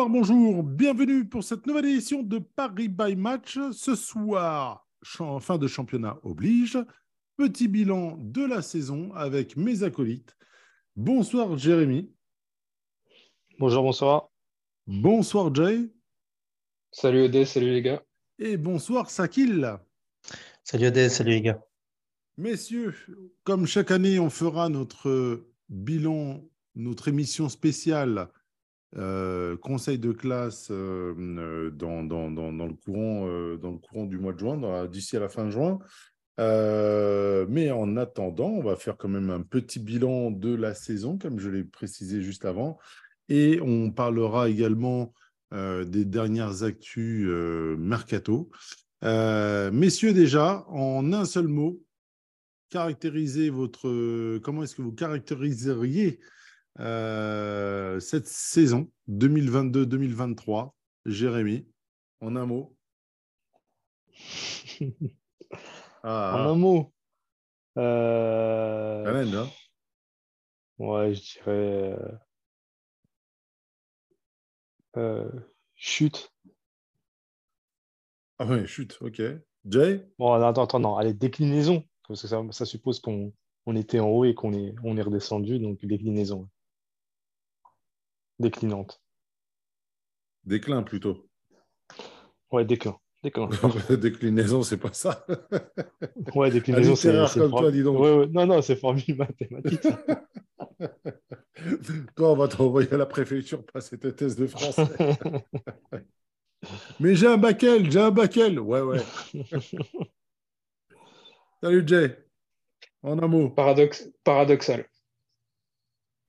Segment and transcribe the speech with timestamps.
[0.00, 3.58] Bonsoir, bonjour, bienvenue pour cette nouvelle édition de Paris by Match.
[3.72, 6.78] Ce soir, fin de championnat oblige,
[7.36, 10.38] petit bilan de la saison avec mes acolytes.
[10.96, 12.10] Bonsoir Jérémy,
[13.58, 14.30] Bonjour, bonsoir.
[14.86, 15.90] bonsoir Jay
[16.90, 18.02] Salut Odé, salut les gars.
[18.38, 19.76] et bonsoir Sakil.
[20.64, 21.62] Salut Adèle, salut les gars.
[22.38, 22.94] Messieurs,
[23.44, 26.42] comme chaque année, on fera notre bilan,
[26.74, 28.30] notre émission spéciale
[28.96, 33.26] euh, conseil de classe euh, euh, dans, le courant,
[33.56, 35.78] dans le courant du mois de juin, d'ici à la fin juin.
[36.38, 41.18] Euh, mais en attendant, on va faire quand même un petit bilan de la saison,
[41.18, 42.78] comme je l'ai précisé juste avant.
[43.28, 45.12] Et on parlera également
[45.52, 47.28] des dernières actus
[47.78, 48.50] mercato.
[49.02, 51.80] Messieurs, déjà, en un seul mot,
[52.70, 54.38] caractérisez votre.
[54.38, 56.20] Comment est-ce que vous caractériseriez
[56.78, 60.70] euh, cette saison 2022-2023
[61.06, 61.66] Jérémy,
[62.20, 62.76] en un mot.
[66.02, 66.94] Ah, En un mot.
[67.76, 69.48] Euh, Amen, hein.
[70.78, 71.98] Ouais, je dirais.
[71.98, 72.12] euh,
[74.96, 75.30] euh,
[75.74, 76.32] chute.
[78.38, 79.20] Ah ouais, chute, ok.
[79.66, 80.08] Jay?
[80.18, 80.96] Bon, attends, attends, non.
[80.96, 81.84] Allez, déclinaison.
[82.08, 83.32] Parce que ça, ça suppose qu'on
[83.66, 85.58] on était en haut et qu'on est, on est redescendu.
[85.58, 86.48] Donc, déclinaison.
[88.40, 89.00] Déclinante.
[90.44, 91.28] Déclin plutôt.
[92.50, 92.96] Ouais, déclin.
[93.22, 93.48] Déclin.
[93.90, 95.26] Déclinaison, c'est pas ça.
[96.34, 97.08] Ouais, déclinaison, c'est.
[97.08, 98.00] littéraire c'est comme for- toi, dis donc.
[98.00, 98.26] Ouais, ouais.
[98.28, 99.82] Non, non, c'est formule mathématique.
[102.16, 104.86] Toi, on va t'envoyer à la préfecture passer tes tests de français.
[106.98, 108.58] Mais j'ai un bac-L, j'ai un bac-L.
[108.60, 109.00] Ouais, ouais.
[111.62, 112.16] Salut Jay.
[113.02, 113.50] En un mot.
[113.50, 114.86] Paradoxe, paradoxal.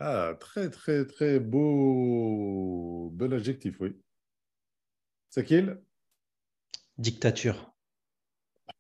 [0.01, 3.09] Ah, très, très, très beau.
[3.13, 3.95] Bel adjectif, oui.
[5.29, 5.81] Sakil?
[6.97, 7.57] Dictature.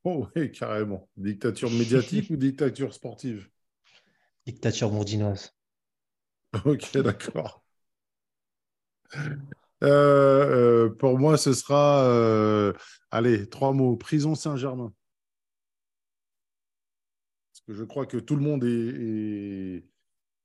[0.03, 1.09] Oh, oui, carrément.
[1.17, 3.49] Dictature médiatique ou dictature sportive?
[4.45, 5.51] Dictature bourdinoise.
[6.65, 7.61] Ok, d'accord.
[9.83, 12.73] Euh, euh, pour moi, ce sera, euh,
[13.09, 13.95] allez, trois mots.
[13.95, 14.93] Prison Saint-Germain.
[17.51, 19.90] Parce que je crois que tout le monde est, est-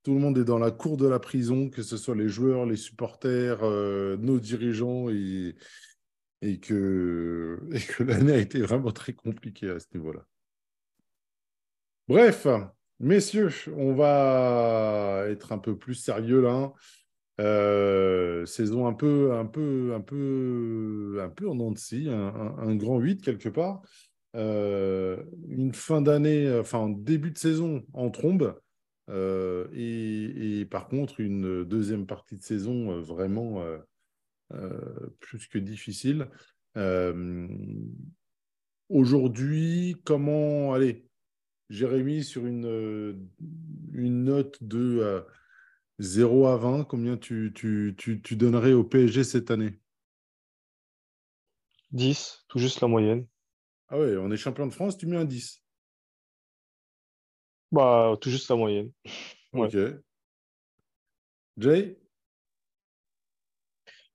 [0.07, 2.65] tout le monde est dans la cour de la prison, que ce soit les joueurs,
[2.65, 5.57] les supporters, euh, nos dirigeants, et,
[6.63, 7.59] que,
[7.99, 10.25] l'année a été vraiment très compliquée à ce niveau-là.
[12.07, 12.47] Bref,
[13.01, 16.73] messieurs, on va être un peu plus sérieux là.
[17.41, 23.01] Euh, saison un peu, un peu, un peu, un peu en scie, un, un- grand
[23.01, 23.83] 8 quelque part.
[24.37, 28.55] Euh, une fin d'année, enfin en début de saison en trombe.
[29.09, 33.65] Euh, et, et par contre, une deuxième partie de saison euh, vraiment
[34.53, 36.29] euh, plus que difficile.
[38.89, 41.09] Aujourd'hui, comment, allez,
[41.71, 43.29] Jérémy, sur une,
[43.93, 45.21] une note de euh,
[45.99, 49.81] 0 à 20, combien tu, tu, tu, tu donnerais au PSG cette année?
[51.91, 53.27] 10, tout juste la moyenne.
[53.89, 55.65] Ah ouais, on est champion de France, tu mets un 10.
[57.73, 58.91] Bah, tout juste la moyenne.
[59.53, 59.67] Ouais.
[59.69, 59.77] Ok.
[61.59, 61.97] Jay?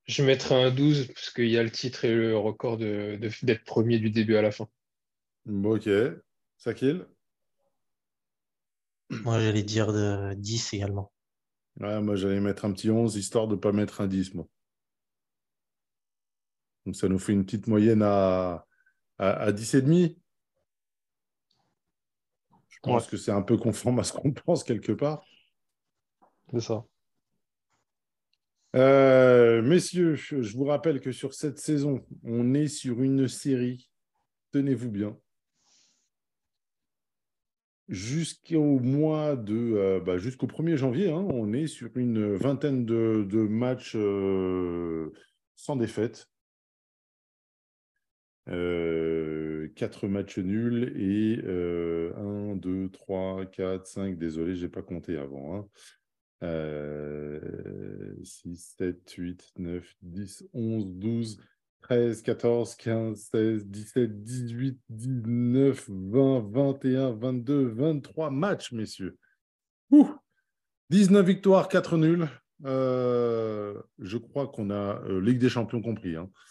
[0.08, 3.32] Je mettrai un 12 parce qu'il y a le titre et le record de, de-
[3.46, 4.68] d'être premier du début à la fin.
[5.46, 5.88] Ok.
[6.58, 7.08] Sakil?
[9.10, 11.12] Moi, j'allais dire de 10 également.
[11.80, 14.48] Ouais, moi, j'allais mettre un petit 11, histoire de ne pas mettre un 10, moi.
[16.86, 18.66] Donc, ça nous fait une petite moyenne à,
[19.20, 20.21] à, à 10,5.
[22.84, 23.12] Je pense Ouais.
[23.12, 25.24] que c'est un peu conforme à ce qu'on pense quelque part.
[26.52, 26.86] C'est ça.
[28.76, 33.90] Euh, messieurs, je je vous rappelle que sur cette saison, on est sur une série,
[34.52, 35.18] tenez-vous bien,
[37.90, 43.26] jusqu'au mois de, euh, bah, jusqu'au 1er janvier, hein, on est sur une vingtaine de,
[43.30, 45.12] de matchs euh,
[45.56, 46.31] sans défaite.
[48.50, 52.12] Euh, quatre matchs nuls et euh,
[52.54, 55.56] 1, 2, 3, 4, 5, désolé, je n'ai pas compté avant.
[55.58, 55.68] hein.
[56.44, 61.38] Euh, 6, 7, 8, 9, 10, 11, 12,
[61.82, 69.18] 13, 14, 15, 16, 17, 18, 19, 20, 21, 22, 23 matchs, messieurs.
[69.92, 70.10] Ouh
[70.90, 72.28] 19 victoires, 4 nuls.
[72.66, 76.51] euh, je crois qu'on a, euh, Ligue des Champions compris, hein, euh,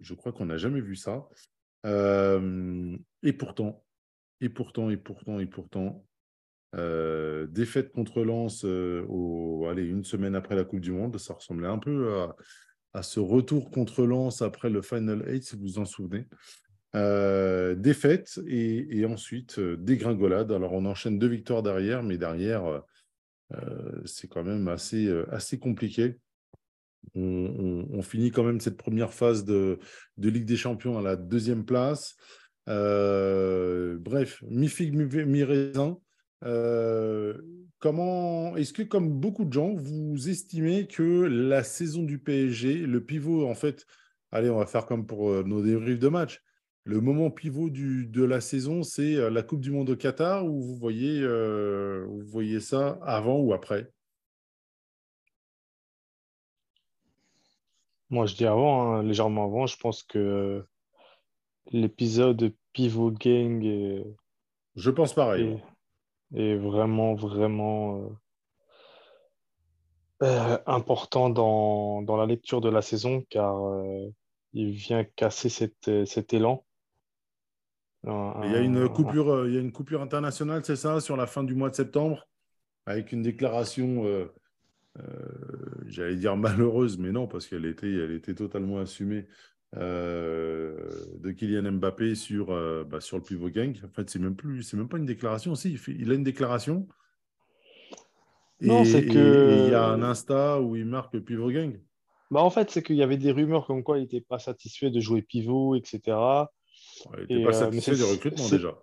[0.00, 1.28] je crois qu'on n'a jamais vu ça.
[1.86, 3.84] Euh, et pourtant,
[4.40, 6.06] et pourtant, et pourtant, et pourtant,
[6.74, 11.34] euh, défaite contre Lens euh, au, allez, une semaine après la Coupe du Monde, ça
[11.34, 12.26] ressemblait un peu
[12.94, 16.26] à, ce retour contre Lens après le Final 8, si vous vous en souvenez.
[16.94, 20.52] Euh, défaite et, et ensuite euh, dégringolade.
[20.52, 22.80] Alors on enchaîne deux victoires derrière, mais derrière, euh,
[23.54, 26.18] euh, c'est quand même assez, euh, assez compliqué.
[27.14, 29.78] On, finit quand même cette première phase de,
[30.16, 32.16] de Ligue des Champions à la deuxième place.
[32.68, 35.98] Euh, bref, mi-figue, mi- mi-raisin.
[36.44, 37.36] Euh,
[37.78, 43.04] comment est-ce que, comme beaucoup de gens, vous estimez que la saison du PSG, le
[43.04, 43.84] pivot, en fait,
[44.30, 46.40] allez, on va faire comme pour euh, nos débriefs de match.
[46.84, 50.74] Le moment pivot de la saison, c'est la Coupe du Monde au Qatar ou vous
[50.74, 53.88] voyez, vous voyez ça avant ou après?
[58.12, 60.66] Moi, je dis avant, hein, légèrement avant, je pense que
[61.70, 64.04] l'épisode Pivot Gang est,
[64.76, 65.58] Je pense pareil.
[66.34, 68.12] est- vraiment, vraiment
[70.22, 74.08] euh, euh, important dans, dans la lecture de la saison, car euh,
[74.52, 76.66] il vient casser cet, cet élan.
[78.06, 81.00] Un- Il y a une un- coupure, il y a une coupure internationale, c'est ça,
[81.00, 82.28] sur la fin du mois de septembre,
[82.84, 84.04] avec une déclaration,
[85.86, 89.26] j'allais dire malheureuse, mais non, parce qu'elle était, elle était totalement assumée,
[89.76, 90.76] euh,
[91.18, 93.74] de Kylian Mbappé sur, euh, bah, sur le pivot gang.
[93.84, 95.54] En fait, c'est même plus, c'est même pas une déclaration.
[95.54, 96.86] Si, il, fait- il a une déclaration.
[98.60, 101.80] Non, Et- que- et il y a un Insta où il marque pivot gang.
[102.30, 104.90] Bah, en fait, c'est qu'il y avait des rumeurs comme quoi il n'était pas satisfait
[104.90, 106.00] de jouer pivot, etc.
[107.06, 108.78] Ouais, il n'était pas euh, satisfait du recrutement déjà.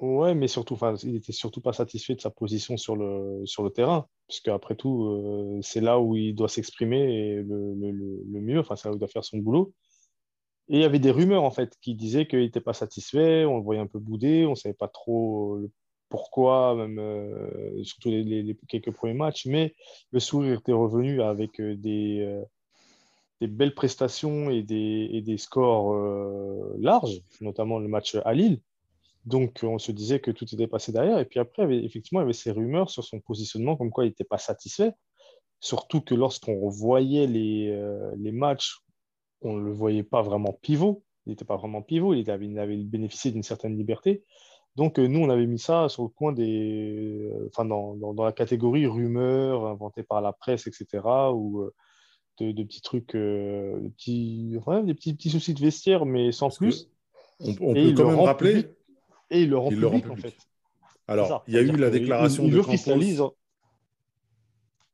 [0.00, 3.70] Ouais, mais surtout, il était surtout pas satisfait de sa position sur le, sur le
[3.70, 8.58] terrain, puisque après tout, euh, c'est là où il doit s'exprimer le, le, le, mieux,
[8.58, 9.72] enfin, c'est là où il doit faire son boulot.
[10.68, 13.58] Et il y avait des rumeurs, en fait, qui disaient qu'il n'était pas satisfait, on
[13.58, 15.60] le voyait un peu bouder, on ne savait pas trop
[16.08, 19.74] pourquoi, même euh, surtout les, quelques premiers matchs, mais
[20.10, 22.42] le sourire était revenu avec euh, des,
[23.40, 25.94] des belles prestations et des, et des scores
[26.78, 28.60] larges, notamment le match à Lille.
[29.24, 31.18] Donc, on se disait que tout était passé derrière.
[31.18, 34.08] Et puis après, effectivement, il y avait ces rumeurs sur son positionnement, comme quoi il
[34.08, 34.92] n'était pas satisfait.
[35.60, 38.78] Surtout que lorsqu'on voyait les, euh, les matchs,
[39.40, 41.02] on ne le voyait pas vraiment pivot.
[41.26, 44.24] Il n'était pas vraiment pivot, il avait, il avait bénéficié d'une certaine liberté.
[44.76, 47.30] Donc, euh, nous, on avait mis ça sur le coin des.
[47.32, 51.02] euh, Enfin, dans, dans, dans la catégorie rumeurs inventées par la presse, etc.
[51.32, 51.72] Ou euh,
[52.40, 56.30] de, de petits trucs, euh, de petits, ouais, des petits, petits soucis de vestiaire, mais
[56.32, 56.90] sans Parce plus.
[57.40, 58.50] On, on Et peut quand même rappeler.
[58.54, 58.68] public.
[59.34, 60.36] Et il le rend Il le rend public, en public.
[60.36, 60.46] fait.
[61.06, 61.42] Alors, ça.
[61.48, 62.60] il y a eu la déclaration il, il de.
[62.62, 63.34] Campos.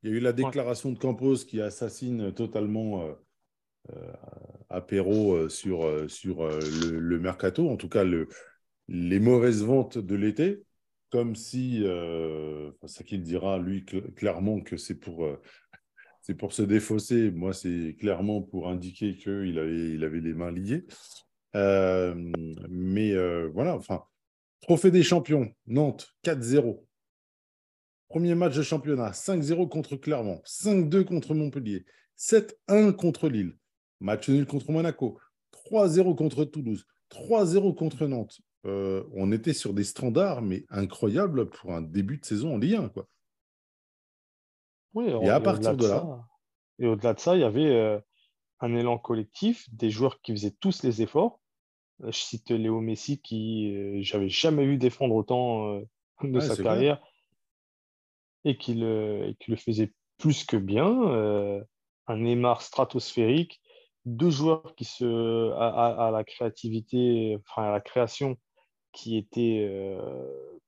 [0.03, 3.13] Il y a eu la déclaration de Campos qui assassine totalement euh,
[3.93, 4.13] euh,
[4.69, 6.59] Apéro euh, sur, euh, sur euh,
[6.89, 8.27] le, le mercato, en tout cas le,
[8.87, 10.63] les mauvaises ventes de l'été,
[11.11, 12.71] comme si, euh,
[13.05, 15.39] qu'il dira lui cl- clairement que c'est pour, euh,
[16.21, 17.31] c'est pour se défausser.
[17.31, 20.85] Moi, c'est clairement pour indiquer qu'il avait, il avait les mains liées.
[21.55, 22.15] Euh,
[22.69, 24.03] mais euh, voilà, enfin,
[24.61, 26.85] trophée des champions, Nantes 4-0.
[28.09, 31.85] Premier match de championnat, 5-0 contre Clermont, 5-2 contre Montpellier,
[32.17, 33.57] 7-1 contre Lille,
[33.99, 35.17] match nul contre Monaco,
[35.53, 38.39] 3-0 contre Toulouse, 3-0 contre Nantes.
[38.65, 42.75] Euh, on était sur des standards, mais incroyables pour un début de saison en Ligue
[42.75, 42.89] 1.
[42.89, 43.07] Quoi.
[44.93, 46.27] Oui, Et à partir de là- ça-
[46.79, 47.99] et au-delà de ça, il y avait euh,
[48.59, 51.40] un élan collectif, des joueurs qui faisaient tous les efforts.
[52.03, 55.81] Euh, Je cite Léo Messi qui, euh, j'avais jamais vu défendre autant euh,
[56.23, 57.01] de sa carrière
[58.43, 60.87] et qui le, faisait plus que bien.
[62.07, 63.61] Un Neymar stratosphérique,
[64.05, 68.37] deux joueurs qui se, à, à- à la créativité, enfin à la création,
[68.93, 69.69] qui étaient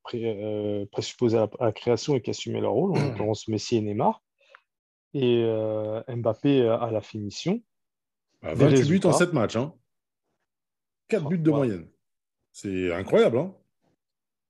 [0.03, 3.77] pré- présupposés à la, à la création et qui assumaient leur rôle, en l'occurrence Messi
[3.77, 4.21] et Neymar.
[5.15, 5.43] Et
[6.07, 7.61] Mbappé à la finition.
[8.43, 9.11] À Des 28 buts en résultats.
[9.13, 9.55] 7 matchs.
[9.55, 9.73] Hein.
[11.07, 11.57] 4 buts de Wow.
[11.57, 11.87] moyenne.
[12.51, 13.37] C'est incroyable.
[13.37, 13.55] Hein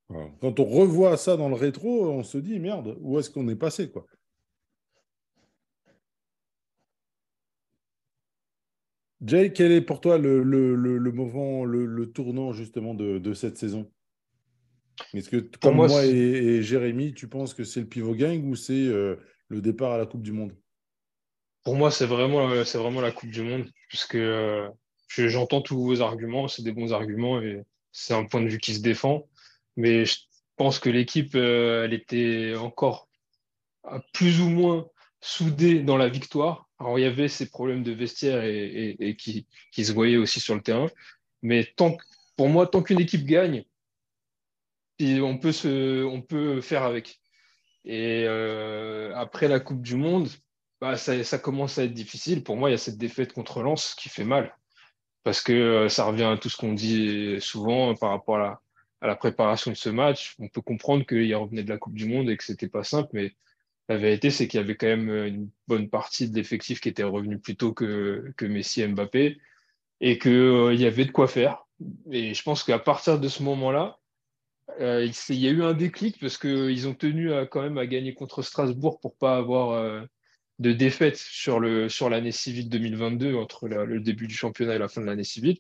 [0.10, 0.30] Voilà.
[0.42, 3.56] Quand on revoit ça dans le rétro, on se dit merde, où est-ce qu'on est
[3.56, 4.06] passé quoi?
[9.26, 13.34] Jay, quel est pour toi le, le, le, le moment, le, tournant justement de, de
[13.34, 13.90] cette saison?
[15.14, 18.56] Est-ce que, comme moi, moi, et, Jérémy, tu penses que c'est le pivot gang ou
[18.56, 19.16] c'est euh,
[19.48, 20.56] le départ à la Coupe du Monde?
[21.64, 24.68] Pour moi, c'est vraiment, euh, c'est vraiment la Coupe du Monde, puisque euh,
[25.18, 28.74] j'entends tous vos arguments, c'est des bons arguments et c'est un point de vue qui
[28.74, 29.28] se défend.
[29.76, 30.18] Mais je
[30.56, 33.08] pense que l'équipe, euh, elle était encore
[33.84, 34.88] à plus ou moins
[35.22, 36.70] soudés dans la victoire.
[36.80, 39.48] Alors, il y avait ces problèmes de vestiaire et, qui,
[39.84, 40.88] se voyaient aussi sur le terrain.
[41.42, 41.98] Mais tant,
[42.36, 43.64] pour moi, tant qu'une équipe gagne,
[45.00, 47.22] on peut, se, on peut faire avec.
[47.86, 50.30] Et euh, après la Coupe du Monde,
[50.82, 52.44] bah, ça, ça, commence à être difficile.
[52.44, 54.56] Pour moi, il y a cette défaite contre Lens qui fait mal.
[55.24, 58.62] Parce que euh, ça revient à tout ce qu'on dit souvent par rapport à
[59.02, 60.36] la, préparation de ce match.
[60.40, 63.10] On peut comprendre qu'il revenait de la Coupe du Monde et que c'était pas simple,
[63.14, 63.34] mais
[63.90, 67.04] la vérité, c'est qu'il y avait quand même une bonne partie de l'effectif qui était
[67.04, 69.38] revenu plus tôt que, Messi et Mbappé
[70.02, 71.66] et qu'il euh, y avait de quoi faire.
[72.12, 74.00] Et je pense qu'à partir de ce moment-là,
[74.80, 78.14] euh, il, y a eu un déclic parce qu'ils ont tenu quand même à gagner
[78.14, 80.02] contre Strasbourg pour pas avoir euh,
[80.60, 85.02] de défaite sur l'année sur civile 2022 entre le début du championnat et la fin
[85.02, 85.58] de l'année civile.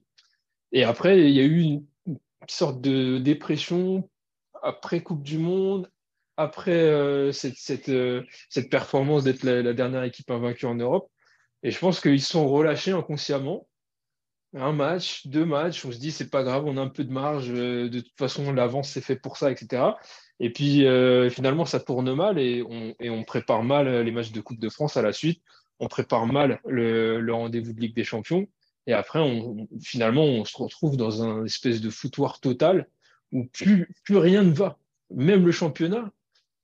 [0.71, 1.85] Et après, il y a eu une,
[2.49, 4.09] sorte de dépression
[4.61, 5.89] après Coupe du Monde,
[6.35, 7.91] après euh, cette, cette,
[8.49, 11.09] cette, performance d'être la, la, dernière équipe invaincue en Europe.
[11.63, 13.65] Et je pense qu'ils sont relâchés inconsciemment
[14.55, 17.11] un match, deux matchs, on se dit c'est pas grave, on a un peu de
[17.11, 19.83] marge, euh, de toute façon l'avance c'est fait pour ça, etc.
[20.39, 24.59] Et puis euh, finalement ça tourne mal et on, prépare mal les matchs de Coupe
[24.59, 25.41] de France à la suite,
[25.79, 28.47] on prépare mal le, rendez-vous de Ligue des Champions
[28.85, 29.19] et après
[29.81, 32.87] finalement on se retrouve dans un espèce de foutoir total
[33.31, 34.77] où plus, rien ne va,
[35.09, 36.11] même le championnat,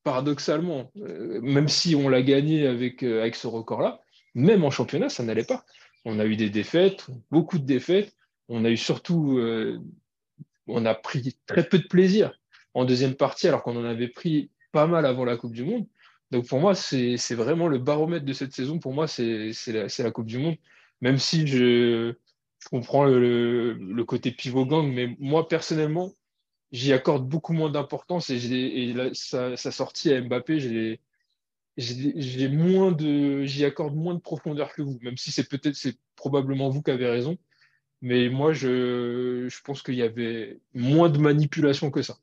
[0.04, 4.02] paradoxalement, euh, même si on l'a gagné avec ce record-là,
[4.36, 5.66] même en championnat ça n'allait pas.
[6.06, 8.16] On a eu des défaites, beaucoup de défaites.
[8.48, 9.80] On a eu surtout, euh,
[10.68, 12.34] on a pris très peu de plaisir
[12.74, 15.86] en deuxième partie, alors qu'on en avait pris pas mal avant la Coupe du Monde.
[16.32, 18.80] Donc pour moi, c'est vraiment le baromètre de cette saison.
[18.80, 20.58] Pour moi, c'est la, Coupe du Monde.
[21.02, 22.14] Même si je,
[22.70, 26.14] comprends le, côté pivot gang, mais moi personnellement,
[26.72, 31.00] j'y accorde beaucoup moins d'importance et, sa, sortie à Mbappé, j'ai
[31.80, 35.98] j'ai moins de, j'y accorde moins de profondeur que vous, même si c'est peut-être, c'est
[36.16, 37.38] probablement vous qui avez raison.
[38.02, 42.18] Mais moi, je, je pense qu'il y avait moins de manipulation que ça.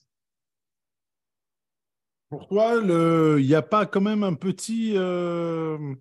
[2.28, 5.94] Pour toi, il n'y a pas quand même un petit, euh,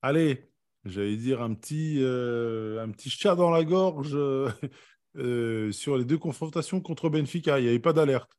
[0.00, 0.50] allez,
[0.84, 6.18] j'allais dire un petit, euh, un petit chat dans la gorge euh, sur les deux
[6.18, 7.58] confrontations contre Benfica.
[7.58, 8.37] Il n'y avait pas d'alerte.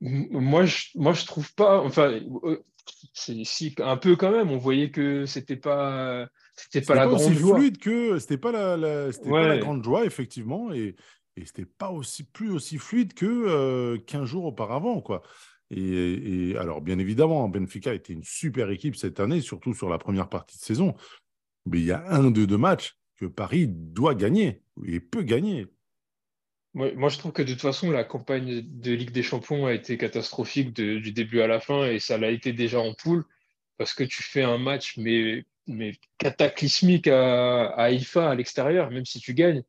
[0.00, 1.80] Moi, je, moi, je trouve pas.
[1.80, 2.62] Enfin, euh,
[3.12, 4.50] c'est si un peu quand même.
[4.50, 7.58] On voyait que c'était pas, c'était pas la grande joie.
[7.58, 10.96] fluide que c'était pas la, la c'était pas la grande joie effectivement, et,
[11.36, 15.22] et c'était pas aussi plus aussi fluide que euh, 15 jours auparavant, quoi.
[15.70, 19.98] Et, et, alors, bien évidemment, Benfica était une super équipe cette année, surtout sur la
[19.98, 20.96] première partie de saison.
[21.66, 25.68] Mais il y a un de deux matchs que Paris doit gagner et peut gagner.
[26.74, 29.98] Moi, je trouve que de toute façon, la campagne de Ligue des Champions a été
[29.98, 33.24] catastrophique du début à la fin et ça l'a été déjà en poule
[33.76, 35.44] parce que tu fais un match mais,
[36.18, 39.64] cataclysmique à, à Haïfa à l'extérieur, même si tu gagnes.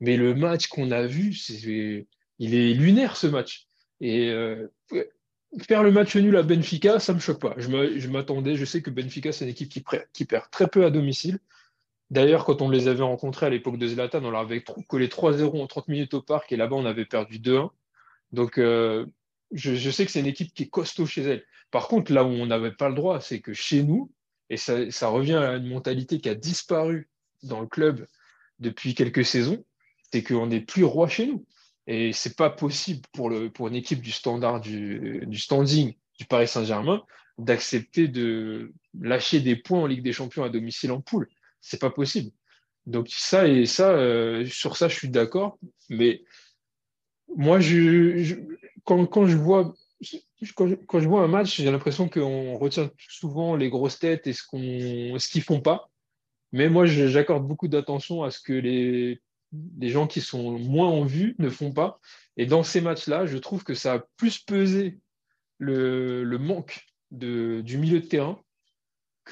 [0.00, 1.32] Mais le match qu'on a vu,
[2.38, 3.66] il est lunaire ce match.
[4.00, 4.66] Et euh,
[5.66, 7.54] faire le match nul à Benfica, ça me choque pas.
[7.56, 9.82] Je m'attendais, je sais que Benfica, c'est une équipe qui,
[10.12, 11.38] qui perd très peu à domicile.
[12.12, 15.62] D'ailleurs, quand on les avait rencontrés à l'époque de Zlatan, on leur avait collé 3-0
[15.62, 17.70] en 30 minutes au parc et là-bas, on avait perdu 2-1.
[18.32, 19.06] Donc, euh,
[19.50, 21.42] je, sais que c'est une équipe qui est costaud chez elle.
[21.70, 24.12] Par contre, là où on n'avait pas le droit, c'est que chez nous,
[24.50, 27.08] et ça, revient à une mentalité qui a disparu
[27.44, 28.06] dans le club
[28.58, 29.64] depuis quelques saisons,
[30.12, 31.46] c'est qu'on n'est plus roi chez nous.
[31.86, 37.02] Et c'est pas possible pour, une équipe du standard du standing du Paris Saint-Germain
[37.38, 41.26] d'accepter de lâcher des points en Ligue des Champions à domicile en poule
[41.62, 42.30] c'est pas possible.
[42.86, 45.58] Donc ça et ça, euh, sur ça, je suis d'accord.
[45.88, 46.22] Mais
[47.34, 47.58] moi,
[48.84, 49.74] quand, je vois
[51.22, 55.88] un match, j'ai l'impression qu'on retient souvent les grosses têtes et ce qu'ils font pas.
[56.50, 59.20] Mais moi, j'accorde beaucoup d'attention à ce que les,
[59.80, 62.00] gens qui sont moins en vue ne font pas.
[62.36, 64.98] Et dans ces matchs-là, je trouve que ça a plus pesé
[65.58, 68.38] le, manque du milieu de terrain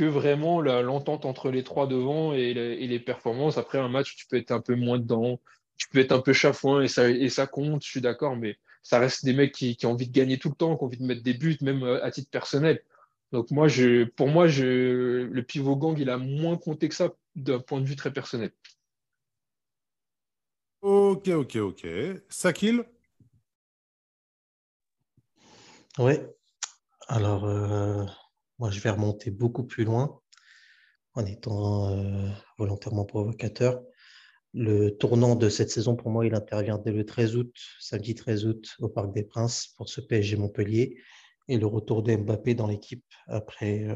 [0.00, 3.58] que vraiment l'entente entre les trois devant et, les performances.
[3.58, 5.38] Après un match, tu peux être un peu moins dedans,
[5.76, 8.56] tu peux être un peu chafouin et ça, et ça compte, je suis d'accord, mais
[8.82, 10.96] ça reste des mecs qui, ont envie de gagner tout le temps, qui ont envie
[10.96, 12.82] de mettre des buts, même euh, à titre personnel.
[13.30, 17.12] Donc moi, je, pour moi, je, le pivot gang, il a moins compté que ça
[17.36, 18.52] d'un point de vue très personnel.
[20.80, 21.86] Ok, ok, ok.
[22.30, 22.84] Sakil?
[25.98, 26.14] Oui.
[27.08, 28.06] Alors, euh,
[28.60, 30.20] moi, je vais remonter beaucoup plus loin
[31.14, 33.82] en étant euh, volontairement provocateur.
[34.52, 38.46] Le tournant de cette saison, pour moi, il intervient dès le 13 août, samedi 13
[38.46, 40.98] août, au Parc des Princes pour ce PSG Montpellier.
[41.48, 43.86] et le retour de Mbappé dans l'équipe après,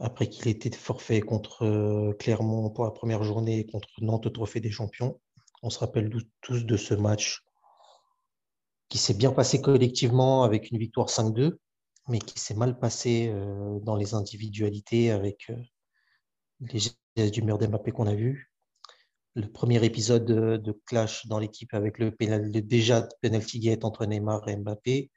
[0.00, 4.60] après qu'il ait été forfait contre Clermont pour la première journée contre Nantes au Trophée
[4.60, 5.20] des Champions.
[5.62, 7.44] On se rappelle tous de ce match
[8.88, 11.58] qui s'est bien passé collectivement avec une victoire 5-2,
[12.08, 13.32] mais qui s'est mal passé
[13.82, 15.50] dans les individualités avec
[16.60, 18.50] les gestes du mur d'Mbappé qu'on a vu.
[19.34, 24.48] Le premier épisode de, clash dans l'équipe avec le, le déjà penalty gate entre Neymar
[24.48, 25.10] et Mbappé.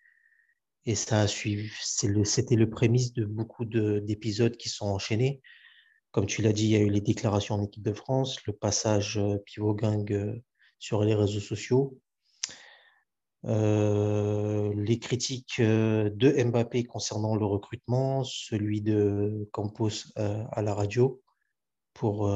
[0.87, 5.41] Et ça a suivi, c'était le, prémisse de beaucoup d'épisodes qui sont enchaînés.
[6.11, 8.53] Comme tu l'as dit, il y a eu les déclarations en équipe de France, le
[8.53, 10.41] passage euh, pivot gang euh,
[10.79, 11.99] sur les réseaux sociaux,
[13.47, 21.21] euh, les critiques de Mbappé concernant le recrutement, celui de Campos à la radio
[21.93, 22.29] pour,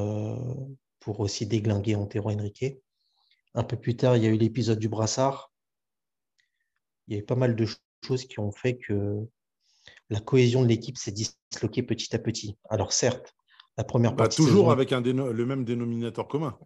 [1.00, 2.78] pour aussi déglinguer Antero Henrique.
[3.54, 5.52] Un peu plus tard, il y a eu l'épisode du brassard.
[7.08, 7.66] Il y a eu pas mal de
[8.06, 9.28] choses qui ont fait que
[10.10, 12.58] la cohésion de l'équipe s'est disloquée petit à petit.
[12.70, 13.34] Alors certes,
[13.78, 14.38] la première bah, partie...
[14.38, 16.58] toujours avec un le même dénominateur commun.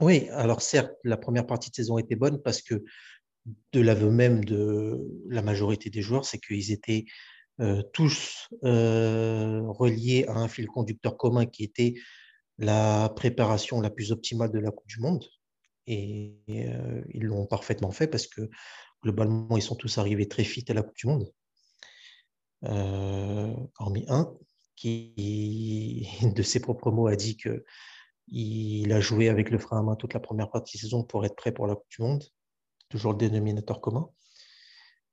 [0.00, 2.84] Oui, alors certes, la première partie de saison était bonne parce que
[3.72, 7.04] de l'aveu même de la majorité des joueurs, c'est qu'ils étaient
[7.60, 11.94] euh, tous euh, reliés à un fil conducteur commun qui était
[12.58, 15.24] la préparation la plus optimale de la Coupe du Monde.
[15.86, 18.48] Et euh, ils l'ont parfaitement fait parce que
[19.02, 21.30] globalement, ils sont tous arrivés très fit à la Coupe du Monde.
[22.62, 24.34] Hormis un
[24.74, 29.96] qui, de ses propres mots, a dit qu'il a joué avec le frein à main
[29.96, 32.24] toute la première partie de saison pour être prêt pour la Coupe du Monde.
[32.94, 34.08] Toujours le dénominateur commun.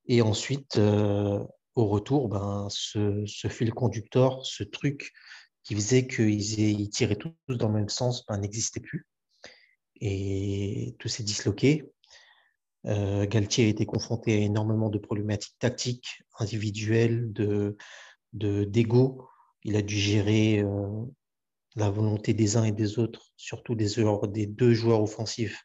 [0.06, 1.42] Et ensuite, euh,
[1.74, 5.10] au retour, ben, ce, fil conducteur, ce truc
[5.64, 9.08] qui faisait qu'ils tiraient tous dans le même sens, ben, n'existait plus.
[10.00, 11.90] Et tout s'est disloqué.
[12.86, 17.76] Euh, Galtier a été confronté à énormément de problématiques tactiques, individuelles, de
[18.32, 19.28] d'ego.
[19.64, 21.04] Il a dû gérer euh,
[21.74, 23.96] la volonté des uns et des autres, surtout des,
[24.28, 25.64] des deux joueurs offensifs,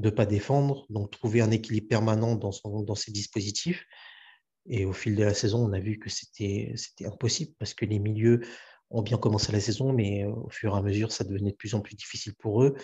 [0.00, 3.86] de ne pas défendre, donc trouver un équilibre permanent dans, son, dans ses dispositifs.
[4.66, 7.98] Et au fil de la saison, on a vu que c'était impossible parce que les
[7.98, 8.40] milieux
[8.90, 11.56] ont bien commencé la saison, mais euh, au fur et à mesure, ça devenait de
[11.56, 12.74] plus en plus difficile pour eux.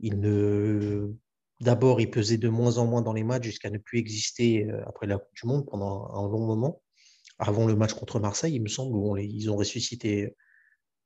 [0.00, 1.14] Ils ne
[1.60, 4.82] D'abord, il pesait de moins en moins dans les matchs jusqu'à ne plus exister euh,
[4.86, 6.82] après la Coupe du Monde pendant un long moment.
[7.38, 10.36] Avant le match contre Marseille, il me semble, où ils ont ressuscité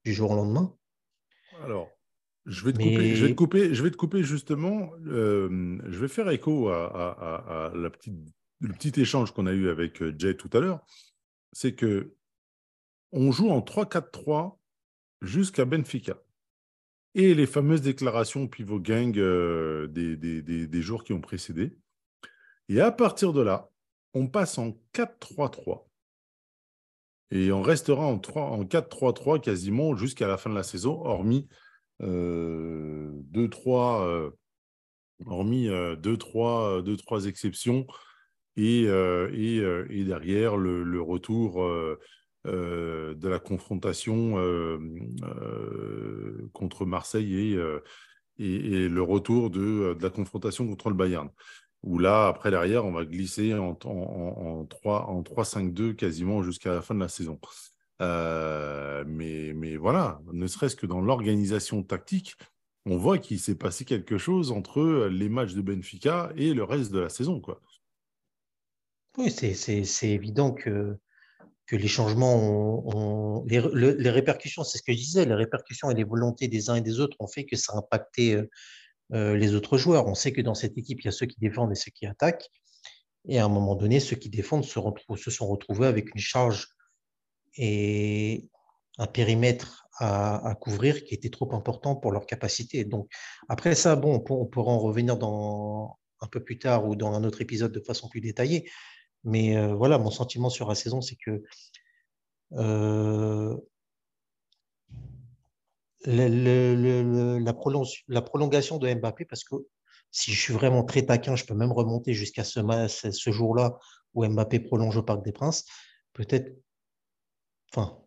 [0.04, 0.76] du jour au lendemain.
[1.60, 1.88] Alors,
[2.46, 4.92] je vais te, couper, je vais te, couper, je vais te couper justement.
[5.06, 8.14] Euh, je vais faire écho à, la petite,
[8.60, 10.84] le petit échange qu'on a eu avec euh, Jay tout à l'heure.
[11.52, 12.14] C'est que
[13.12, 14.58] on joue en 3-4-3
[15.22, 16.16] jusqu'à Benfica
[17.14, 21.78] et les fameuses déclarations pivot gang euh, des, des, jours qui ont précédé.
[22.68, 23.70] Et à partir de là,
[24.12, 25.84] on passe en 4-3-3.
[27.30, 31.48] Et on restera en, 3, en 4-3-3 quasiment jusqu'à la fin de la saison, hormis
[32.00, 32.06] 2-3
[34.06, 34.30] euh,
[35.26, 37.86] hormis 2-3 euh, exceptions
[38.56, 39.56] et, et,
[39.90, 41.62] et, derrière le, retour
[42.46, 44.78] euh, de la confrontation euh,
[45.22, 47.58] euh, contre Marseille et,
[48.38, 51.30] et, le retour de, la confrontation contre le Bayern.
[51.82, 57.00] Où là, après, derrière, on va glisser en, en, 3-5-2 quasiment jusqu'à la fin de
[57.00, 57.40] la saison.
[59.06, 62.36] Mais, mais voilà, ne serait-ce que dans l'organisation tactique,
[62.86, 66.92] on voit qu'il s'est passé quelque chose entre les matchs de Benfica et le reste
[66.92, 67.40] de la saison.
[67.40, 67.60] Quoi.
[69.16, 70.98] Oui, c'est évident que
[71.66, 76.04] que les changements ont, les, répercussions, c'est ce que je disais, les répercussions et les
[76.04, 78.50] volontés des uns et des autres ont fait que ça a impacté euh,
[79.14, 80.06] euh, les autres joueurs.
[80.06, 82.06] On sait que dans cette équipe, il y a ceux qui défendent et ceux qui
[82.06, 82.50] attaquent.
[83.26, 86.68] Et à un moment donné, ceux qui défendent se sont retrouvés avec une charge
[87.56, 88.48] et
[88.98, 92.84] un périmètre à, couvrir qui était trop important pour leur capacité.
[92.84, 93.08] Donc,
[93.48, 97.24] après ça, bon, on, pourra en revenir dans, un peu plus tard ou dans un
[97.24, 98.68] autre épisode de façon plus détaillée.
[99.22, 101.42] Mais euh, voilà, mon sentiment sur la saison, c'est que
[102.54, 103.56] euh,
[106.06, 109.54] la, prolongation de Mbappé, parce que
[110.10, 113.78] si je suis vraiment très taquin, je peux même remonter jusqu'à ce, ce jour-là
[114.12, 115.64] où Mbappé prolonge au Parc des Princes.
[116.12, 116.52] Peut-être,
[117.74, 117.98] enfin,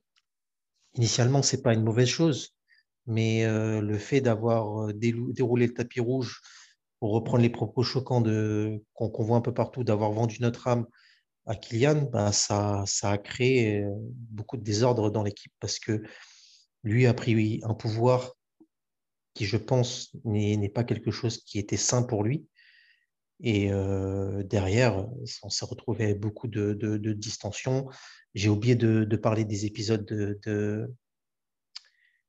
[0.96, 2.56] initialement, ce n'est pas une mauvaise chose,
[3.06, 6.42] mais euh, le fait d'avoir déroulé le tapis rouge
[7.00, 8.24] pour reprendre les propos choquants
[8.94, 10.88] qu'on voit un peu partout, d'avoir vendu notre âme
[11.48, 16.04] à Kylian, bah, ça, ça a créé euh, beaucoup de désordre dans l'équipe parce que
[16.84, 18.34] lui a pris un pouvoir
[19.34, 22.48] qui, je pense, n'est pas quelque chose qui était sain pour lui.
[23.40, 23.70] Et
[24.46, 25.08] derrière,
[25.44, 27.88] on s'est retrouvé avec beaucoup de, de, distension.
[28.34, 30.92] J'ai oublié de, parler des épisodes de,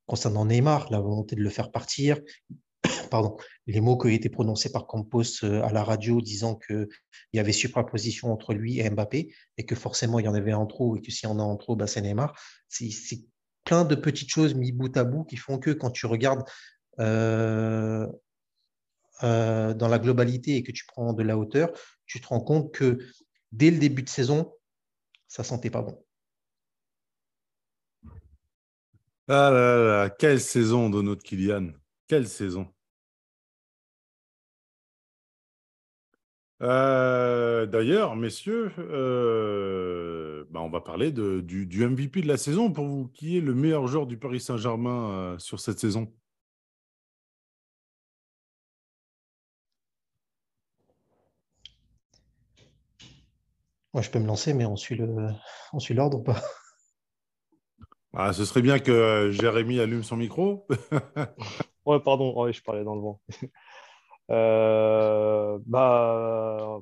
[0.05, 2.19] concernant Neymar, la volonté de le faire partir.
[3.11, 6.87] Pardon, les mots qui ont été prononcés par Campos à la radio disant qu'il
[7.33, 10.67] y avait supraposition entre lui et Mbappé et que forcément il y en avait en
[10.67, 12.39] trop et que si on a en trop, bah, c'est Neymar.
[12.67, 13.23] C'est
[13.65, 16.43] plein de petites choses mis bout à bout qui font que quand tu regardes
[19.21, 21.71] dans la globalité et que tu prends de la hauteur,
[22.05, 22.97] tu te rends compte que
[23.51, 24.53] dès le début de saison,
[25.27, 26.03] ça sentait pas bon.
[29.27, 31.69] Ah là là, quelle saison de notre Kylian.
[32.07, 32.67] Quelle saison.
[36.61, 42.87] Euh, d'ailleurs, messieurs, euh, bah, on va parler de, du, MVP de la saison pour
[42.87, 43.07] vous.
[43.09, 46.11] Qui est le meilleur joueur du Paris Saint-Germain sur cette saison?
[53.93, 56.41] Moi, je peux me lancer, mais on suit l'ordre ou pas?
[58.13, 60.67] Ah, Ce serait bien que euh, Jérémy allume son micro.
[61.85, 63.21] ouais, pardon, je parlais dans le vent.
[64.31, 66.81] Euh, bah,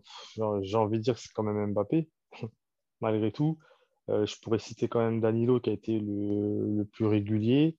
[0.63, 2.09] j'ai envie de dire que c'est quand même Mbappé,
[2.99, 3.57] malgré tout.
[4.09, 7.77] Euh, je pourrais citer quand même Danilo qui a été le, plus régulier.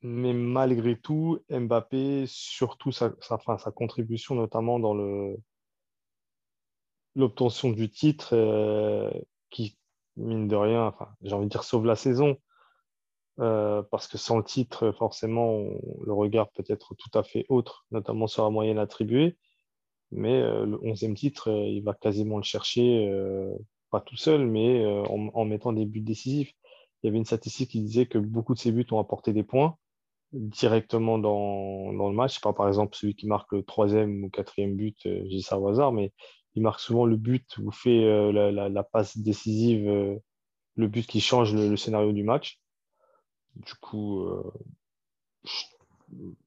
[0.00, 5.36] Mais malgré tout, Mbappé, surtout sa, sa, sa contribution, notamment dans le,
[7.16, 9.10] l'obtention du titre euh,
[9.50, 9.76] qui,
[10.16, 12.36] mine de rien, enfin, j'ai envie de dire, sauve la saison.
[13.40, 15.58] Euh, parce que sans le titre, forcément,
[16.04, 19.36] le regard peut être tout à fait autre, notamment sur la moyenne attribuée.
[20.12, 23.10] Mais euh, le 11e titre, il va quasiment le chercher,
[23.90, 26.52] pas tout seul, mais en, mettant des buts décisifs.
[27.02, 29.42] Il y avait une statistique qui disait que beaucoup de ces buts ont apporté des
[29.42, 29.76] points
[30.32, 32.40] directement dans, le match.
[32.40, 35.92] Pas par exemple celui qui marque le troisième ou quatrième but, j'ai ça au hasard,
[35.92, 36.12] mais
[36.54, 40.16] il marque souvent le but ou fait euh, la, passe décisive, euh,
[40.76, 42.60] le but qui change le, scénario du match.
[43.56, 44.52] Du coup, euh,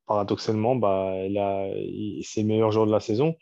[0.06, 1.14] paradoxalement, bah,
[2.24, 3.36] c'est le meilleur joueur de la saison.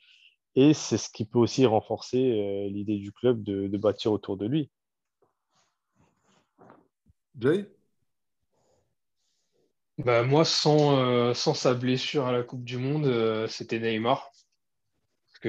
[0.56, 4.72] Et c'est ce qui peut aussi renforcer l'idée du club de, bâtir autour de lui.
[7.38, 7.70] Jay?
[9.98, 14.32] Bah, Moi, sans, sans sa blessure à la Coupe du Monde, c'était Neymar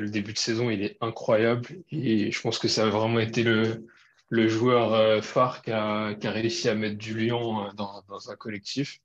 [0.00, 1.68] le début de saison, il est incroyable.
[1.90, 3.86] Et je pense que ça a vraiment été le,
[4.28, 8.02] le joueur euh, phare qui a, qui a, réussi à mettre du lion euh, dans,
[8.08, 9.00] dans un collectif.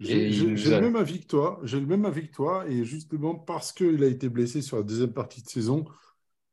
[0.00, 1.60] J'ai le même avis que toi.
[1.64, 2.64] J'ai le même avis que toi.
[2.68, 5.84] Et justement, parce qu'il a été blessé sur la deuxième partie de saison,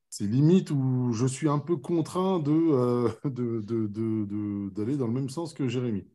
[0.09, 5.07] c'est limite où je suis un peu contraint de, euh, de, de, de, d'aller dans
[5.07, 6.07] le même sens que Jérémy.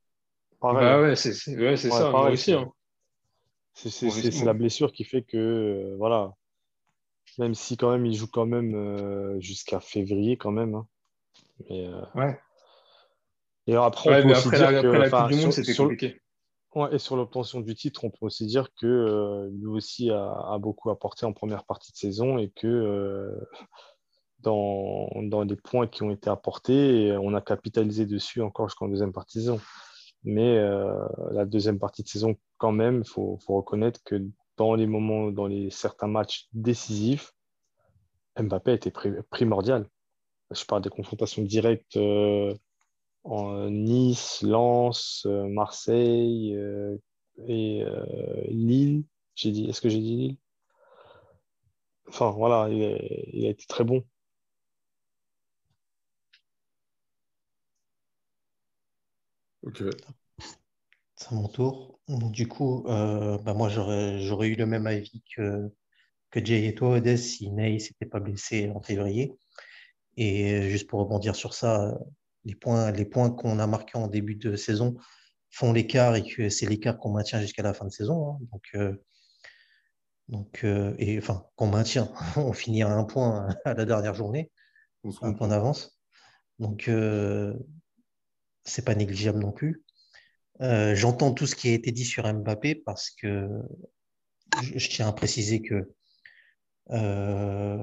[0.62, 2.52] Bah ouais, c'est ouais, ça, moi aussi.
[2.52, 2.70] Hein.
[3.74, 6.34] C'est la blessure qui fait que, voilà,
[7.38, 10.74] même si quand même il joue quand même euh, jusqu'à février quand même.
[10.74, 10.86] Hein.
[11.68, 12.38] Mais, euh, Ouais.
[13.66, 16.20] Et après, on peut aussi dire que, la Coupe du Monde, c'était compliqué.
[16.74, 20.30] Ouais, et sur l'obtention du titre, on peut aussi dire que euh, lui aussi a,
[20.30, 23.36] a, beaucoup apporté en première partie de saison et que
[24.38, 29.12] dans, dans, les points qui ont été apportés, on a capitalisé dessus encore jusqu'en deuxième
[29.12, 29.60] partie de saison.
[30.22, 30.58] Mais
[31.32, 34.22] la deuxième partie de saison, quand même, il faut, faut, reconnaître que
[34.60, 37.32] dans les moments, dans les certains matchs décisifs,
[38.38, 38.92] Mbappé était
[39.30, 39.88] primordial.
[40.50, 42.54] Je parle des confrontations directes euh,
[43.24, 46.98] en Nice, Lens, euh, Marseille euh,
[47.48, 47.84] et
[48.48, 49.04] Lille.
[49.34, 50.36] J'ai dit, est-ce que j'ai dit Lille?
[52.08, 54.04] Enfin voilà, il a, été très bon.
[59.62, 59.82] Ok.
[61.20, 62.00] C'est à mon tour.
[62.08, 65.70] Du coup, euh, bah, moi, j'aurais eu le même avis que,
[66.30, 69.36] que Jay et toi, Odès, si Ney s'était pas blessé en février.
[70.16, 71.98] Et juste pour rebondir sur ça,
[72.44, 74.96] les points, les points qu'on a marqués en début de saison
[75.50, 78.30] font l'écart et que c'est l'écart qu'on maintient jusqu'à la fin de saison.
[78.30, 78.38] Hein.
[78.52, 78.94] Donc, euh,
[80.28, 82.12] donc euh, et enfin, qu'on maintient.
[82.36, 84.50] On finit à un point à la dernière journée,
[85.22, 86.00] un point d'avance.
[86.58, 86.90] Donc,
[88.64, 89.84] c'est pas négligeable non plus.
[90.62, 93.48] Euh, j'entends tout ce qui a été dit sur Mbappé parce que
[94.62, 95.90] je, tiens à préciser que
[96.90, 97.82] euh,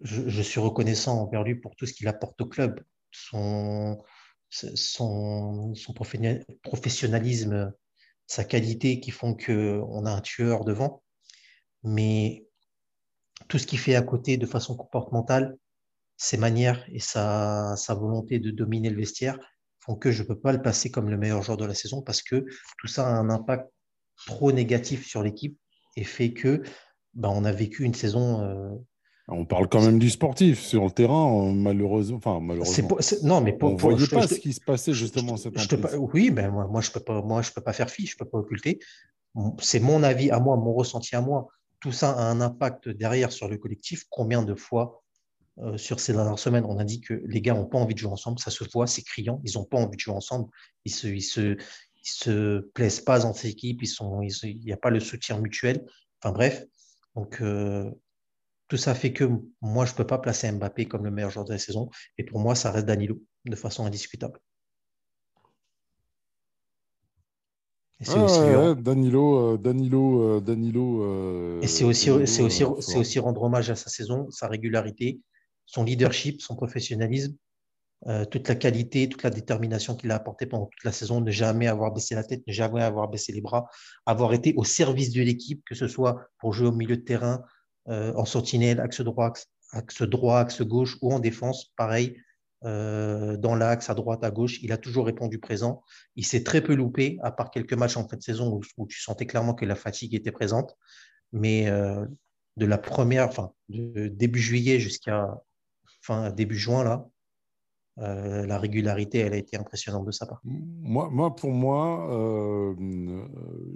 [0.00, 4.02] je, suis reconnaissant envers lui pour tout ce qu'il apporte au club, son,
[4.50, 5.94] son, son
[6.62, 7.72] professionnalisme,
[8.26, 11.02] sa qualité qui font qu'on a un tueur devant.
[11.84, 12.46] Mais
[13.48, 15.56] tout ce qu'il fait à côté de façon comportementale,
[16.16, 19.38] ses manières et sa, sa volonté de dominer le vestiaire,
[19.84, 22.02] font que je ne peux pas le passer comme le meilleur joueur de la saison
[22.02, 22.44] parce que
[22.78, 23.70] tout ça a un impact
[24.26, 25.58] trop négatif sur l'équipe
[25.96, 26.62] et fait que
[27.14, 28.42] ben, on a vécu une saison.
[28.42, 28.70] euh,
[29.28, 30.60] On parle quand même du sportif.
[30.60, 32.16] Sur le terrain, malheureusement.
[32.16, 32.98] Enfin, malheureusement.
[33.22, 35.42] non, mais pour, on pour- voyait je pas je ce qui se passait justement je-
[35.42, 38.16] cette oui, ben moi, moi je peux pas, moi je peux pas faire fi, je
[38.16, 38.78] peux pas occulter.
[39.60, 41.48] C'est mon avis à moi, mon ressenti à moi.
[41.80, 44.04] Tout ça a un impact derrière sur le collectif.
[44.10, 45.03] Combien de fois
[45.58, 47.98] euh, sur ces dernières semaines, on a dit que les gars n'ont pas envie de
[48.00, 50.50] jouer ensemble, ça se voit, c'est criant, ils n'ont pas envie de jouer ensemble,
[50.84, 54.72] ils se, ils se, ils se plaisent pas dans ces équipes, ils sont, il n'y
[54.72, 55.84] a pas le soutien mutuel.
[56.20, 56.64] Enfin bref,
[57.14, 57.88] donc euh,
[58.66, 61.44] tout ça fait que moi, je ne peux pas placer Mbappé comme le meilleur joueur
[61.44, 61.88] de la saison.
[62.18, 64.40] Et pour moi, ça reste Danilo de façon indiscutable.
[68.00, 71.62] Et Ah aussi, ouais, Danilo, euh, Danilo, Danilo.
[71.62, 75.20] et c'est aussi, c'est aussi, c'est aussi rendre hommage à sa saison, sa régularité,
[75.66, 77.36] son leadership, son professionnalisme,
[78.06, 81.30] euh, toute la qualité, toute la détermination qu'il a apporté pendant toute la saison, ne
[81.30, 83.70] jamais avoir baissé la tête, ne jamais avoir baissé les bras,
[84.04, 87.42] avoir été au service de l'équipe, que ce soit pour jouer au milieu de terrain,
[87.88, 89.32] euh, en sentinelle, axe droit,
[89.72, 92.20] axe, droit, axe gauche ou en défense, pareil,
[92.64, 95.82] euh, dans l'axe, à droite, à gauche, il a toujours répondu présent.
[96.16, 98.86] Il s'est très peu loupé, à part quelques matchs en fin de saison où, où
[98.86, 100.76] tu sentais clairement que la fatigue était présente.
[101.32, 101.70] Mais
[102.56, 105.26] de la première, enfin, de début juillet jusqu'à
[106.04, 107.08] fin début juin, là,
[108.00, 110.40] euh, la régularité, elle a été impressionnante de sa part.
[110.44, 112.74] Moi, pour moi, euh,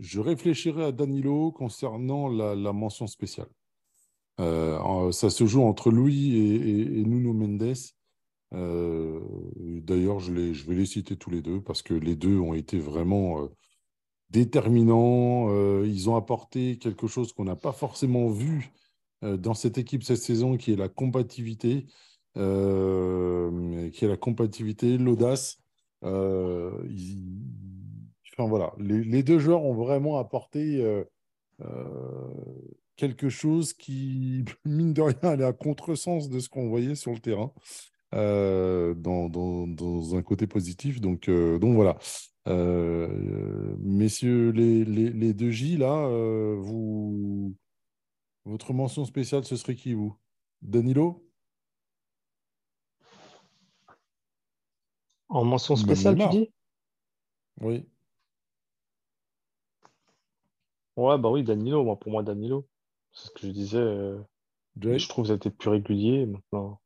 [0.01, 3.49] je réfléchirais à Danilo concernant la, mention spéciale.
[4.41, 7.77] Euh, ça se joue entre Louis et, Nuno Mendes.
[8.51, 12.79] D'ailleurs, je, je vais les citer tous les deux parce que les deux ont été
[12.79, 13.49] vraiment
[14.31, 15.49] déterminants.
[15.85, 18.73] Ils ont apporté quelque chose qu'on n'a pas forcément vu
[19.23, 21.87] dans cette équipe cette saison, qui est la combativité,
[22.37, 25.59] euh, qui est la combativité, l'audace.
[26.05, 26.71] Euh,
[28.41, 31.03] Enfin voilà, les, deux joueurs ont vraiment apporté euh,
[32.95, 37.19] quelque chose qui, mine de rien, allait à contresens de ce qu'on voyait sur le
[37.19, 37.53] terrain,
[38.13, 41.01] dans, un côté positif.
[41.01, 41.99] Donc, donc voilà.
[43.81, 46.07] Messieurs, les, deux J, là,
[48.45, 50.17] votre mention spéciale, ce serait qui, vous?
[50.63, 51.28] Danilo?
[55.29, 56.51] En mention spéciale, tu dis?
[57.61, 57.87] Oui.
[60.97, 62.67] Ouais, bah oui, Danilo, moi, pour moi, Danilo.
[63.13, 63.79] C'est ce que je disais.
[63.79, 64.19] euh,
[64.81, 66.81] je trouve que ça a été plus régulier maintenant.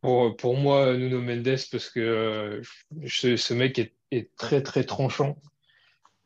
[0.00, 2.62] Pour, pour moi, Nuno Mendes, parce que euh,
[3.06, 5.36] ce, ce mec est, est très très tranchant.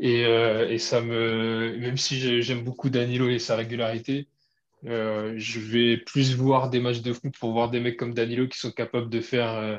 [0.01, 4.29] Et, euh, et ça me, même si j'ai- j'aime beaucoup Danilo et sa régularité,
[4.87, 8.48] euh, je vais plus voir des matchs de foot pour voir des mecs comme Danilo
[8.48, 9.79] qui sont capables de faire euh,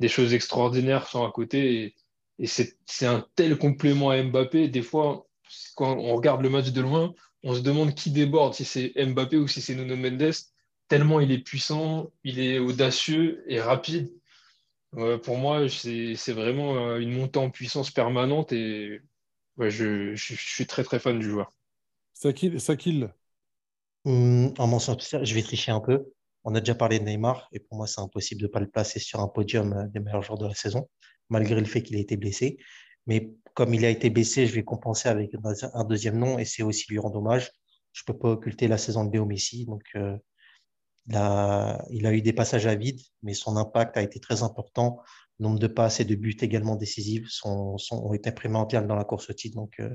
[0.00, 1.84] des choses extraordinaires sont à côté.
[1.84, 1.94] Et,
[2.40, 4.68] et c'est, un tel complément à Mbappé.
[4.68, 5.26] Des fois,
[5.76, 9.36] quand on regarde le match de loin, on se demande qui déborde, si c'est Mbappé
[9.36, 10.32] ou si c'est Nuno Mendes,
[10.88, 14.12] tellement il est puissant, il est audacieux et rapide.
[14.96, 19.00] Euh, pour moi, c'est, vraiment euh, une montée en puissance permanente et
[19.58, 21.52] ouais, je, je- je suis très très fan du joueur.
[22.12, 23.14] Sakil, Sakil.
[24.04, 26.04] En mention spéciale, je vais tricher un peu.
[26.44, 28.68] On a déjà parlé de Neymar et pour moi, c'est impossible de ne pas le
[28.68, 30.88] placer sur un podium euh, des meilleurs joueurs de la saison,
[31.28, 32.58] malgré le fait qu'il ait été blessé.
[33.06, 35.30] Mais comme il a été blessé, je vais compenser avec
[35.74, 37.50] un- deuxième nom et c'est aussi lui rendre hommage.
[37.92, 39.64] Je ne peux pas occulter la saison de Léo Messi.
[39.66, 40.16] Donc, euh,
[41.08, 44.42] il a, il a eu des passages à vide, mais son impact a été très
[44.42, 45.00] important.
[45.40, 49.04] Nombre de passes et de buts également décisifs sont, sont, ont été primordiales dans la
[49.04, 49.56] course au titre.
[49.56, 49.94] Donc, euh,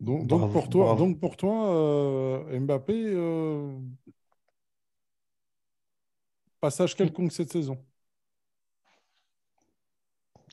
[0.00, 3.78] Donc, donc Bravo, pour toi, donc pour toi Mbappé, euh,
[6.60, 7.84] passage quelconque cette saison.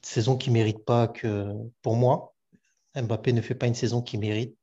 [0.02, 2.36] saison qui mérite pas que, pour moi,
[2.96, 4.58] Mbappé ne fait pas une saison qui mérite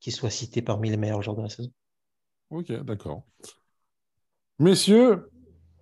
[0.00, 1.72] qu'il soit cité parmi les meilleurs joueurs de la saison.
[2.50, 3.24] Ok, d'accord.
[4.58, 5.30] Messieurs,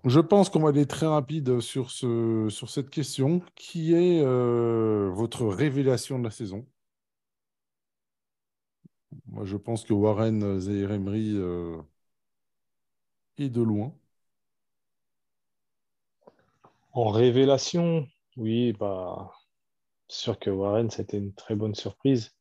[0.04, 3.40] je pense qu'on va aller très rapide sur, ce, sur cette question.
[3.54, 6.66] Qui est euh, votre révélation de la saison
[9.26, 11.80] Moi, je pense que Warren Zaïre-Emery euh,
[13.38, 13.94] est de loin.
[16.94, 19.30] En révélation, oui, bah,
[20.08, 22.34] sûr que Warren, c'était une très bonne surprise.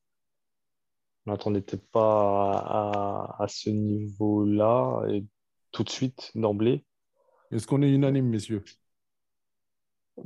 [1.25, 5.25] On n'attendait peut-être pas à, à- à ce niveau-là et
[5.71, 6.85] tout de suite, d'emblée.
[7.51, 8.63] Est-ce qu'on est unanime, messieurs?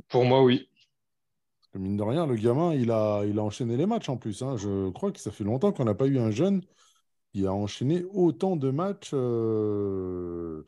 [0.08, 0.68] Pour moi, oui.
[1.60, 4.16] Parce que mine de rien, le gamin, il a, il a enchaîné les matchs en
[4.16, 4.42] plus.
[4.42, 4.56] hein.
[4.56, 6.62] Je crois que ça fait longtemps qu'on n'a pas eu un jeune
[7.32, 10.64] qui a enchaîné autant de matchs, euh,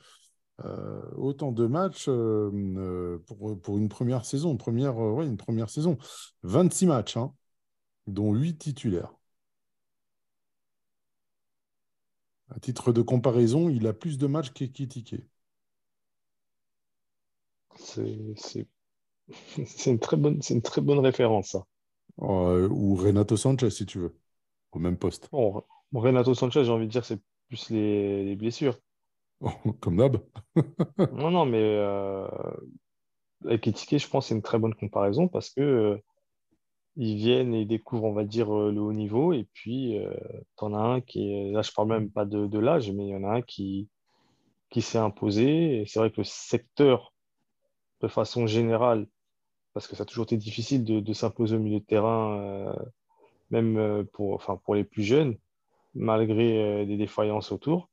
[0.65, 4.57] euh, autant de matchs euh, euh, pour, pour une première saison.
[4.57, 5.99] Première, euh, ouais, une première saison.
[6.43, 7.35] 26 matchs, hein,
[8.07, 9.15] dont 8 titulaires.
[12.51, 15.17] À titre de comparaison, il a plus de matchs qu'Ekitike.
[17.77, 18.67] C'est
[19.87, 21.65] une, très bonne, une très bonne référence, ça.
[22.19, 24.17] Ou Renato Sanchez, si tu veux,
[24.73, 25.29] au même poste.
[25.31, 28.79] Bon, Renato Sanchez, j'ai envie de dire, c'est plus les, blessures.
[29.81, 30.19] Comme d'hab.
[31.13, 32.29] non, non, mais euh,
[33.45, 36.03] avec Ekitike, je pense que c'est une très bonne comparaison parce que euh,
[36.97, 39.33] ils viennent et découvrent, on va dire, euh, le haut niveau.
[39.33, 39.97] Et puis,
[40.59, 43.11] tu en as un qui est, là, je parle même pas de, l'âge, mais il
[43.11, 43.89] y en a un qui,
[44.71, 45.81] qui s'est imposé.
[45.81, 47.15] Et c'est vrai que le secteur,
[48.03, 49.07] de façon générale,
[49.73, 52.75] parce que ça a toujours été difficile de, s'imposer au milieu de terrain,
[53.51, 55.37] même pour, enfin, pour les plus jeunes,
[55.95, 57.91] malgré des défaillances autour.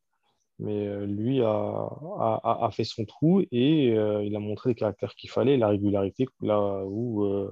[0.60, 5.30] Mais lui a, a, a, fait son trou et il a montré les caractères qu'il
[5.30, 7.48] fallait, la régularité, là où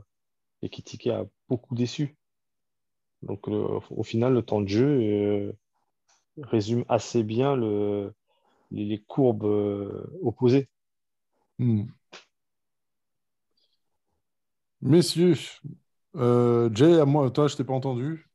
[0.65, 2.17] et Kitike a beaucoup déçu.
[3.21, 5.51] Donc au final, le temps de jeu euh,
[6.37, 8.13] résume assez bien le,
[8.71, 10.69] les, courbes euh, opposées.
[11.59, 11.85] Hmm.
[14.81, 15.35] Messieurs,
[16.15, 18.29] euh, Jay, à moi, toi, je t'ai pas entendu.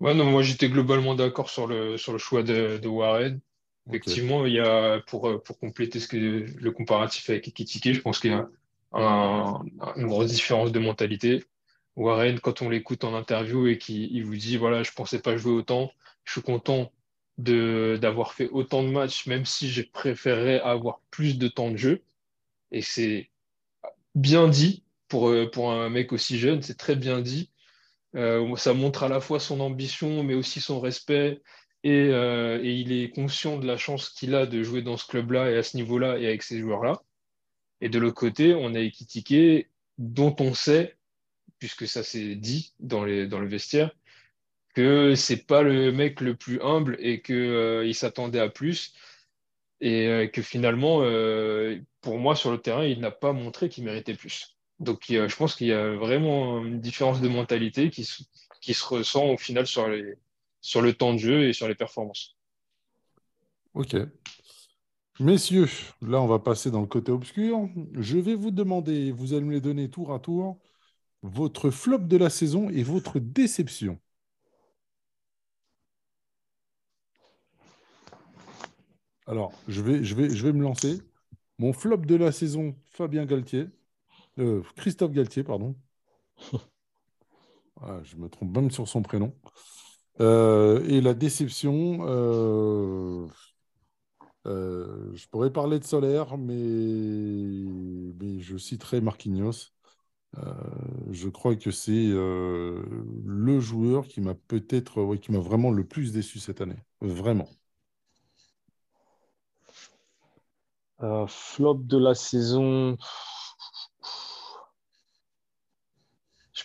[0.00, 3.40] Ouais, non, moi j'étais globalement d'accord sur le, sur le choix de, Warren.
[3.88, 8.20] Effectivement, il y a, pour, pour compléter ce que, le comparatif avec Ekitike, je pense
[8.20, 8.48] qu'il y a
[8.92, 11.44] une grosse différence de mentalité.
[11.96, 15.52] Warren, quand on l'écoute en interview et qu'il vous dit voilà, je pensais pas jouer
[15.52, 15.90] autant,
[16.24, 16.92] je suis content
[17.38, 22.02] d'avoir fait autant de matchs, même si j'ai préféré avoir plus de temps de jeu.
[22.70, 23.30] Et c'est
[24.14, 27.50] bien dit pour, pour un mec aussi jeune, c'est très bien dit.
[28.16, 31.40] Euh, ça montre à la fois son ambition, mais aussi son respect.
[31.82, 35.06] Et, euh, et il est conscient de la chance qu'il a de jouer dans ce
[35.06, 37.02] club-là et à ce niveau-là et avec ces joueurs-là.
[37.80, 40.98] Et de l'autre côté, on a Ekitike, dont on sait,
[41.58, 43.94] puisque ça s'est dit dans, le vestiaire,
[44.74, 48.94] que c'est pas le mec le plus humble et qu'il euh, s'attendait à plus.
[49.80, 50.98] Et euh, que finalement,
[52.02, 54.58] pour moi, sur le terrain, il n'a pas montré qu'il méritait plus.
[54.78, 59.38] Donc, je pense qu'il y a vraiment une différence de mentalité qui se ressent au
[59.38, 60.16] final sur, les,
[60.60, 62.36] sur le temps de jeu et sur les performances.
[63.74, 63.96] Ok.
[65.20, 65.68] Messieurs,
[66.00, 67.68] là, on va passer dans le côté obscur.
[67.94, 70.58] Je vais vous demander, vous allez me les donner tour à tour,
[71.22, 74.00] votre flop de la saison et votre déception.
[79.26, 81.00] Alors, je vais, je vais, je vais me lancer.
[81.58, 83.66] Mon flop de la saison, Fabien Galtier.
[84.38, 85.76] Euh, Christophe Galtier, pardon.
[88.02, 89.34] je me trompe même sur son prénom.
[90.20, 93.26] Euh, et la déception, euh,
[94.46, 96.54] euh, je pourrais parler de Solaire, mais,
[98.40, 99.72] je citerai Marquinhos.
[101.10, 106.38] Je crois que c'est le joueur qui m'a peut-être, qui m'a vraiment le plus déçu
[106.38, 106.78] cette année.
[107.00, 107.48] Vraiment.
[111.26, 112.96] flop de la saison.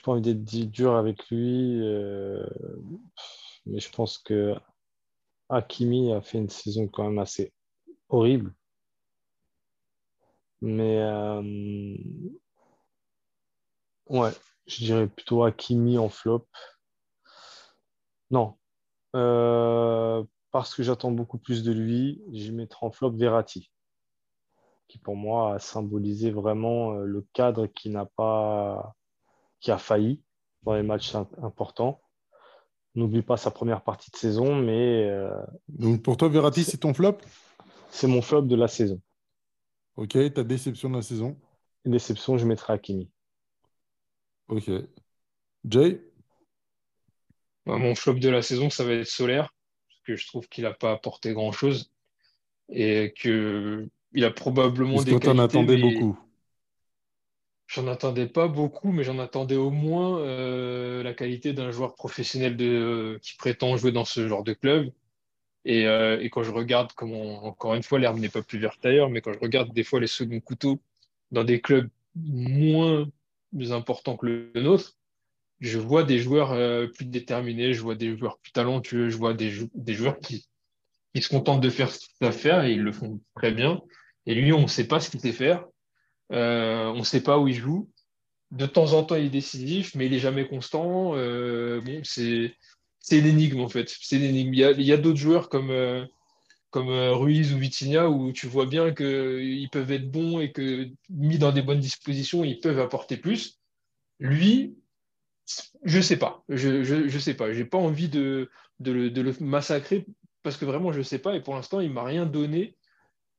[0.01, 1.79] Pas envie d'être dur avec lui,
[3.65, 4.55] mais je pense que
[5.49, 7.53] Hakimi a fait une saison quand même assez
[8.09, 8.53] horrible.
[10.61, 11.95] Mais euh,
[14.09, 14.31] ouais,
[14.67, 16.47] je dirais plutôt Hakimi en flop.
[18.31, 18.57] Non.
[19.15, 23.71] Euh, parce que j'attends beaucoup plus de lui, je mettrai en flop Verratti,
[24.87, 28.95] qui pour moi a symbolisé vraiment euh, le cadre qui n'a pas
[29.59, 30.21] qui a failli
[30.63, 32.01] dans les matchs importants.
[32.95, 35.11] N'oublie pas sa première partie de saison, mais.
[35.67, 37.17] Donc pour toi, Verratti, c'est ton flop?
[37.89, 39.01] C'est mon flop de la saison.
[39.97, 41.37] Ok, ta déception de la saison?
[41.85, 43.09] Déception, je mettrai Akimi.
[44.47, 44.69] Ok.
[45.67, 46.01] Jay?
[47.65, 49.53] Bah, Mon flop de la saison, ça va être Solaire,
[49.87, 51.91] parce que je trouve qu'il n'a pas apporté grand-chose
[52.69, 53.89] et qu'il
[54.23, 55.29] a probablement des qualités.
[55.29, 56.17] en attendais beaucoup?
[57.67, 62.55] J'en attendais pas beaucoup, mais j'en attendais au moins euh, la qualité d'un joueur professionnel
[62.57, 64.91] de, qui prétend jouer dans ce genre de club.
[65.67, 69.21] Euh, et, quand je regarde, encore une fois, l'herbe n'est pas plus verte ailleurs, mais
[69.21, 70.79] quand je regarde des fois les seconds couteaux
[71.31, 73.07] dans des clubs moins
[73.71, 74.95] importants que le nôtre,
[75.59, 79.33] je vois des joueurs euh, plus déterminés, je vois des joueurs plus talentueux, je vois
[79.33, 80.45] des, joueurs qui,
[81.19, 83.81] se contentent de faire ce qu'ils savent faire et ils le font très bien.
[84.27, 85.71] Et lui, on ne sait pas ce qu'il sait faire, euh,
[86.29, 87.89] on ne sait pas où il joue.
[88.51, 91.11] De temps en temps, il est décisif, mais il n'est jamais constant.
[91.11, 92.53] bon, c'est
[93.05, 93.95] c'est l'énigme en fait.
[94.01, 94.53] C'est l'énigme.
[94.53, 96.03] Il y a, d'autres joueurs comme, euh,
[96.71, 100.89] comme euh, Ruiz ou Vitinha où tu vois bien qu'ils peuvent être bons et que
[101.09, 103.59] mis dans des bonnes dispositions, ils peuvent apporter plus.
[104.19, 104.75] Lui,
[105.83, 106.43] je sais pas.
[106.49, 107.53] Je, je, sais pas.
[107.53, 108.49] J'ai pas envie de,
[108.79, 110.07] de, le, massacrer
[110.41, 111.35] parce que vraiment, je ne sais pas.
[111.35, 112.75] Et pour l'instant, il ne m'a rien donné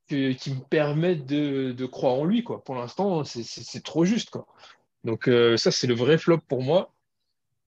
[0.07, 2.45] qui me permette de, croire en lui.
[2.45, 2.63] Quoi.
[2.65, 4.31] Pour l'instant, c'est trop juste.
[4.31, 4.47] Quoi.
[5.05, 6.93] Donc, euh, ça, c'est le vrai flop pour moi.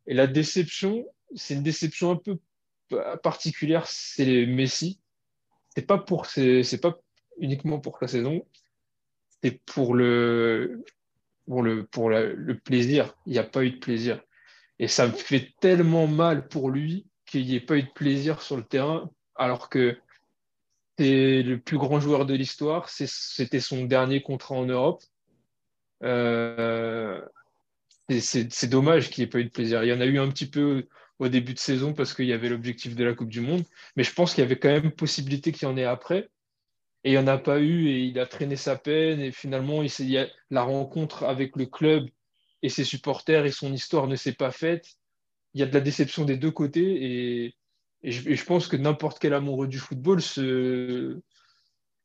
[0.08, 2.38] Et la déception, c'est une déception un peu
[3.22, 5.00] particulière, c'est Messi.
[5.76, 6.98] C'est pas pour, c'est pas
[7.40, 8.44] uniquement pour sa saison,
[9.42, 10.84] c'est pour le,
[11.46, 13.14] pour le, pour le plaisir.
[13.28, 14.22] Il n'y a pas eu de plaisir.
[14.80, 18.42] Et ça me fait tellement mal pour lui qu'il n'y ait pas eu de plaisir
[18.42, 19.98] sur le terrain, alors que
[21.00, 22.90] c'est le plus grand joueur de l'histoire.
[22.90, 25.02] C'était son dernier contrat en Europe.
[26.04, 27.22] Euh,
[28.20, 29.82] c'est dommage qu'il n'y ait pas eu de plaisir.
[29.86, 30.88] Il y en a eu un petit peu
[31.20, 33.64] au début de saison parce qu'il y avait l'objectif de la Coupe du Monde,
[33.96, 36.30] mais je pense qu'il y avait quand même possibilité qu'il y en ait après.
[37.06, 39.22] Et il n'y en a pas eu et il a traîné sa peine.
[39.22, 42.10] Et finalement, il, la rencontre avec le club
[42.62, 44.86] et ses supporters et son histoire ne s'est pas faite.
[45.54, 47.56] Il y a de la déception des deux côtés et,
[48.04, 51.20] je, pense que n'importe quel amoureux du football se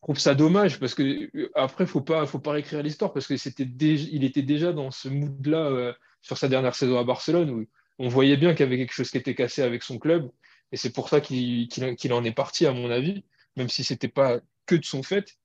[0.03, 3.64] trouve ça dommage parce que après faut pas faut pas réécrire l'histoire parce que c'était
[3.64, 7.66] il était déjà dans ce mood là euh, sur sa dernière saison à Barcelone où
[7.99, 10.30] on voyait bien qu'il y avait quelque chose qui était cassé avec son club
[10.72, 13.24] et c'est pour ça qu'il en est parti à mon avis
[13.57, 15.38] même si c'était pas que de son fait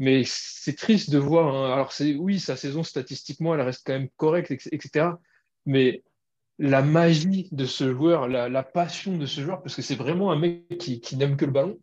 [0.00, 1.54] mais c'est triste de voir.
[1.54, 1.74] Hein.
[1.74, 5.10] Alors, c'est oui, sa saison statistiquement, elle reste quand même correcte, etc.
[5.66, 6.02] Mais
[6.60, 10.38] la magie de ce joueur, la, passion de ce joueur, parce que c'est vraiment un
[10.38, 11.80] mec qui, n'aime que le ballon,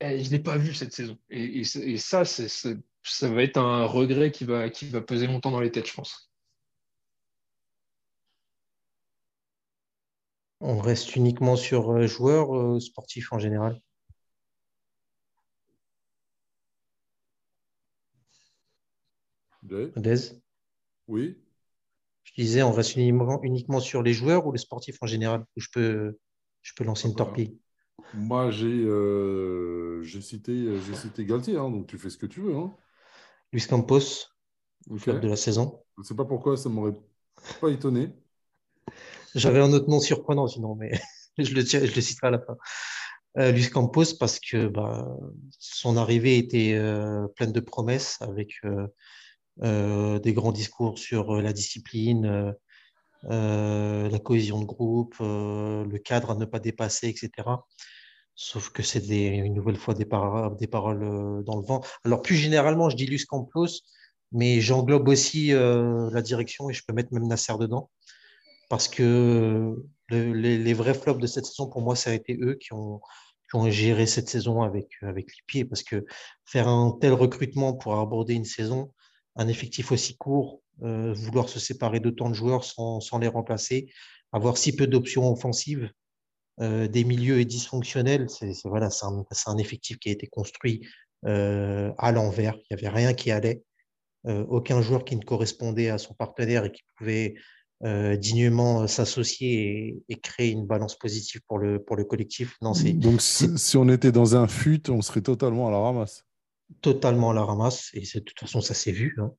[0.00, 1.18] eh, je ne l'ai pas vu cette saison.
[1.30, 5.72] Et, ça, ça va être un regret qui va, qui va peser longtemps dans les
[5.72, 6.30] têtes, je pense.
[10.60, 13.80] On reste uniquement sur euh, joueur euh, sportif en général?
[21.08, 21.36] Oui.
[22.36, 25.68] Je disais, on reste uniquement, sur les joueurs ou les sportifs en général où je
[25.72, 26.18] peux,
[26.62, 27.58] je peux lancer une torpille?
[28.14, 32.54] Moi, j'ai euh, cité, cité Galtier, hein, donc tu fais ce que tu veux.
[32.54, 32.74] Hein.
[33.52, 34.28] Luis Campos,
[34.88, 35.18] okay.
[35.18, 35.82] de la saison.
[35.96, 36.98] Je ne sais pas pourquoi, ça ne m'aurait
[37.60, 38.12] pas étonné.
[39.34, 40.92] J'avais un autre nom surprenant sinon, mais
[41.38, 42.56] je, le, je le citerai à la fin.
[43.38, 45.06] Euh, Luis Campos, parce que bah,
[45.58, 48.88] son arrivée était euh, pleine de promesses avec euh,
[49.60, 52.54] des grands discours sur euh, la discipline,
[53.30, 57.30] euh, la cohésion de groupe, le cadre à ne pas dépasser, etc.
[58.34, 61.82] Sauf que c'est une nouvelle fois des, paroles dans le vent.
[62.04, 63.82] Alors, plus généralement, je dis Luis Campos,
[64.32, 67.90] mais j'englobe aussi la direction et je peux mettre même Nasser dedans.
[68.70, 69.76] Parce que
[70.08, 73.02] les, vrais flops de cette saison, pour moi, ça a été eux qui ont,
[73.68, 75.66] géré cette saison avec les pieds.
[75.66, 76.06] Parce que
[76.46, 78.90] faire un tel recrutement pour aborder une saison,
[79.36, 83.92] un effectif aussi court, euh, vouloir se séparer d'autant de joueurs sans, les remplacer,
[84.32, 85.90] avoir si peu d'options offensives,
[86.60, 90.86] euh, des milieux dysfonctionnels, c'est voilà, un, un, effectif qui a été construit
[91.26, 92.56] euh, à l'envers.
[92.56, 93.62] Il n'y avait rien qui allait,
[94.26, 97.36] aucun joueur qui ne correspondait à son partenaire et qui pouvait
[98.18, 102.58] dignement s'associer et, créer une balance positive pour le, pour le collectif.
[102.60, 106.26] Donc, si on était dans un fut, on serait totalement à la ramasse
[106.80, 107.90] totalement à la ramasse.
[107.94, 109.16] Et de toute façon, ça s'est vu.
[109.18, 109.32] Hein.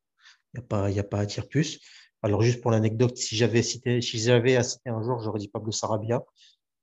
[0.53, 1.79] Il n'y a, pas, a pas à dire plus.
[2.23, 5.47] Alors, juste pour l'anecdote, si j'avais cité, si j'avais à citer un jour, j'aurais dit
[5.47, 6.21] Pablo Sarabia.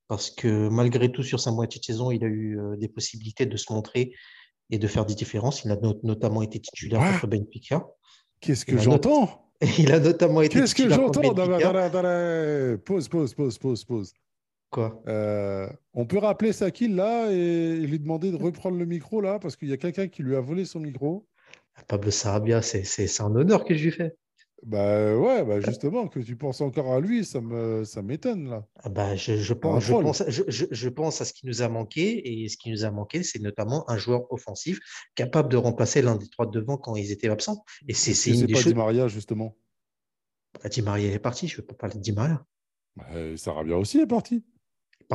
[0.08, 3.44] Parce que malgré tout, sur sa moitié de saison, il a eu euh, des possibilités
[3.44, 4.14] de se montrer
[4.70, 5.64] et de faire des différences.
[5.64, 7.86] Il a notamment été titulaire contre Benfica.
[8.40, 11.34] Qu'est-ce que j'entends Il a notamment été Qu'est-ce que j'entends
[12.84, 14.12] Pause, pause, pause, pause, pause.
[14.70, 19.38] Quoi euh, On peut rappeler Sakil là et lui demander de reprendre le micro là
[19.38, 21.26] parce qu'il y a quelqu'un qui lui a volé son micro.
[21.86, 24.16] Pablo Sarabia, c'est un honneur que je lui fais.
[24.64, 28.66] Bah ouais, bah justement, que tu penses encore à lui, ça me ça m'étonne là.
[28.82, 32.48] Ah bah je, pense, je, pense, je, pense, à ce qui nous a manqué, et
[32.48, 34.80] ce qui nous a manqué, c'est notamment un joueur offensif
[35.14, 37.64] capable de remplacer l'un des trois devant quand ils étaient absents.
[37.86, 39.56] Et c'est une des pas Di Maria, justement.
[40.60, 42.44] Bah, Di Maria est parti, je ne veux pas parler de Di Maria.
[43.36, 44.44] Sarabia aussi est parti.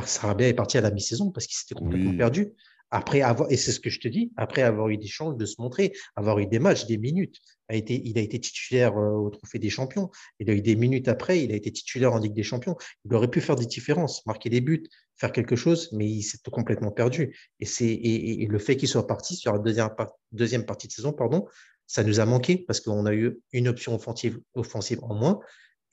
[0.04, 2.52] Sarabia est parti à la mi-saison parce qu'il s'était complètement perdu.
[2.90, 5.46] Après avoir, et c'est ce que je te dis, après avoir eu des chances de
[5.46, 9.12] se montrer, avoir eu des matchs, des minutes, a été, il a été titulaire euh,
[9.12, 10.10] au Trophée des Champions.
[10.38, 12.76] Il a eu des minutes après, il a été titulaire en Ligue des Champions.
[13.04, 14.84] Il aurait pu faire des différences, marquer des buts,
[15.16, 17.36] faire quelque chose, mais il s'est complètement perdu.
[17.60, 19.88] Et, c'est, et, le fait qu'il soit parti sur la deuxième,
[20.32, 21.46] deuxième partie de saison, pardon,
[21.86, 25.40] ça nous a manqué parce qu'on a eu une option offensive, offensive en moins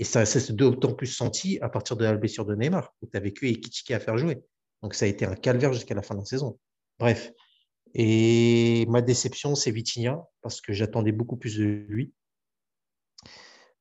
[0.02, 3.16] et ça, s'est d'autant plus senti à partir de la blessure de Neymar, où tu
[3.16, 4.42] as vécu Ekitike à faire jouer.
[4.82, 6.58] Donc ça a été un calvaire jusqu'à la fin de la saison.
[6.98, 7.32] Bref.
[7.94, 12.16] Et ma déception, c'est Vitinha, parce que j'attendais beaucoup plus de lui.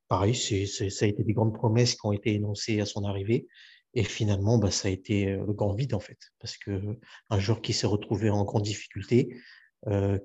[0.08, 3.46] Pareil, ça a été des grandes promesses qui ont été énoncées à son arrivée.
[3.94, 7.72] Et finalement, bah, ça a été le grand vide, en fait, parce qu'un joueur qui
[7.72, 9.40] s'est retrouvé en grande difficulté,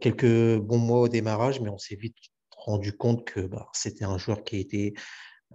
[0.01, 2.17] quelques bons mois au démarrage, mais on s'est vite
[2.57, 4.93] rendu compte que bah, c'était un joueur qui était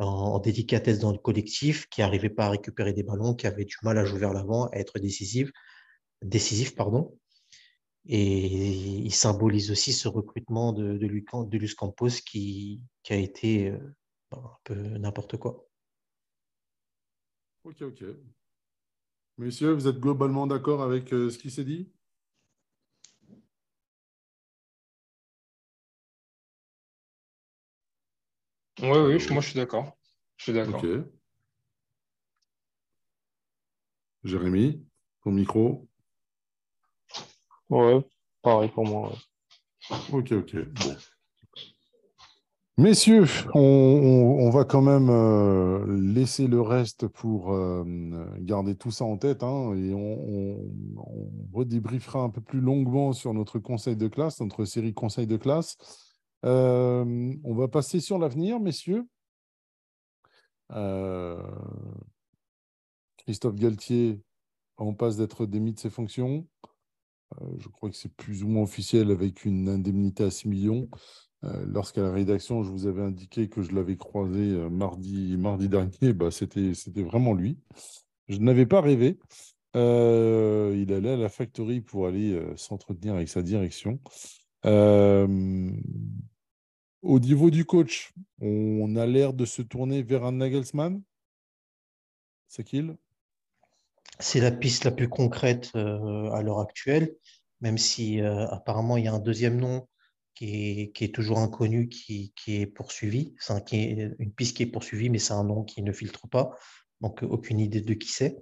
[0.01, 3.77] en, délicatesse dans le collectif, qui n'arrivait pas à récupérer des ballons, qui avait du
[3.83, 5.51] mal à jouer vers l'avant, à être décisif,
[6.23, 7.17] décisif pardon.
[8.07, 13.73] Et il symbolise aussi ce recrutement de, de, de Campos qui, qui a été
[14.31, 15.67] bah, un peu n'importe quoi.
[17.65, 18.05] Ok, ok.
[19.37, 21.91] Messieurs, vous êtes globalement d'accord avec euh, ce qui s'est dit?
[28.83, 29.97] Oui, oui, moi je suis d'accord.
[30.37, 30.83] Je suis d'accord.
[30.83, 30.91] Ok.
[34.25, 34.85] Jérémy,
[35.25, 35.89] ton micro
[37.69, 38.01] Ouais,
[38.43, 39.13] pareil pour moi.
[40.13, 40.57] Ok, ok.
[40.57, 40.97] Bon.
[42.81, 47.85] Messieurs, on, va quand même euh, laisser le reste pour euh,
[48.39, 50.57] garder tout ça en tête hein, et on,
[51.53, 55.77] redébriefera un peu plus longuement sur notre conseil de classe, notre série conseil de classe.
[56.45, 59.07] Euh, on va passer sur l'avenir, messieurs.
[63.19, 64.21] Christophe Galtier
[64.77, 66.47] en passe d'être démis de ses fonctions.
[67.59, 70.89] je crois que c'est plus ou moins officiel avec une indemnité à 6 millions.
[71.45, 75.37] Euh, lorsqu'à la rédaction, je vous avais indiqué que je l'avais croisé euh, mardi,
[75.69, 77.59] dernier, bah, c'était vraiment lui.
[78.29, 79.19] Je n'avais pas rêvé.
[79.77, 84.01] Euh, il allait à la factory pour aller s'entretenir avec sa direction.
[84.65, 85.69] Au
[87.03, 91.03] niveau du coach, on a l'air de se tourner vers un Nagelsmann.
[92.49, 92.97] C'est qu'il
[94.19, 97.15] C'est la piste la plus concrète à l'heure actuelle,
[97.61, 99.87] même si apparemment il y a un deuxième nom
[100.35, 103.35] qui est, toujours inconnu, qui, est poursuivi.
[103.39, 106.57] C'est une piste qui est poursuivie, mais c'est un nom qui ne filtre pas.
[107.03, 108.39] Donc, aucune idée de qui c'est.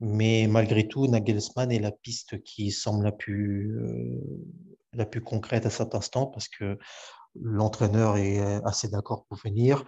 [0.00, 5.66] Mais malgré tout, Nagelsmann est la piste qui semble la plus, euh, la plus concrète
[5.66, 6.78] à cet instant parce que
[7.40, 9.84] l'entraîneur est assez d'accord pour venir.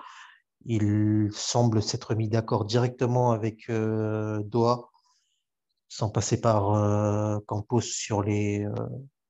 [0.64, 4.90] Il semble s'être mis d'accord directement avec euh, Doha,
[5.88, 8.66] sans passer par euh, Campos sur les,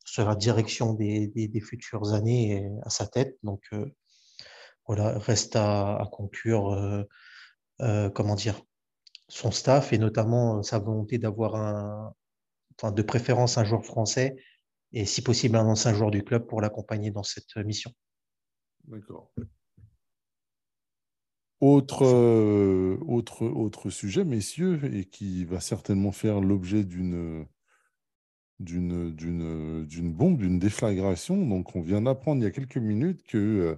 [0.09, 3.37] sur la direction des, futures années à sa tête.
[3.43, 3.87] Donc euh,
[4.87, 7.03] voilà, reste à, conclure, euh,
[7.83, 8.61] euh, comment dire,
[9.29, 12.15] son staff et notamment sa volonté d'avoir un,
[12.77, 14.37] enfin, de préférence un joueur français
[14.93, 17.93] et si possible un ancien joueur du club pour l'accompagner dans cette mission.
[18.85, 19.33] D'accord.
[21.61, 22.05] Autre,
[23.07, 27.47] autre, autre sujet, messieurs, et qui va certainement faire l'objet d'une
[28.61, 31.47] d'une bombe, d'une déflagration.
[31.47, 33.77] Donc, on vient d'apprendre il y a quelques minutes que euh,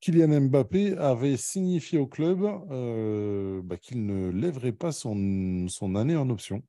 [0.00, 6.16] Kylian Mbappé avait signifié au club euh, bah, qu'il ne lèverait pas son, son année
[6.16, 6.62] en option.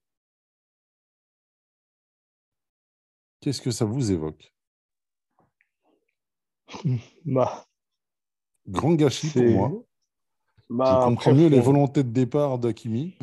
[3.46, 4.52] Qu'est-ce que ça vous évoque?
[7.26, 7.68] Bah,
[8.68, 9.72] Grand gâchis pour moi.
[10.68, 13.16] Bah, Je comprends mieux les volontés de départ d'Akimi.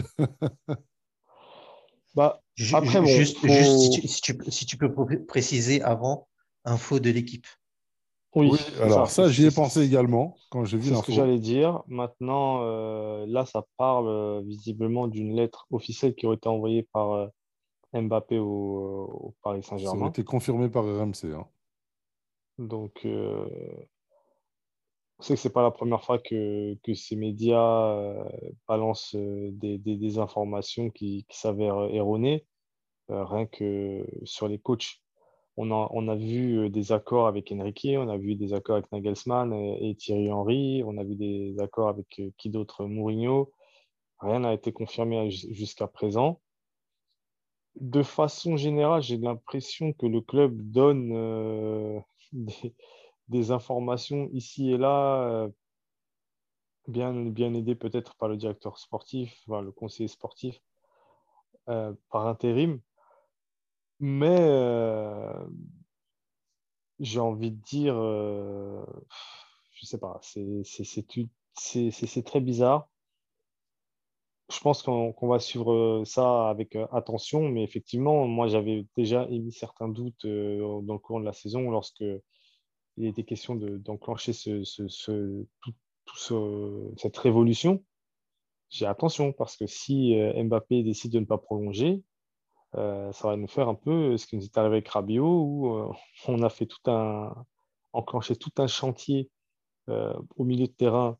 [2.15, 2.41] bah,
[2.73, 4.95] après, juste, si, tu, peux
[5.27, 6.29] préciser avant,
[6.65, 7.49] info de l'équipe.
[8.37, 11.83] Oui, alors ça, j'y ai pensé également quand j'ai vu C'est ce que j'allais dire.
[11.89, 17.11] Maintenant, euh, là, ça parle euh, visiblement d'une lettre officielle qui aurait été envoyée par
[17.11, 17.27] euh,
[17.93, 20.01] Mbappé au, Paris Saint-Germain.
[20.01, 21.35] Ça a été confirmé par RMC.
[21.35, 21.47] Hein.
[22.59, 23.07] Donc,
[25.23, 28.25] on sait que ce n'est pas la première fois que, ces médias euh,
[28.67, 32.45] balancent euh, des, informations qui, s'avèrent erronées.
[33.11, 35.01] Euh, rien que sur les coachs,
[35.57, 38.91] on a, on a vu des accords avec Enrique, on a vu des accords avec
[38.91, 42.85] Nagelsmann et, Thierry Henry, on a vu des accords avec qui d'autre?
[42.87, 43.53] Mourinho.
[44.19, 46.41] Rien n'a été confirmé jusqu'à présent.
[47.81, 52.03] De façon générale, j'ai l'impression que le club donne
[52.33, 52.75] des,
[53.29, 55.49] des informations ici et là, euh,
[56.87, 60.61] bien, bien aidé peut-être par le directeur sportif, le conseiller sportif,
[61.69, 62.81] euh, par intérim.
[64.01, 65.47] Mais euh,
[66.99, 70.63] j'ai envie de dire, je sais pas, c'est
[72.25, 72.92] très bizarre.
[74.53, 79.89] Je pense qu'on va suivre ça avec attention, mais effectivement, moi j'avais déjà émis certains
[79.89, 82.05] doutes dans le cours de la saison lorsque
[82.99, 84.77] il était question d'enclencher cette
[87.17, 87.83] révolution,
[88.73, 92.03] j'ai attention parce que si euh, Mbappé décide de ne pas prolonger,
[92.75, 95.77] euh, ça va nous faire un peu ce qui nous est arrivé avec Rabiot où
[95.77, 95.93] euh,
[96.29, 97.35] on a fait tout un
[97.93, 99.31] enclenché tout un chantier
[99.89, 101.19] au milieu de terrain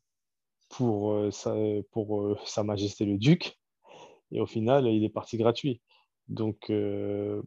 [0.77, 1.55] pour, sa,
[1.91, 3.59] pour Sa Majesté le Duc.
[4.31, 5.81] Et au final, il est parti gratuit.
[6.27, 7.41] Donc, euh,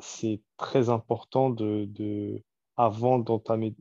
[0.00, 2.42] c'est très important de, de
[2.76, 3.74] avant d'entamer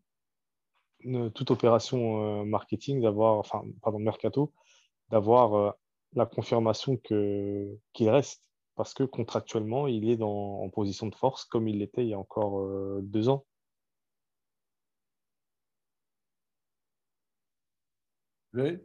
[1.34, 4.53] toute opération marketing, d'avoir, enfin, pardon, mercato,
[5.09, 5.75] d'avoir
[6.13, 8.49] la confirmation que, qu'il reste.
[8.75, 12.13] Parce que contractuellement, il est dans, en position de force comme il l'était il y
[12.13, 12.67] a encore
[13.01, 13.45] deux ans.
[18.53, 18.79] Oui.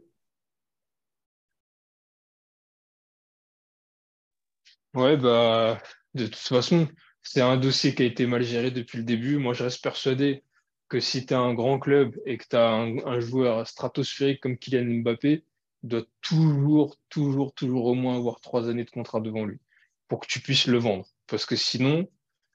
[4.93, 5.81] Bah,
[6.13, 6.87] de toute façon,
[7.23, 9.37] c'est un dossier qui a été mal géré depuis le début.
[9.37, 10.43] Moi, je reste persuadé
[10.89, 14.57] que si tu as un grand club et que tu as un, joueur stratosphérique comme
[14.57, 15.43] Kylian Mbappé,
[15.83, 19.59] doit toujours, toujours, toujours au moins avoir trois années de contrat devant lui
[20.07, 21.05] pour que tu puisses le vendre.
[21.27, 22.09] Parce que sinon,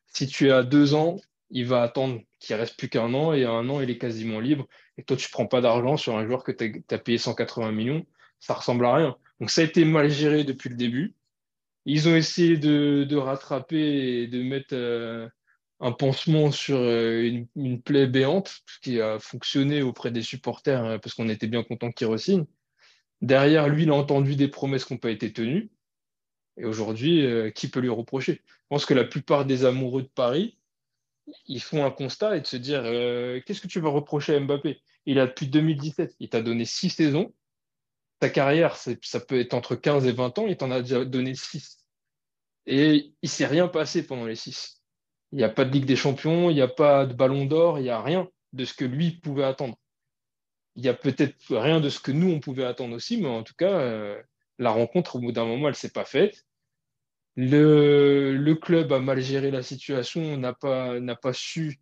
[0.09, 1.17] si tu es à deux ans,
[1.51, 4.41] il va attendre qu'il reste plus qu'un an et à un an, il est quasiment
[4.41, 4.67] libre.
[4.99, 8.07] Et toi, tu prends pas d'argent sur un joueur que tu as, payé 180 millions.
[8.41, 9.17] Ça ressemble à rien.
[9.41, 11.15] Donc, ça a été mal géré depuis le début.
[11.87, 15.29] Ils ont essayé de, rattraper et de mettre euh,
[15.81, 20.99] un pansement sur euh, une, plaie béante, ce qui a fonctionné auprès des supporters hein,
[20.99, 22.17] parce qu'on était bien content qu'il re
[23.21, 25.71] Derrière lui, il a entendu des promesses qui n'ont pas été tenues.
[26.57, 28.43] Et aujourd'hui, euh, qui peut lui reprocher?
[28.47, 30.57] Je pense que la plupart des amoureux de Paris,
[31.47, 32.83] ils font un constat et de se dire
[33.45, 34.81] qu'est-ce que tu vas reprocher à Mbappé?
[35.07, 37.33] Il a depuis 2017, il t'a donné six saisons
[38.25, 41.35] ta carrière, ça peut être entre 15 et 20 ans, il t'en a déjà donné
[41.35, 41.85] 6.
[42.67, 44.83] Et il ne s'est rien passé pendant les 6.
[45.33, 47.79] Il n'y a pas de Ligue des Champions, il n'y a pas de Ballon d'Or,
[47.79, 49.77] il n'y a rien de ce que lui pouvait attendre.
[50.77, 53.43] Il n'y a peut-être rien de ce que nous, on pouvait attendre aussi, mais en
[53.43, 54.21] tout cas, euh,
[54.59, 56.44] la rencontre, au bout d'un moment, elle ne s'est pas faite.
[57.37, 61.81] Le, club a mal géré la situation, n'a pas, pas su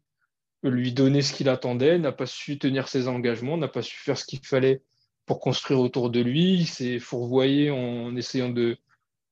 [0.63, 4.17] lui donner ce qu'il attendait, n'a pas su tenir ses engagements, n'a pas su faire
[4.17, 4.83] ce qu'il fallait
[5.27, 6.55] pour construire autour de lui.
[6.55, 8.79] Il s'est fourvoyé en essayant de,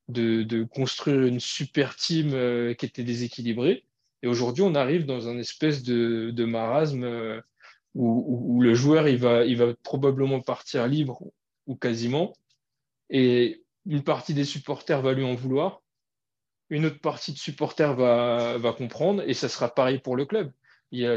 [0.09, 3.85] de, construire une super team euh, qui était déséquilibrée.
[4.23, 7.41] Et aujourd'hui, on arrive dans un espèce de, marasme euh,
[7.95, 11.23] où, le joueur il va, il va probablement partir libre
[11.66, 12.35] ou quasiment.
[13.09, 15.80] Et une partie des supporters va lui en vouloir.
[16.71, 19.23] Une autre partie de supporters va, comprendre.
[19.27, 20.53] Et ça sera pareil pour le club.
[20.93, 21.16] Il y a,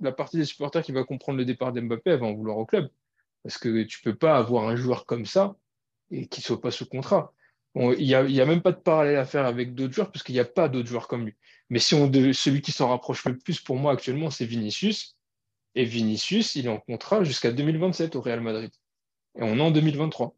[0.00, 2.66] la partie des supporters qui va comprendre le départ d'Mbappé, elle va en vouloir au
[2.66, 2.88] club.
[3.42, 5.56] Parce que tu ne peux pas avoir un joueur comme ça
[6.10, 7.32] et qui ne soit pas sous contrat.
[7.74, 10.40] il n'y a, même pas de parallèle à faire avec d'autres joueurs parce qu'il n'y
[10.40, 11.34] a pas d'autres joueurs comme lui.
[11.70, 15.16] Mais celui qui s'en rapproche le plus pour moi actuellement, c'est Vinicius.
[15.74, 18.70] Et Vinicius, il est en contrat jusqu'à 2027 au Real Madrid.
[19.36, 20.34] Et on est en 2023.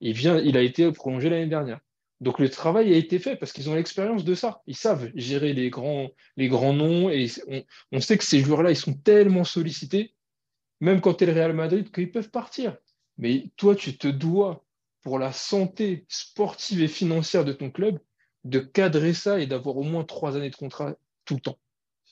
[0.00, 1.80] Il, vient, il a été prolongé l'année dernière.
[2.20, 4.62] Donc le travail a été fait parce qu'ils ont l'expérience de ça.
[4.66, 7.28] Ils savent gérer les grands, noms et
[7.92, 10.14] on sait que ces joueurs-là, ils sont tellement sollicités
[10.84, 12.76] même quand tu es le Real Madrid, qu'ils peuvent partir.
[13.16, 14.64] Mais toi, tu te dois,
[15.02, 17.98] pour la santé sportive et financière de ton club,
[18.44, 20.94] de cadrer ça et d'avoir au moins trois années de contrat
[21.24, 21.58] tout le temps.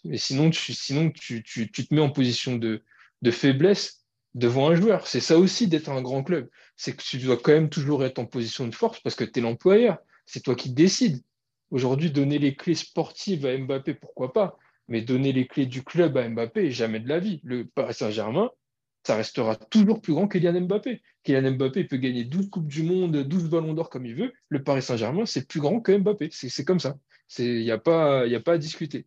[0.04, 2.82] Mais sinon, tu, sinon tu, te mets en position de,
[3.30, 4.01] faiblesse
[4.34, 5.06] devant un joueur.
[5.06, 6.48] C'est ça aussi d'être un grand club.
[6.76, 9.40] C'est que tu dois quand même toujours être en position de force parce que tu
[9.40, 9.98] es l'employeur.
[10.26, 11.22] C'est toi qui décides.
[11.70, 14.58] Aujourd'hui, donner les clés sportives à Mbappé, pourquoi pas?
[14.88, 17.40] Mais donner les clés du club à Mbappé, jamais de la vie.
[17.44, 18.50] Le Paris Saint-Germain,
[19.06, 21.02] ça restera toujours plus grand qu'Elian Mbappé.
[21.24, 24.32] Kylian Mbappé peut gagner 12 Coupes du Monde, 12 Ballons d'Or comme il veut.
[24.48, 26.28] Le Paris Saint-Germain, c'est plus grand que Mbappé.
[26.32, 26.96] C'est comme ça.
[27.38, 29.06] Il n'y a, pas, a pas à discuter.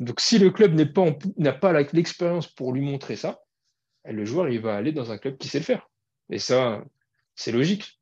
[0.00, 3.41] Donc, si le club n'a pas l'expérience pour lui montrer ça,
[4.04, 5.88] le joueur, il va aller dans un club qui sait le faire.
[6.30, 6.84] Et ça,
[7.34, 8.00] c'est logique.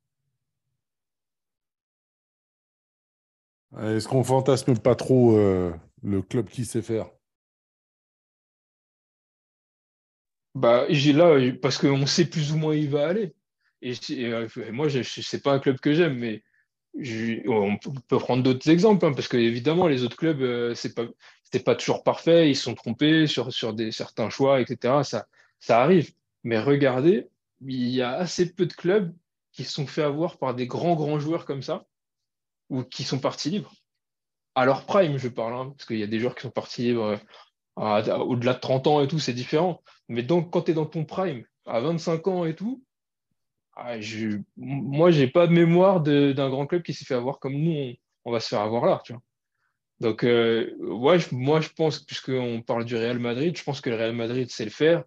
[3.79, 5.73] Est-ce qu'on fantasme pas trop euh,
[6.03, 7.09] le club qui sait faire?
[10.53, 13.33] Bah, j'ai là, parce qu'on sait plus ou moins où il va aller.
[13.81, 13.95] Et,
[14.25, 16.43] euh, moi, je, c'est pas un club que j'aime, mais
[17.47, 21.05] on peut prendre d'autres exemples, hein, parce que évidemment, les autres clubs, euh, c'est pas,
[21.65, 25.03] pas toujours parfait, ils se sont trompés sur, sur des, certains choix, etc.
[25.03, 25.27] Ça,
[25.61, 26.13] ça arrive.
[26.43, 27.29] Mais regardez,
[27.61, 29.15] il y a assez peu de clubs
[29.53, 31.85] qui se sont fait avoir par des grands, grands joueurs comme ça,
[32.69, 33.73] ou qui sont partis libres.
[34.55, 36.81] À leur prime, je parle, hein, parce qu'il y a des joueurs qui sont partis
[36.83, 37.19] libres
[37.79, 39.81] euh, au-delà de 30 ans et tout, c'est différent.
[40.09, 42.83] Mais donc, quand tu es dans ton prime, à 25 ans et tout,
[43.75, 47.53] ah, je, moi, j'ai pas de mémoire d'un grand club qui s'est fait avoir comme
[47.53, 47.93] nous,
[48.25, 49.01] on, va se faire avoir là.
[49.99, 54.15] Donc, euh, moi, je pense, puisqu'on parle du Real Madrid, je pense que le Real
[54.15, 55.03] Madrid sait le faire.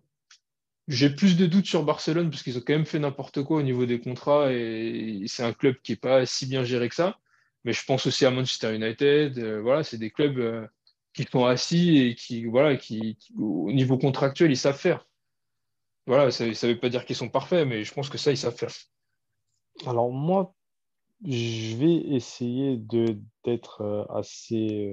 [0.88, 3.62] J'ai plus de doutes sur Barcelone, parce qu'ils ont quand même fait n'importe quoi au
[3.62, 7.18] niveau des contrats, et c'est un club qui n'est pas si bien géré que ça.
[7.64, 9.38] Mais je pense aussi à Manchester United.
[9.38, 10.38] Euh, voilà, c'est des clubs.
[10.38, 10.66] Euh,
[11.14, 15.06] qui sont assis et qui, voilà, qui, au niveau contractuel, ils savent faire.
[16.06, 18.36] Voilà, ça ne veut pas dire qu'ils sont parfaits, mais je pense que ça, ils
[18.36, 18.72] savent faire.
[19.86, 20.54] Alors moi,
[21.24, 22.76] je vais essayer
[23.44, 24.90] d'être euh, assez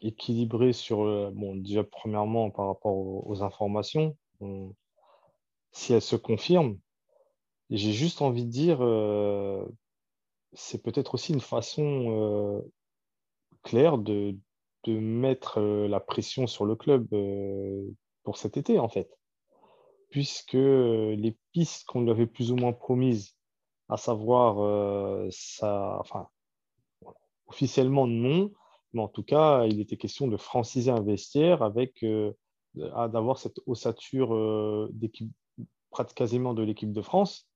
[0.00, 4.16] équilibré sur, bon, déjà premièrement par rapport aux, informations,
[5.72, 6.78] si elles se confirment.
[7.70, 8.78] J'ai juste envie de dire,
[10.52, 12.62] c'est peut-être aussi une façon
[13.62, 14.36] claire de,
[14.86, 17.08] mettre la pression sur le club
[18.22, 19.10] pour cet été, en fait.
[20.10, 23.36] Puisque les pistes qu'on lui avait plus ou moins promises
[23.88, 26.28] à savoir, euh, ça, enfin,
[27.46, 28.50] officiellement non,
[28.92, 32.32] mais en tout cas, il était question de franciser un vestiaire avec euh,
[32.76, 35.32] d'avoir cette ossature euh, d'équipe
[36.14, 37.48] quasiment de l'équipe de France.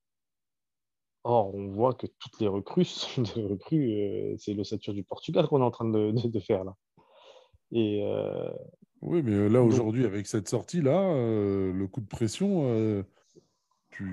[1.24, 5.60] Or, on voit que toutes les recrues sont des recrues, c'est l'ossature du Portugal qu'on
[5.60, 6.74] est en train de, de, faire là.
[7.72, 8.02] Et,
[9.02, 13.04] oui, mais là, aujourd'hui, avec cette sortie-là, le coup de pression,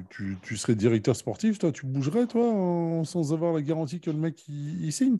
[0.09, 4.47] tu, serais directeur sportif, toi, tu bougerais, toi, sans avoir la garantie que le mec
[4.47, 5.17] il, signe?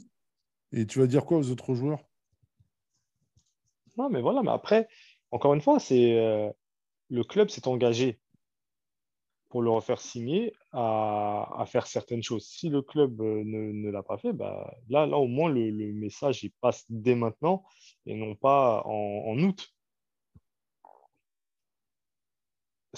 [0.71, 2.03] Et tu vas dire quoi aux autres joueurs?
[3.97, 4.87] Non, mais voilà, mais après,
[5.31, 6.49] encore une fois, c'est euh,
[7.09, 8.19] le club s'est engagé
[9.49, 12.45] pour le refaire signer à, faire certaines choses.
[12.45, 16.43] Si le club euh, ne, l'a pas fait, bah, là, là, au moins, le, message
[16.43, 17.63] il passe dès maintenant
[18.05, 19.67] et non pas en août.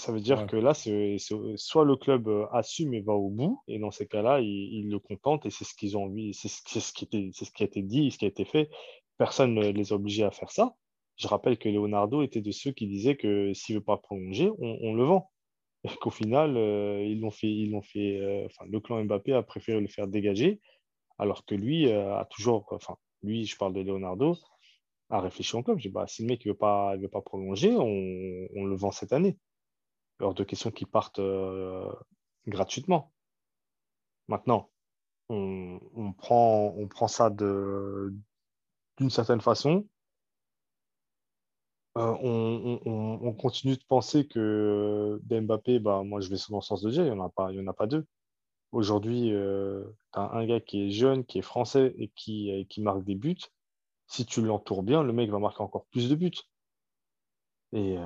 [0.00, 1.18] Ça veut dire que là, c'est,
[1.56, 4.98] soit le club euh, assume et va au bout, et dans ces cas-là, ils, le
[4.98, 7.66] contentent, et c'est ce qu'ils ont envie, c'est ce, qui était, c'est ce qui a
[7.66, 8.70] été dit, ce qui a été fait.
[9.18, 10.74] Personne ne les a obligés à faire ça.
[11.20, 14.50] Je rappelle que Leonardo était de ceux qui disaient que s'il ne veut pas prolonger,
[14.58, 15.30] on, le vend.
[15.84, 19.32] Et qu'au final, euh, ils l'ont fait, ils l'ont fait euh, enfin, le clan Mbappé
[19.32, 20.60] a préféré le faire dégager,
[21.18, 24.36] alors que lui a toujours, enfin, lui, je parle de Leonardo,
[25.10, 25.78] a réfléchi en club.
[25.78, 28.76] J'ai dit, bah, si le mec ne veut, pas, veut pas prolonger, on, on le
[28.76, 29.36] vend cette année
[30.20, 31.90] hors de questions qui partent euh,
[32.46, 33.12] gratuitement.
[34.28, 34.70] Maintenant,
[35.28, 38.20] on, prend, on prend ça d'une
[39.08, 39.86] certaine façon.
[41.98, 47.04] Euh, on, continue de penser que Mbappé, bah, moi je vais le sens de dire,
[47.04, 48.06] il n'y en, a pas, en a pas deux.
[48.72, 53.04] Aujourd'hui, euh, tu as un gars qui est jeune, qui est français et qui, marque
[53.04, 53.38] des buts.
[54.06, 56.30] Si tu l'entoures bien, le mec va marquer encore plus de buts.
[57.72, 57.96] Et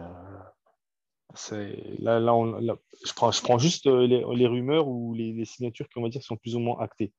[1.99, 6.37] Là, là, je, prends, juste euh, les, rumeurs ou les, signatures qui, va dire, sont
[6.37, 7.12] plus ou moins actées.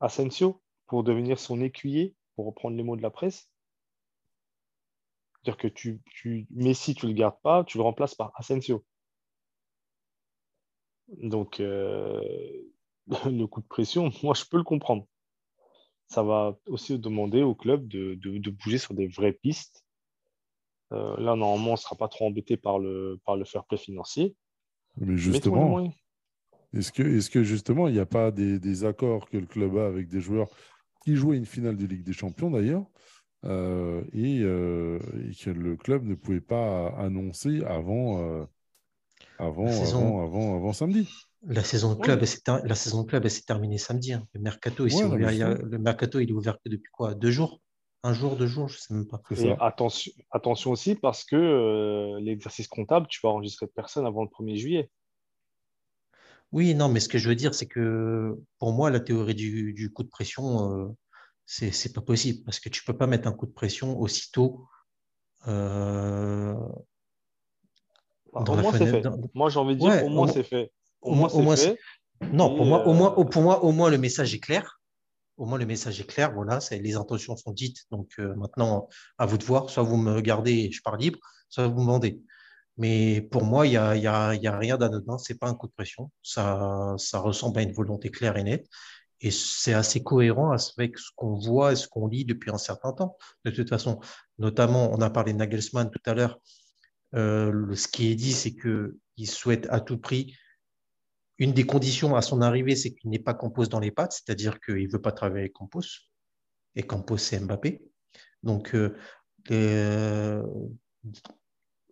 [0.00, 3.48] Asensio, pour devenir son écuyer, pour reprendre les mots de la presse.
[5.42, 8.84] C'est-à-dire que tu, tu, Messi, tu ne le gardes pas, tu le remplaces par Asensio.
[11.08, 12.20] Donc, euh,
[13.26, 15.06] le coup de pression, moi, je peux le comprendre.
[16.06, 19.84] Ça va aussi demander au club de, de bouger sur des vraies pistes
[20.92, 23.76] euh, là, normalement, on ne sera pas trop embêté par le, par le fair play
[23.76, 24.34] financier.
[24.96, 25.92] Mais justement,
[26.72, 29.86] est-ce que, est que justement, il n'y a pas des, accords que le club a
[29.86, 30.48] avec des joueurs
[31.04, 32.84] qui jouaient une finale de Ligue des Champions d'ailleurs
[33.44, 34.98] euh, euh,
[35.30, 38.46] et, que le club ne pouvait pas annoncer avant,
[39.38, 41.08] avant, avant, avant, samedi
[41.46, 42.18] la saison de club,
[42.64, 44.12] la saison de club, s'est terminée samedi.
[44.12, 44.26] Hein.
[44.34, 47.14] Le mercato, le mercato, il est ouvert que depuis quoi?
[47.14, 47.60] Deux jours?
[48.02, 49.20] Un jour, deux jours, je ne sais même pas.
[49.60, 54.56] attention, attention aussi parce que euh, l'exercice comptable, tu vas enregistrer personne avant le 1er
[54.56, 54.90] juillet.
[56.50, 59.92] Oui, non, mais ce que je veux dire, c'est que pour moi, la théorie du,
[59.92, 60.96] coup de pression,
[61.48, 63.98] euh, ce c'est pas possible parce que tu peux pas mettre un coup de pression
[63.98, 64.66] aussitôt.
[65.46, 66.54] Euh,
[68.32, 69.06] dans fait.
[69.34, 70.70] Moi, j'ai envie de dire, au moins, c'est fait.
[71.00, 71.78] Au, moins, c'est
[72.32, 74.78] Non, pour, moi, au moins, pour moi, au moins, le message est clair
[75.38, 76.32] au moins le message est clair.
[76.34, 77.84] Voilà, les intentions sont dites.
[77.90, 79.70] Donc euh, maintenant, à vous de voir.
[79.70, 81.18] Soit vous me gardez et je pars libre,
[81.48, 82.20] soit vous me vendez.
[82.76, 85.18] Mais pour moi, il n'y a, y a, y a, rien d'anodin.
[85.18, 86.10] Ce n'est pas un coup de pression.
[86.22, 88.68] Ça, ça ressemble à une volonté claire et nette.
[89.20, 92.92] Et c'est assez cohérent avec ce qu'on voit et ce qu'on lit depuis un certain
[92.92, 93.16] temps.
[93.44, 93.98] De toute façon,
[94.38, 96.38] notamment, on a parlé de Nagelsmann tout à l'heure.
[97.14, 100.34] Euh, ce qui est dit, c'est qu'il souhaite à tout prix
[101.38, 104.60] une des conditions à son arrivée, c'est qu'il n'est pas Campos dans les pattes, c'est-à-dire
[104.60, 105.82] qu'il ne veut pas travailler avec Campos.
[106.74, 107.80] Et Campos, c'est Mbappé.
[108.42, 108.96] Donc, euh,
[109.52, 110.42] euh,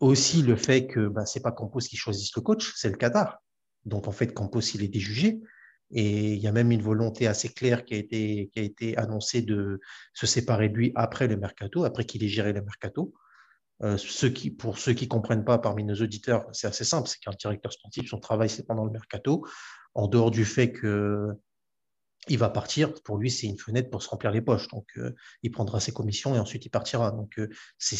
[0.00, 2.96] aussi le fait que bah, ce n'est pas Campos qui choisisse le coach, c'est le
[2.96, 3.38] Qatar.
[3.84, 5.40] Donc, en fait, Campos, il est déjugé.
[5.92, 8.96] Et il y a même une volonté assez claire qui a été, qui a été
[8.96, 9.80] annoncée de
[10.14, 13.14] se séparer de lui après le mercato, après qu'il ait géré le mercato.
[13.82, 17.18] Euh, qui, pour ceux qui ne comprennent pas parmi nos auditeurs, c'est assez simple, c'est
[17.18, 19.46] qu'un directeur sportif, son travail, c'est pendant le mercato.
[19.94, 24.30] En dehors du fait qu'il va partir, pour lui, c'est une fenêtre pour se remplir
[24.30, 24.68] les poches.
[24.68, 27.10] Donc, euh, il prendra ses commissions et ensuite il partira.
[27.10, 27.96] Donc, euh, c'est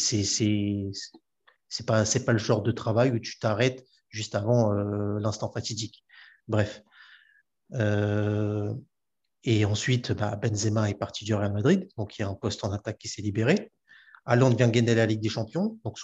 [1.69, 6.03] c'est pas, pas le genre de travail où tu t'arrêtes juste avant l'instant fatidique.
[6.47, 6.81] Bref.
[7.73, 8.73] Euh,
[9.43, 12.63] et ensuite, bah, Benzema est parti du Real Madrid, donc il y a un poste
[12.63, 13.71] en attaque qui s'est libéré.
[14.25, 15.97] Haaland vient gagner la Ligue des Champions, donc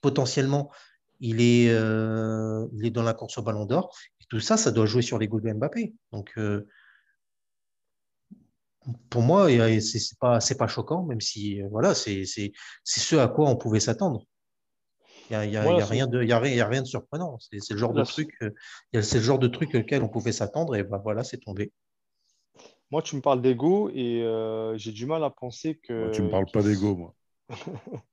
[0.00, 0.72] potentiellement,
[1.20, 3.96] il est, euh, dans la course au Ballon d'Or.
[4.28, 5.94] Tout ça, ça doit jouer sur les goûts de Mbappé.
[6.10, 6.66] Donc, euh,
[9.08, 9.48] pour moi,
[9.80, 14.26] c'est pas, pas choquant, même si voilà, c'est ce à quoi on pouvait s'attendre.
[15.28, 17.38] Il n'y a, y a, rien de, y a, rien de surprenant.
[17.40, 18.38] C'est le genre de truc,
[18.92, 21.72] c'est le genre de truc auquel on pouvait s'attendre et ben voilà, c'est tombé.
[22.90, 26.04] Moi, tu me parles d'ego et euh, j'ai du mal à penser que.
[26.04, 27.14] Moi, tu me parles pas d'ego, moi.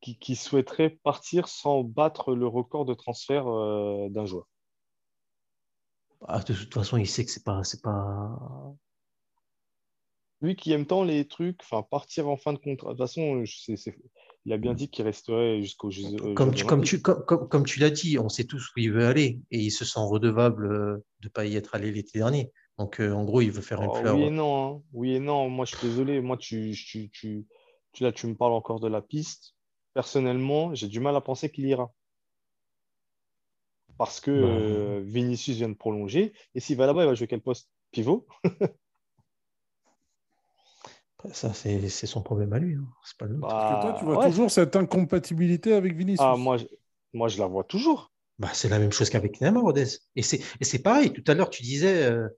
[0.00, 4.46] qui, souhaiterait partir sans battre le record de transfert euh, d'un joueur.
[6.26, 8.74] Ah, de toute façon, il sait que c'est pas, c'est pas.
[10.40, 12.92] Lui qui aime tant les trucs, enfin partir en fin de contrat.
[12.92, 13.96] De toute façon, c'est,
[14.44, 16.04] il a bien dit qu'il resterait jusqu'au Jeux.
[16.22, 18.92] Euh, comme, tu, comme, tu, comme, comme, tu l'as dit, on sait tous où il
[18.92, 22.18] veut aller et il se sent redevable euh, de ne pas y être allé l'été
[22.18, 22.52] dernier.
[22.78, 24.16] Donc, euh, en gros, il veut faire une oh, fleur.
[24.16, 24.76] Oui et non.
[24.76, 24.82] Hein.
[24.92, 25.48] Oui et non.
[25.50, 26.20] Moi, je suis désolé.
[26.20, 27.46] Moi, tu, tu, tu,
[27.92, 29.54] tu, là, tu me parles encore de la piste.
[29.94, 31.92] Personnellement, j'ai du mal à penser qu'il ira.
[33.98, 35.04] Parce que bah.
[35.04, 36.32] Vinicius vient de prolonger.
[36.54, 37.68] Et s'il va là-bas, il va jouer quel poste?
[37.90, 38.26] Pivot?
[41.32, 42.76] Ça, c'est son problème à lui.
[42.76, 42.86] Hein.
[43.04, 46.20] C'est pas le Parce que toi, tu vois toujours cette incompatibilité avec Vinicius.
[46.22, 46.64] Ah, moi, je,
[47.12, 48.12] moi, je la vois toujours.
[48.38, 49.86] Bah, c'est la même chose qu'avec Neymar, Rodez.
[50.14, 51.12] Et c'est pareil.
[51.12, 52.28] Tout à l'heure, tu disais, euh,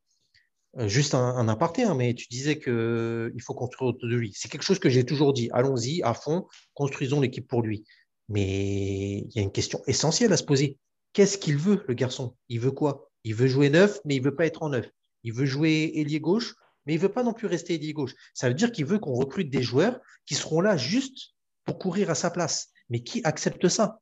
[0.78, 4.32] euh, juste un, aparté, hein, mais tu disais qu'il euh, faut construire autour de lui.
[4.34, 5.50] C'est quelque chose que j'ai toujours dit.
[5.52, 7.84] Allons-y à fond, construisons l'équipe pour lui.
[8.28, 10.78] Mais il y a une question essentielle à se poser.
[11.12, 12.36] Qu'est-ce qu'il veut, le garçon?
[12.48, 13.10] Il veut quoi?
[13.24, 14.88] Il veut jouer neuf, mais il veut pas être en neuf.
[15.24, 16.54] Il veut jouer ailier gauche,
[16.86, 18.14] mais il ne veut pas non plus rester ailier gauche.
[18.34, 22.10] Ça veut dire qu'il veut qu'on recrute des joueurs qui seront là juste pour courir
[22.10, 22.68] à sa place.
[22.88, 24.00] Mais qui accepte ça?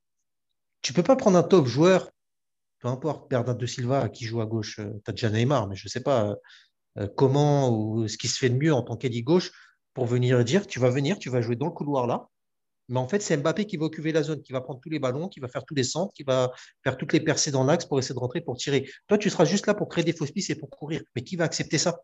[0.83, 2.11] Tu peux pas prendre un top joueur,
[2.81, 5.87] peu importe, Bernard de Silva qui joue à gauche, tu as déjà Neymar, mais je
[5.87, 6.37] ne sais pas
[6.99, 9.51] euh, comment ou ce qui se fait de mieux en tant qu'ailier gauche
[9.95, 12.29] pour venir dire tu vas venir, tu vas jouer dans le couloir là.
[12.89, 14.99] Mais en fait, c'est Mbappé qui va occuper la zone, qui va prendre tous les
[14.99, 16.51] ballons, qui va faire tous les centres, qui va
[16.83, 18.89] faire toutes les percées dans l'axe pour essayer de rentrer, pour tirer.
[19.09, 21.03] Toi, tu seras juste là pour créer des fausses pistes et pour courir.
[21.15, 22.01] Mais qui va accepter ça?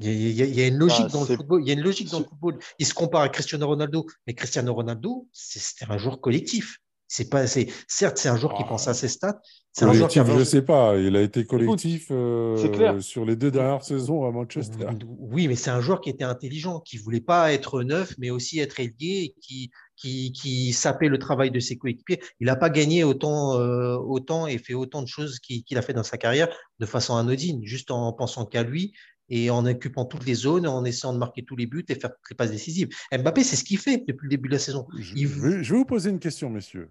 [0.00, 1.62] Il y, a, une logique dans le football.
[1.62, 2.58] Il y a une logique dans le football.
[2.78, 6.78] Il se compare à Cristiano Ronaldo, mais Cristiano Ronaldo, c'était un joueur collectif.
[7.08, 9.38] C'est pas, certes, c'est un joueur qui pense à ses stats.
[9.70, 10.98] C'est un joueur qui je ne sais pas.
[10.98, 14.86] Il a été collectif euh, sur les deux dernières saisons à Manchester.
[15.18, 18.60] Oui, mais c'est un joueur qui était intelligent, qui voulait pas être neuf, mais aussi
[18.60, 22.20] être ailier, qui, qui, qui sapait le travail de ses coéquipiers.
[22.40, 25.92] Il n'a pas gagné autant, euh, autant et fait autant de choses qu'il a fait
[25.92, 28.94] dans sa carrière de façon anodine, juste en pensant qu'à lui
[29.34, 32.14] et en occupant toutes les zones, en essayant de marquer tous les buts et faire
[32.14, 32.90] toutes les passes décisives.
[33.10, 34.86] Mbappé, c'est ce qu'il fait depuis le début de la saison.
[34.98, 36.90] Je, vais, vous poser une question, messieurs.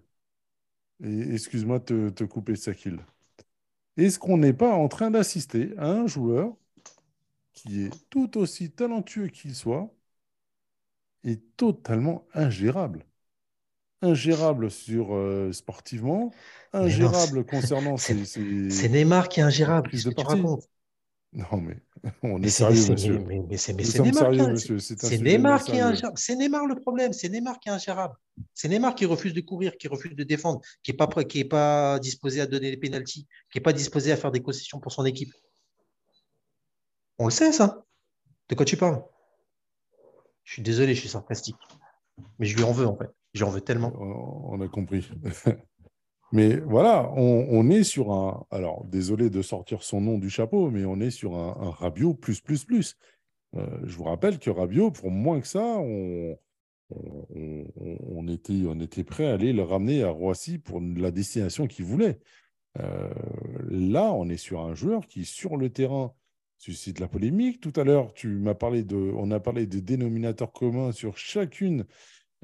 [1.00, 2.98] Excuse-moi de te, couper, Sakil.
[3.96, 6.56] Est-ce qu'on n'est pas en train d'assister à un joueur
[7.52, 9.94] qui est tout aussi talentueux qu'il soit
[11.22, 13.06] et totalement ingérable?
[14.00, 16.32] Ingérable sur euh, sportivement,
[16.72, 19.90] ingérable concernant ses, C'est Neymar qui est ingérable.
[19.90, 20.68] Qu'est-ce que tu racontes?
[21.32, 21.76] Non, mais
[22.22, 23.18] on est sérieux, monsieur.
[23.20, 24.32] Mais, c'est Neymar,
[24.68, 26.18] C'est Neymar qui est ingérable.
[26.18, 27.12] C'est Neymar le problème.
[27.14, 28.14] C'est Neymar qui est ingérable.
[28.52, 31.44] C'est Neymar qui refuse de courir, qui refuse de défendre, qui n'est pas, qui est
[31.44, 34.92] pas disposé à donner les pénalties, qui n'est pas disposé à faire des concessions pour
[34.92, 35.32] son équipe.
[37.18, 37.82] On le sait, ça.
[38.50, 39.02] De quoi tu parles?
[40.44, 41.56] Je suis désolé, je suis sarcastique.
[42.38, 43.10] Mais je lui en veux, en fait.
[43.32, 43.92] J'en veux tellement.
[43.98, 45.08] On a compris.
[46.32, 48.46] Mais voilà, on, est sur un.
[48.50, 52.14] Alors, désolé de sortir son nom du chapeau, mais on est sur un, un Rabiot
[52.14, 52.96] plus, plus, plus.
[53.54, 56.38] Euh, je vous rappelle que Rabiot, pour moins que ça, on,
[56.90, 61.84] on, était, on était prêt à aller le ramener à Roissy pour la destination qu'il
[61.84, 62.18] voulait.
[62.80, 63.10] Euh,
[63.68, 66.14] là, on est sur un joueur qui, sur le terrain,
[66.56, 67.60] suscite la polémique.
[67.60, 71.84] Tout à l'heure, tu m'as parlé de, on a parlé de dénominateurs communs sur chacune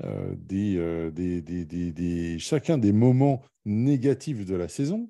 [0.05, 5.09] euh, des, des, des, des, chacun des moments négatif de la saison.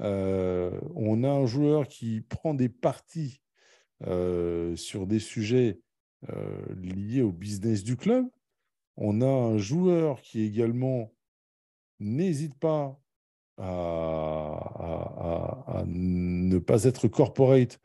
[0.00, 3.40] Euh, on a un joueur qui prend des parties
[4.06, 5.80] euh, sur des sujets
[6.30, 8.26] euh, liés au business du club.
[8.96, 11.12] On a un joueur qui également
[12.00, 12.98] n'hésite pas
[13.58, 14.52] à,
[15.86, 17.80] ne pas être corporate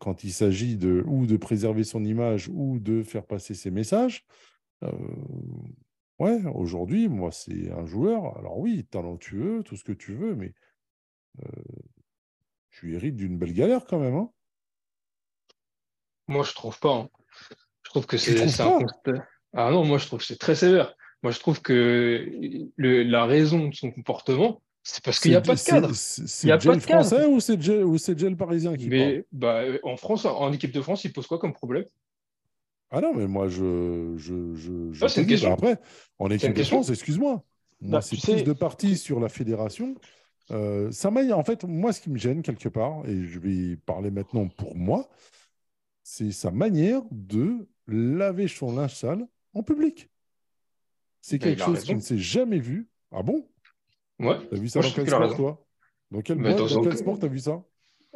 [0.00, 4.26] quand il s'agit de ou de préserver son image ou de faire passer ses messages.
[6.18, 10.54] Ouais, aujourd'hui, moi, c'est un joueur, alors oui, talentueux, tout ce que tu veux, mais
[11.40, 11.62] euh,
[12.70, 14.14] tu hérites d'une belle galère quand même.
[14.14, 14.30] Hein.
[16.28, 16.94] Moi, je trouve pas.
[16.94, 17.08] Hein.
[17.82, 18.78] Je trouve que c'est un
[19.52, 20.94] Ah non, moi, je trouve que c'est très sévère.
[21.22, 25.54] Moi, je trouve que la raison de son comportement, C'est parce qu'il n'y a pas
[25.54, 25.90] de cadre.
[25.94, 30.52] C'est le gel français ou c'est le gel parisien qui mais, bah, En France, en
[30.52, 31.84] équipe de France, il pose quoi comme problème?
[32.94, 34.14] Ah non, mais moi, je.
[34.16, 35.52] je, je, c'est une question.
[35.52, 35.78] Après,
[36.18, 37.42] en équipe de France, excuse-moi.
[37.80, 39.96] Moi, bah, c'est plus de partie sur la fédération.
[40.50, 44.10] Euh, ça en fait, moi, ce qui me gêne quelque part, et je vais parler
[44.10, 45.08] maintenant pour moi,
[46.02, 50.10] c'est sa manière de laver son linge sale en public.
[51.22, 52.88] C'est quelque chose qui ne s'est jamais vu.
[53.10, 53.48] Ah bon?
[54.18, 54.36] Ouais.
[54.50, 55.66] T'as vu ça dans quel sport, toi?
[56.10, 57.62] Dans quel, dans, quel sport t'as vu ça?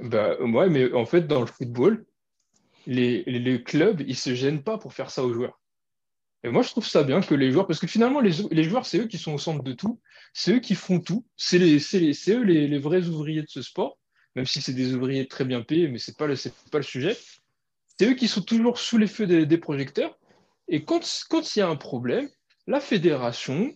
[0.02, 2.04] Bah, Ouais, mais en fait, dans le football,
[2.86, 5.60] les, clubs, ils se gênent pas pour faire ça aux joueurs.
[6.44, 8.32] Et moi, je trouve ça bien que les joueurs, parce que finalement, les,
[8.64, 10.00] joueurs, c'est eux qui sont au centre de tout,
[10.32, 13.98] c'est eux qui font tout, c'est eux les, vrais ouvriers de ce sport,
[14.36, 17.16] même si c'est des ouvriers très bien payés, mais ce n'est pas, le, sujet.
[17.98, 20.16] C'est eux qui sont toujours sous les feux des projecteurs.
[20.68, 21.00] Et quand
[21.56, 22.28] il y a un problème,
[22.66, 23.72] la fédération,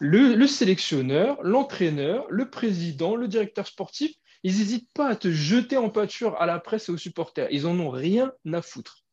[0.00, 5.90] le, sélectionneur, l'entraîneur, le président, le directeur sportif, ils n'hésitent pas à te jeter en
[5.90, 7.48] pâture à la presse et aux supporters.
[7.50, 9.04] Ils en ont rien à foutre.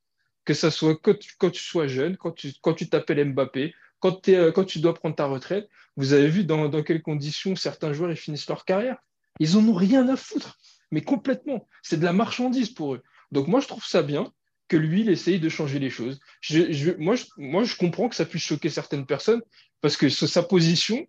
[0.45, 3.73] Que ce soit quand tu, sois jeune, quand tu t'appelles Mbappé,
[4.05, 5.69] euh, quand, tu dois prendre ta retraite.
[5.97, 8.97] Vous avez vu dans, quelles conditions certains joueurs ils finissent leur carrière.
[9.39, 10.57] Ils en ont rien à foutre,
[10.91, 11.67] mais complètement.
[11.84, 13.03] C'est de la marchandise pour eux.
[13.32, 14.32] Donc moi, je trouve ça bien
[14.67, 16.19] que lui, il essaye de changer les choses.
[16.99, 19.41] moi, moi, je comprends que ça puisse choquer certaines personnes,
[19.82, 21.07] parce que sa position,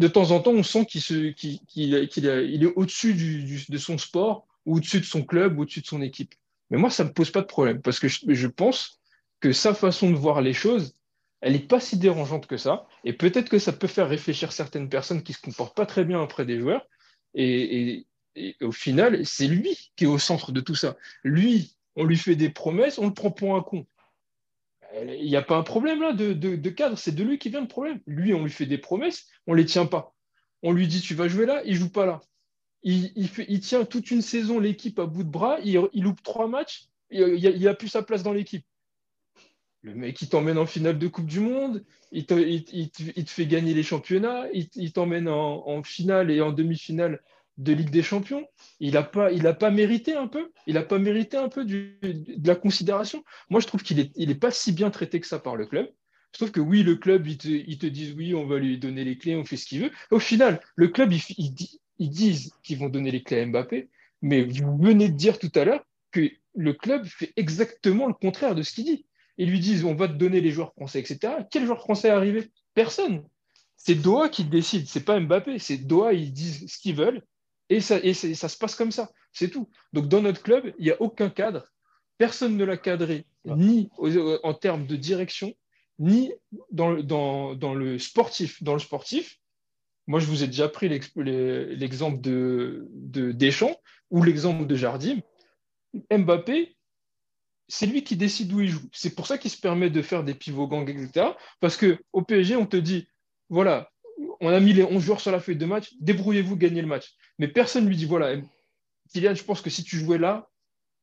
[0.00, 5.04] de temps en temps, on sent qu'il est au-dessus de son sport, ou au-dessus de
[5.04, 6.34] son club, ou au-dessus de son équipe.
[6.70, 8.98] Mais moi, ça ne me pose pas de problème, parce que je, pense
[9.40, 10.94] que sa façon de voir les choses,
[11.42, 12.86] elle n'est pas si dérangeante que ça.
[13.04, 16.06] Et peut-être que ça peut faire réfléchir certaines personnes qui ne se comportent pas très
[16.06, 16.86] bien auprès des joueurs.
[17.34, 18.06] Et,
[18.62, 20.96] au final, c'est lui qui est au centre de tout ça.
[21.24, 23.86] Lui, on lui fait des promesses, on le prend pour un con
[24.94, 27.68] il n'y a pas un problème là de, cadre, c'est de lui qui vient le
[27.68, 28.00] problème.
[28.06, 30.14] Lui, on lui fait des promesses, on ne les tient pas.
[30.62, 32.20] On lui dit tu vas jouer là, il ne joue pas là.
[32.82, 37.62] Il, tient toute une saison l'équipe à bout de bras, il, loupe trois matchs, il
[37.62, 38.64] n'a plus sa place dans l'équipe.
[39.82, 42.34] Le mec, il t'emmène en finale de Coupe du Monde, il te,
[43.26, 47.22] fait gagner les championnats, il, t'emmène en, finale et en demi-finale
[47.60, 48.46] de Ligue des Champions.
[48.80, 50.50] Il n'a pas, il pas mérité un peu.
[50.66, 51.94] Il n'a pas mérité un peu de
[52.44, 53.24] la considération.
[53.50, 55.66] Moi, je trouve qu'il n'est il est pas si bien traité que ça par le
[55.66, 55.88] club.
[56.32, 59.18] Je trouve que oui, le club, ils te, disent oui, on va lui donner les
[59.18, 59.90] clés, on fait ce qu'il veut.
[60.10, 61.22] Au final, le club, ils,
[61.98, 63.88] ils disent qu'ils vont donner les clés à Mbappé,
[64.22, 68.54] mais vous venez de dire tout à l'heure que le club fait exactement le contraire
[68.54, 69.06] de ce qu'il dit.
[69.38, 71.34] Ils lui disent on va te donner les joueurs français, etc.
[71.50, 72.50] Quel joueur français est arrivé?
[72.74, 73.24] Personne.
[73.76, 77.22] C'est Doha qui décide, c'est pas Mbappé, c'est Doha, ils disent ce qu'ils veulent
[77.70, 79.70] et ça, ça se passe comme ça, c'est tout.
[79.92, 81.72] Donc dans notre club, il n'y a aucun cadre.
[82.18, 83.88] Personne ne l'a cadré, ni
[84.42, 85.54] en termes de direction,
[86.00, 86.32] ni
[86.72, 88.62] dans, le sportif.
[88.62, 89.38] Dans le sportif,
[90.06, 92.88] moi, je vous ai déjà pris l'exemple de,
[93.32, 93.76] Deschamps
[94.10, 95.20] ou l'exemple de Jardim.
[96.10, 96.76] Mbappé,
[97.68, 98.88] c'est lui qui décide où il joue.
[98.92, 101.28] C'est pour ça qu'il se permet de faire des pivots gangs, etc.
[101.60, 103.06] Parce qu'au PSG, on te dit,
[103.48, 103.90] voilà,
[104.40, 107.14] on a mis les 11 joueurs sur la feuille de match, débrouillez-vous, gagnez le match.
[107.38, 108.36] Mais personne ne lui dit voilà,
[109.12, 110.48] Kylian, je pense que si tu jouais là,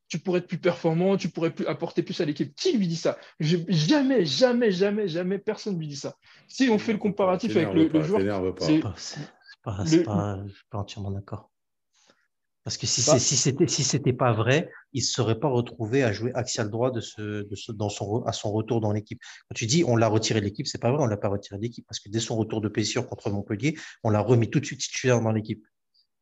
[0.08, 2.54] tu pourrais être plus performant, tu pourrais plus apporter plus à l'équipe.
[2.54, 3.18] Qui lui dit ça?
[3.40, 6.16] Jamais, jamais, jamais, jamais personne ne lui dit ça.
[6.48, 8.54] Si on fait le comparatif avec le, joueur.
[8.58, 8.80] C'est
[9.62, 10.38] pas, pas,
[10.70, 11.50] pas entièrement d'accord.
[12.68, 16.12] Parce que si bah, c'était si c'était pas vrai, il ne serait pas retrouvé à
[16.12, 19.18] jouer axial droit de ce, de ce, dans son, à son retour dans l'équipe.
[19.48, 21.56] Quand tu dis on l'a retiré de l'équipe, c'est pas vrai, on l'a pas retiré
[21.56, 24.60] de l'équipe parce que dès son retour de blessure contre Montpellier, on l'a remis tout
[24.60, 25.64] de suite titulaire dans l'équipe.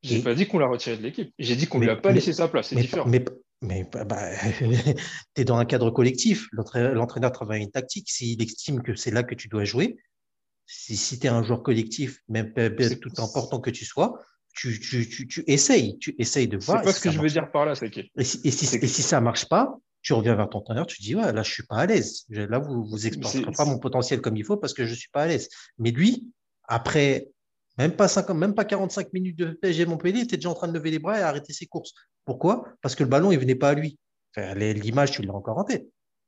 [0.04, 1.34] J'ai pas dit qu'on l'a retiré de l'équipe.
[1.36, 2.68] J'ai dit qu'on lui a pas laissé sa place.
[2.68, 3.08] C'est différent.
[3.08, 3.24] Mais,
[3.60, 4.30] mais bah, bah
[5.34, 6.46] tu es dans un cadre collectif.
[6.52, 8.08] L'entraîneur travaille une tactique.
[8.08, 9.96] S'il estime que c'est là que tu dois jouer,
[10.64, 14.20] si, si tu es un joueur collectif, même tout important que tu sois,
[14.56, 16.78] tu, tu, tu, tu, essayes, tu essayes de voir.
[16.78, 19.02] C'est pas ce que je veux dire par là, c'est et, et, si, et si
[19.02, 21.76] ça marche pas, tu reviens vers ton entraîneur, tu dis ouais, là je suis pas
[21.76, 22.24] à l'aise.
[22.30, 25.22] Là vous vous exploiterez pas mon potentiel comme il faut parce que je suis pas
[25.22, 25.48] à l'aise.
[25.78, 26.26] Mais lui,
[26.64, 27.28] après
[27.78, 30.68] même pas 50, même pas 45 minutes de PSG Montpellier, il était déjà en train
[30.68, 31.92] de lever les bras et arrêter ses courses.
[32.24, 32.64] Pourquoi?
[32.80, 33.98] Parce que le ballon il venait pas à lui.
[34.36, 35.86] L'image tu l'as encore en tête.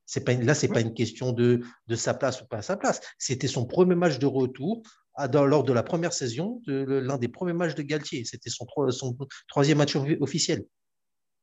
[0.09, 2.79] C'est pas là, c'est pas une question de, de sa place ou pas à sa
[2.79, 2.99] place.
[3.19, 4.83] C'était son premier match de retour
[5.31, 8.25] lors de la première saison, de, l'un des premiers matchs de Galtier.
[8.25, 9.15] C'était son, son,
[9.49, 10.65] troisième match officiel.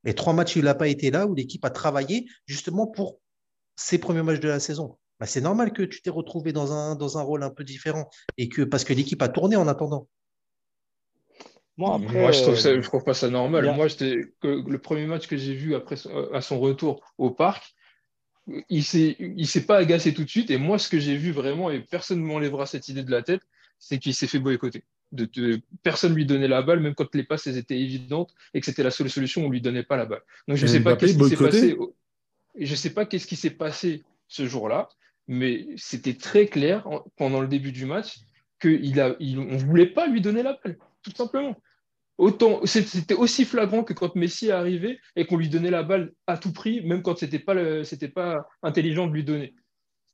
[0.04, 3.20] Et trois matchs, il n'a pas été là où l'équipe a travaillé justement pour
[3.76, 4.98] ses premiers matchs de la saison.
[5.20, 8.10] Bah, c'est normal que tu t'es retrouvé dans un, dans un rôle un peu différent
[8.36, 10.08] et que parce que l'équipe a tourné en attendant.
[11.76, 13.72] Moi, Moi je trouve, euh, trouve pas ça normal.
[13.76, 15.96] Moi, que le premier match que j'ai vu après
[16.32, 17.75] à son retour au parc,
[18.46, 20.50] il ne s'est pas agacé tout de suite.
[20.50, 23.22] Et moi, ce que j'ai vu vraiment, et personne ne m'enlèvera cette idée de la
[23.22, 23.42] tête,
[23.78, 24.84] c'est qu'il s'est fait boycotter.
[25.12, 28.82] de, personne lui donnait la balle, même quand les passes étaient évidentes et que c'était
[28.82, 30.22] la seule solution, on lui donnait pas la balle.
[30.48, 31.76] Donc je sais pas qu'est-ce qui s'est passé.
[32.58, 34.88] Je sais pas qu'est-ce qui s'est passé ce jour-là,
[35.28, 38.20] mais c'était très clair pendant le début du match
[38.60, 41.56] qu'on ne voulait pas lui donner la balle, tout simplement.
[42.18, 46.12] Autant, c'était aussi flagrant que quand Messi est arrivé et qu'on lui donnait la balle
[46.26, 47.54] à tout prix, même quand c'était pas,
[48.14, 49.54] pas intelligent de lui donner.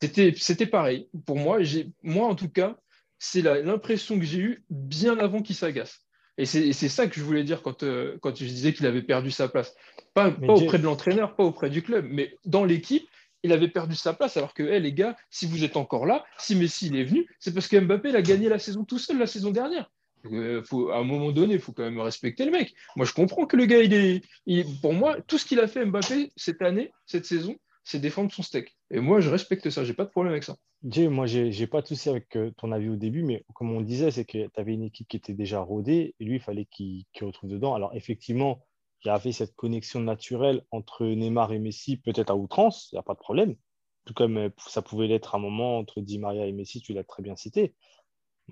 [0.00, 1.08] C'était, c'était pareil.
[1.26, 1.58] Pour moi,
[2.02, 2.76] moi en tout cas,
[3.20, 6.00] c'est l'impression que j'ai eue bien avant qu'il s'agace.
[6.38, 9.30] Et c'est, ça que je voulais dire quand, euh, quand je disais qu'il avait perdu
[9.30, 9.74] sa place.
[10.14, 13.06] Pas, pas auprès de l'entraîneur, pas auprès du club, mais dans l'équipe,
[13.44, 14.36] il avait perdu sa place.
[14.36, 17.52] Alors que, les gars, si vous êtes encore là, si Messi il est venu, c'est
[17.52, 19.90] parce que Mbappé a gagné la saison tout seul la saison dernière.
[20.26, 22.74] Euh, faut, à un moment donné, il faut quand même respecter le mec.
[22.96, 24.80] Moi, je comprends que le gars, il est.
[24.80, 28.42] pour moi, tout ce qu'il a fait Mbappé cette année, cette saison, c'est défendre son
[28.42, 28.76] steak.
[28.90, 29.84] Et moi, je respecte ça.
[29.84, 30.56] J'ai pas de problème avec ça.
[30.84, 33.80] Jay, moi, j'ai pas de souci avec euh, ton avis au début, mais comme on
[33.80, 36.66] disait, c'est que tu avais une équipe qui était déjà rodée et lui, il fallait
[36.66, 37.74] qu'il retrouve dedans.
[37.74, 38.64] Alors, effectivement,
[39.04, 42.98] il y avait cette connexion naturelle entre Neymar et Messi, peut-être à outrance, il n'y
[43.00, 43.56] a pas de problème.
[44.04, 46.92] Tout comme euh, ça pouvait l'être à un moment entre Di Maria et Messi, tu
[46.92, 47.74] l'as très bien cité.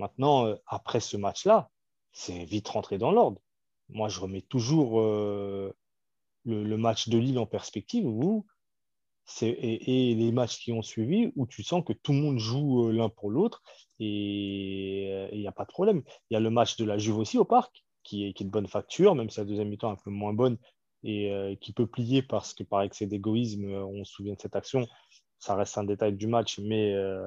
[0.00, 1.70] Maintenant, euh, après ce match-là,
[2.12, 3.40] c'est vite rentré dans l'ordre.
[3.88, 5.72] Moi, je remets toujours euh,
[6.44, 8.06] le, match de Lille en perspective
[9.42, 13.08] et, les matchs qui ont suivi où tu sens que tout le monde joue l'un
[13.08, 13.62] pour l'autre
[13.98, 16.02] et il n'y a pas de problème.
[16.30, 18.66] Il y a le match de la Juve aussi au parc qui est, de bonne
[18.66, 20.56] facture, même si la deuxième mi-temps est un peu moins bonne
[21.02, 24.86] et qui peut plier parce que par excès d'égoïsme, on se souvient de cette action,
[25.40, 27.26] ça reste un détail du match, mais euh,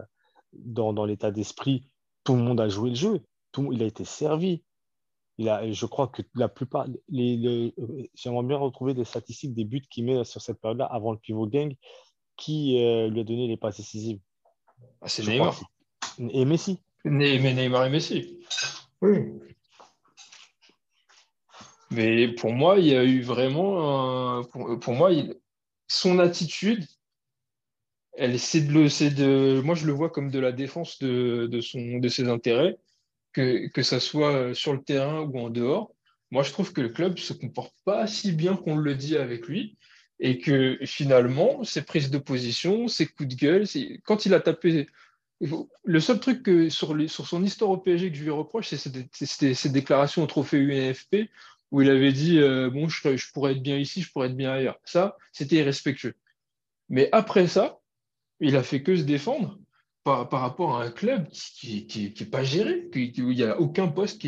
[0.53, 1.83] dans, l'état d'esprit,
[2.23, 3.21] tout le monde a joué le jeu.
[3.51, 4.63] Tout, il a été servi.
[5.37, 6.87] Il a, je crois que la plupart.
[7.09, 11.11] Les, euh, J'aimerais bien retrouver des statistiques des buts qu'il met sur cette période-là avant
[11.11, 11.75] le pivot gang
[12.35, 14.19] qui euh, lui a donné les passes décisives.
[15.01, 15.59] Ah, c'est Neymar.
[16.19, 16.79] Et Messi.
[17.03, 18.39] mais Neymar et Messi.
[19.01, 19.33] Oui.
[21.91, 24.43] Mais pour moi, il y a eu vraiment.
[24.43, 25.11] pour, moi,
[25.87, 26.85] son attitude,
[28.15, 31.97] elle, c'est de, de, moi, je le vois comme de la défense de, de, son,
[31.97, 32.77] de ses intérêts,
[33.33, 35.93] que, que ça soit sur le terrain ou en dehors.
[36.31, 39.47] Moi, je trouve que le club se comporte pas si bien qu'on le dit avec
[39.47, 39.77] lui
[40.19, 43.65] et que finalement, ses prises de position, ses coups de gueule,
[44.03, 44.87] quand il a tapé.
[45.83, 49.69] Le seul truc sur, sur son histoire au PSG que je lui reproche, c'est ses,
[49.69, 51.29] déclarations au trophée UNFP
[51.71, 54.37] où il avait dit euh, Bon, je, je pourrais être bien ici, je pourrais être
[54.37, 54.79] bien ailleurs.
[54.85, 56.15] Ça, c'était irrespectueux.
[56.87, 57.81] Mais après ça,
[58.43, 59.57] il a fait que se défendre
[60.03, 64.25] par, rapport à un club qui n'est pas géré, où il n'y a aucun poste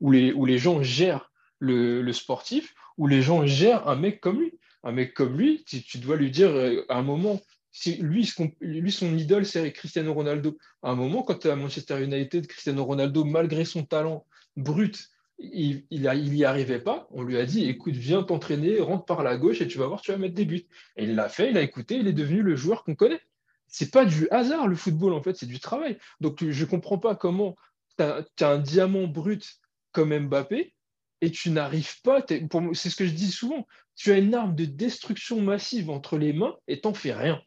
[0.00, 1.30] où, les, gens gèrent
[1.60, 4.52] le, sportif, où les gens gèrent un mec comme lui.
[4.84, 7.40] Un mec comme lui, tu, dois lui dire euh, à un moment,
[7.86, 8.28] lui,
[8.60, 10.56] lui, son idole, c'est Cristiano Ronaldo.
[10.82, 14.24] À un moment, quand tu à Manchester United, Cristiano Ronaldo, malgré son talent
[14.56, 17.08] brut, il n'y arrivait pas.
[17.10, 20.00] On lui a dit écoute, viens t'entraîner, rentre par la gauche et tu vas voir,
[20.00, 20.66] tu vas mettre des buts.
[20.96, 23.20] Et il l'a fait, il a écouté, il est devenu le joueur qu'on connaît.
[23.68, 25.98] C'est pas du hasard le football, en fait, c'est du travail.
[26.20, 27.56] Donc je ne comprends pas comment
[27.96, 29.60] tu as, un diamant brut
[29.92, 30.74] comme Mbappé
[31.20, 32.24] et tu n'arrives pas.
[32.26, 33.66] C'est ce que je dis souvent
[33.96, 37.42] tu as une arme de destruction massive entre les mains et t'en fais rien.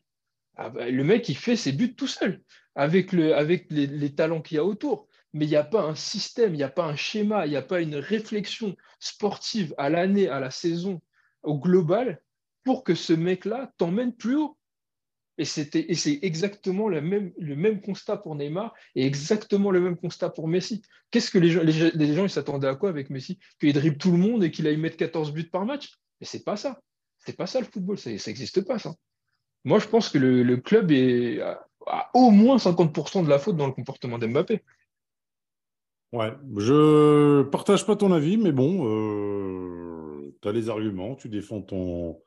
[0.57, 2.41] Ah bah, le mec, il fait ses buts tout seul,
[2.75, 5.83] avec, le, avec les, les talents qu'il y a autour mais il n'y a pas
[5.83, 9.73] un système, il n'y a pas un schéma, il n'y a pas une réflexion sportive
[9.77, 11.01] à l'année, à la saison,
[11.43, 12.21] au global,
[12.63, 14.57] pour que ce mec-là t'emmène plus haut.
[15.37, 20.81] Et c'est exactement le même, constat pour Neymar et exactement le même constat pour Messi.
[21.09, 23.39] Qu'est-ce que les gens, les, gens ils s'attendaient à quoi avec Messi?
[23.59, 25.97] Qu'il dribble tout le monde et qu'il aille mettre 14 buts par match?
[26.19, 26.79] Mais c'est pas ça.
[27.17, 28.93] C'est pas ça le football, ça n'existe pas ça.
[29.63, 31.39] Moi, je pense que le, club est,
[32.13, 34.63] au moins 50% de la faute dans le comportement d'Mbappé.
[36.11, 41.61] Ouais, je partage pas ton avis, mais bon, euh, tu as les arguments, tu défends
[41.61, 42.19] ton,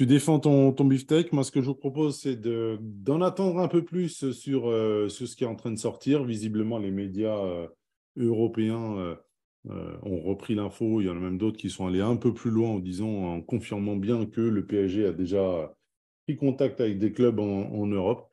[0.00, 1.30] tu défends ton, ton beefsteak.
[1.34, 5.28] Moi, ce que je vous propose, c'est d'en attendre un peu plus sur, euh, sur,
[5.28, 6.24] ce qui est en train de sortir.
[6.24, 7.68] Visiblement, les médias euh,
[8.16, 9.18] européens
[9.68, 11.02] ont repris l'info.
[11.02, 13.10] Il y en a même d'autres qui sont allés un peu plus loin en disant,
[13.10, 15.70] en confirmant bien que le PSG a déjà
[16.26, 18.30] pris contact avec des clubs en, en Europe.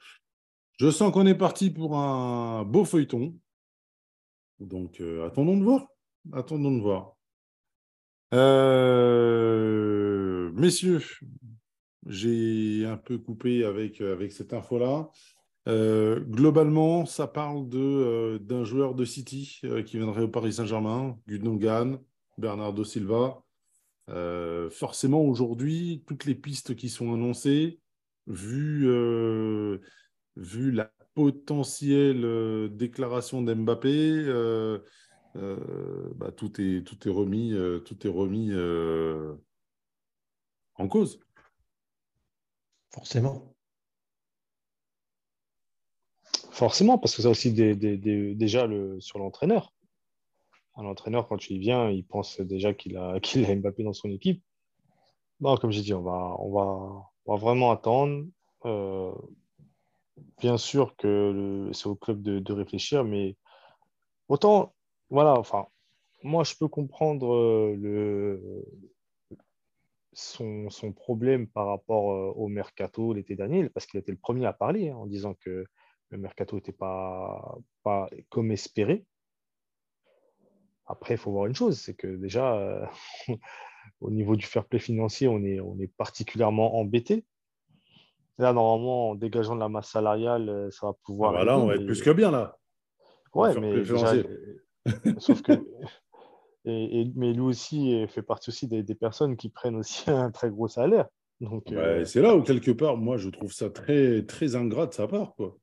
[0.80, 3.36] Je sens qu'on est parti pour un beau feuilleton.
[4.62, 5.90] Donc, euh, attendons de voir.
[6.32, 7.18] Attendons de voir.
[8.34, 9.28] Euh,
[10.54, 11.02] messieurs,
[12.08, 15.10] j'ai un peu coupé avec, avec cette info-là.
[15.68, 22.00] Euh, globalement, ça parle d'un joueur de City qui viendrait au Paris Saint-Germain, Gundogan,
[22.38, 23.44] Bernardo Silva.
[24.72, 27.80] forcément, aujourd'hui, toutes les pistes qui sont annoncées,
[28.28, 28.88] vu,
[30.38, 34.78] vu la potentielle euh, déclaration d'Mbappé, euh,
[35.36, 39.34] euh, bah, tout, est, tout est remis, euh, tout est remis euh,
[40.76, 41.20] en cause.
[42.92, 43.54] Forcément.
[46.52, 48.68] Forcément, parce que ça aussi déjà
[49.00, 49.74] sur l'entraîneur.
[50.78, 54.44] L'entraîneur, quand il vient, il pense déjà qu'il a, a Mbappé dans son équipe.
[55.40, 58.26] Bon, comme j'ai dit, on va, on, va, on va vraiment attendre.
[58.66, 59.12] Euh,
[60.40, 63.38] bien sûr que c'est au club de, de, réfléchir, mais
[64.30, 64.74] autant,
[65.10, 65.68] voilà, enfin,
[66.24, 68.66] moi, je peux comprendre euh, le,
[70.18, 74.46] son, son problème par rapport euh, au mercato l'été dernier, parce qu'il était le premier
[74.46, 75.66] à parler hein, en disant que
[76.10, 79.06] le mercato n'était pas, pas comme espéré.
[80.88, 82.86] Après, il faut voir une chose, c'est que déjà, euh,
[84.02, 87.26] au niveau du fair play financier, on est, on est particulièrement embêté.
[88.40, 91.36] Là, normalement, en dégageant de la masse salariale, euh, ça va pouvoir.
[91.36, 92.58] Ah bah là, on va être plus que bien là.
[93.36, 94.14] Ouais, mais déjà,
[95.20, 95.54] sauf que.
[96.68, 100.50] Et, mais lui aussi fait partie aussi des, des, personnes qui prennent aussi un très
[100.50, 101.08] gros salaire.
[101.40, 102.04] Donc, euh...
[102.06, 105.36] C'est là où, quelque part, moi, je trouve ça très, très ingrat de sa part.
[105.36, 105.58] Quoi.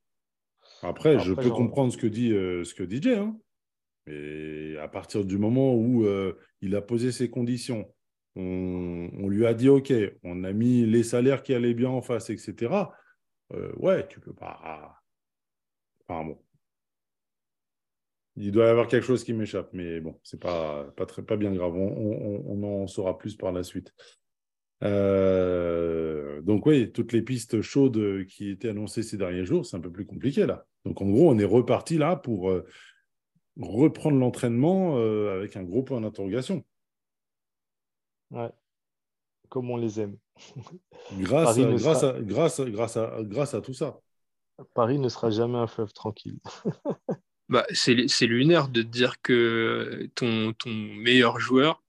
[0.83, 1.57] Après, Après je peux genre...
[1.57, 3.17] comprendre ce que dit, euh, ce que dit Jay.
[3.17, 3.37] Hein.
[4.07, 7.91] Mais à partir du moment où euh, il a posé ses conditions,
[8.37, 12.03] on, on, lui a dit OK, on a mis les salaires qui allaient bien en
[12.03, 12.75] face, etc.
[13.77, 15.01] Ouais, tu peux pas.
[16.07, 16.44] Enfin bon.
[18.37, 21.37] Il doit y avoir quelque chose qui m'échappe, mais bon, c'est pas, pas, très, pas
[21.37, 21.75] bien grave.
[21.77, 23.95] On, on, on, en saura plus par la suite.
[24.83, 29.81] Euh, donc oui, toutes les pistes chaudes qui étaient annoncées ces derniers jours, c'est un
[29.81, 30.67] peu plus compliqué là.
[30.85, 32.67] Donc en gros, on est reparti là pour euh,
[33.61, 36.65] reprendre l'entraînement euh, avec un gros point d'interrogation.
[38.31, 38.51] Ouais,
[39.49, 40.17] comme on les aime.
[41.19, 42.17] grâce, à, grâce, sera...
[42.17, 44.01] à, grâce, grâce, à, grâce à tout ça.
[44.75, 46.39] Paris ne sera jamais un fleuve tranquille.
[47.49, 51.83] bah, c'est lunaire de te dire que ton, ton meilleur joueur,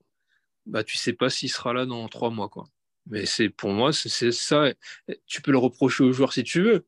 [0.65, 2.49] bah, tu sais pas s'il sera là dans trois mois.
[2.49, 2.67] Quoi.
[3.07, 4.73] Mais c'est pour moi, c'est ça.
[5.27, 6.85] Tu peux le reprocher aux joueurs si tu veux.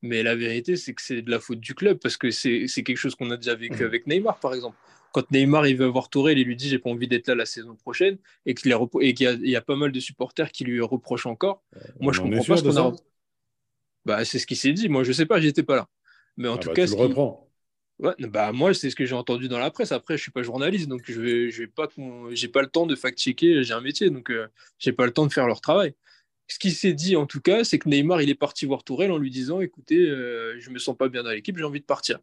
[0.00, 2.96] Mais la vérité, c'est que c'est de la faute du club parce que c'est quelque
[2.96, 4.76] chose qu'on a déjà vécu avec Neymar, par exemple.
[5.12, 7.46] Quand Neymar il veut avoir Tourelle, il lui dit j'ai pas envie d'être là la
[7.46, 11.62] saison prochaine et qu'il y, y, a pas mal de supporters qui lui reprochent encore.
[11.76, 12.92] Euh, Moi, je comprends pas ce qu'on a.
[14.04, 14.88] Bah, c'est ce qui s'est dit.
[14.88, 15.88] Moi, je sais pas, j'étais pas là.
[16.36, 17.47] Mais en ah tout bah, cas, tu le reprends.
[18.00, 19.90] Bah moi, c'est ce que j'ai entendu dans la presse.
[19.90, 23.64] Après, je suis pas journaliste, donc je vais, pas, pas le temps de fact-checker.
[23.64, 24.46] J'ai un métier, donc euh,
[24.78, 25.94] j'ai pas le temps de faire leur travail.
[26.46, 29.10] Ce qui s'est dit en tout cas, c'est que Neymar, il est parti voir Tourelle
[29.10, 31.84] en lui disant, écoutez, euh, je me sens pas bien dans l'équipe, j'ai envie de
[31.84, 32.20] partir.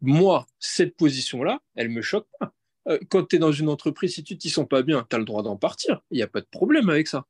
[0.00, 2.54] Moi, cette position-là, elle me choque pas.
[2.88, 5.18] Euh, quand tu es dans une entreprise, si tu t'y sens pas bien, tu as
[5.18, 6.02] le droit d'en partir.
[6.12, 7.26] Il n'y a pas de problème avec ça.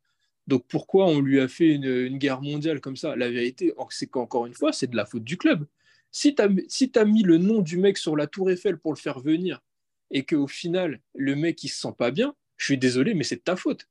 [0.47, 3.17] Donc pourquoi on lui a fait une guerre mondiale comme ça?
[3.17, 5.67] La vérité, c'est qu'encore une fois, c'est de la faute du club.
[6.19, 9.21] Si tu as, mis le nom du mec sur la tour Eiffel pour le faire
[9.21, 9.61] venir
[10.11, 13.37] et qu'au final, le mec, il se sent pas bien, je suis désolé, mais c'est
[13.37, 13.87] de ta faute.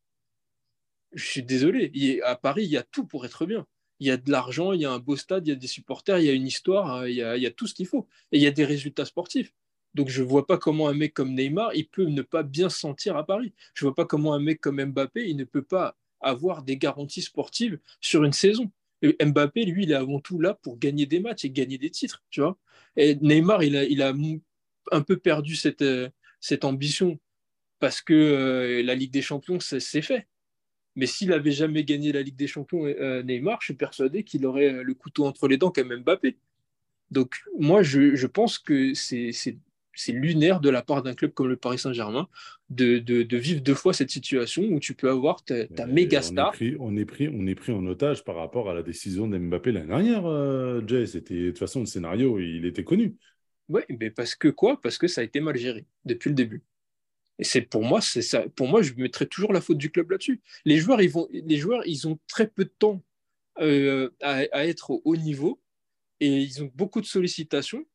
[1.12, 2.20] Je suis désolé.
[2.24, 3.68] À Paris, il y a tout pour être bien.
[4.00, 5.68] Il y a de l'argent, il y a un beau stade, il y a des
[5.68, 7.86] supporters, il y a une histoire, il y a, il y a tout ce qu'il
[7.86, 8.08] faut.
[8.32, 9.54] Et il y a des résultats sportifs.
[9.94, 12.70] Donc je ne vois pas comment un mec comme Neymar, il peut ne pas bien
[12.70, 13.54] se sentir à Paris.
[13.76, 16.78] Je ne vois pas comment un mec comme Mbappé, il ne peut pas avoir des
[16.78, 18.72] garanties sportives sur une saison.
[19.04, 22.24] Mbappé, lui, il est avant tout là pour gagner des matchs et gagner des titres,
[22.30, 22.58] tu vois.
[22.96, 24.14] Et Neymar, il a, il a
[24.92, 26.10] un peu perdu cette, euh,
[26.40, 27.20] cette ambition
[27.80, 30.28] parce que euh, la Ligue des Champions, c'est fait.
[30.96, 34.46] Mais s'il avait jamais gagné la Ligue des Champions, euh, Neymar, je suis persuadé qu'il
[34.46, 36.38] aurait le couteau entre les dents comme Mbappé.
[37.12, 39.58] Donc moi, je, je pense que c'est
[39.96, 42.28] c'est lunaire de la part d'un club comme le Paris Saint-Germain
[42.70, 46.22] de, de, de, vivre deux fois cette situation où tu peux avoir ta, ta méga
[46.22, 46.48] star.
[46.48, 48.84] On est, pris, on, est pris, on est pris en otage par rapport à la
[48.84, 51.06] décision d'Mbappé l'année dernière, euh, Jay.
[51.06, 53.16] C'était, de toute façon, le scénario, il était connu.
[53.70, 54.80] Oui, mais parce que quoi?
[54.82, 56.64] Parce que ça a été mal géré depuis le début.
[57.38, 58.46] Et c'est pour moi, c'est ça.
[58.56, 60.42] Pour moi, je mettrais toujours la faute du club là-dessus.
[60.64, 63.04] Les joueurs, ils vont, les joueurs, ils ont très peu de temps
[63.60, 65.62] euh, à, à être au haut niveau
[66.20, 67.86] et ils ont beaucoup de sollicitations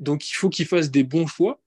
[0.00, 1.60] donc, il faut qu'il fasse des bons choix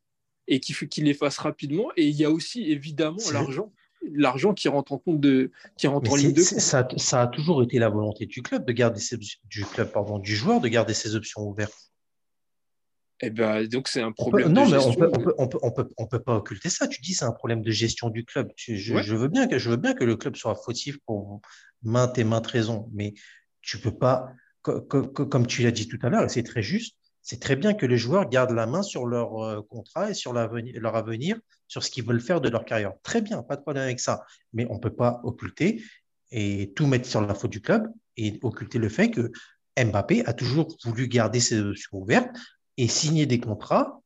[0.48, 1.90] et qu'il les fasse rapidement.
[1.96, 3.72] Et il y a aussi évidemment l'argent
[4.14, 6.60] l'argent qui rentre en compte de qui rentre en ligne de compte.
[6.60, 10.20] Ça, ça, a toujours été la volonté du club de garder ses, du club pardon
[10.20, 11.92] du joueur de garder ses options ouvertes.
[13.22, 14.48] Eh ben donc c'est un problème.
[14.48, 14.92] Peut, non de mais gestion.
[14.92, 16.88] on peut, on peut, on peut, on peut, on peut pas occulter ça.
[16.88, 18.52] Tu dis c'est un problème de gestion du club.
[18.56, 19.04] Je, je, ouais.
[19.04, 21.42] je, veux bien que je veux bien que le club soit fautif pour
[21.84, 23.14] maintes et maintes raisons, mais
[23.62, 24.32] tu peux pas
[24.62, 27.86] comme tu l'as dit tout à l'heure et c'est très juste c'est très bien que
[27.86, 31.92] les joueurs gardent la main sur leur euh, contrat et sur leur avenir, sur ce
[31.92, 32.94] qu'ils veulent faire de leur carrière.
[33.04, 34.24] Très bien, pas de problème avec ça.
[34.54, 35.84] Mais on ne peut pas occulter
[36.32, 37.88] et tout mettre sur la faute du club
[38.18, 39.32] et occulter le fait que
[39.78, 42.36] Mbappé a toujours voulu garder ses options ouvertes
[42.78, 43.99] et signer des contrats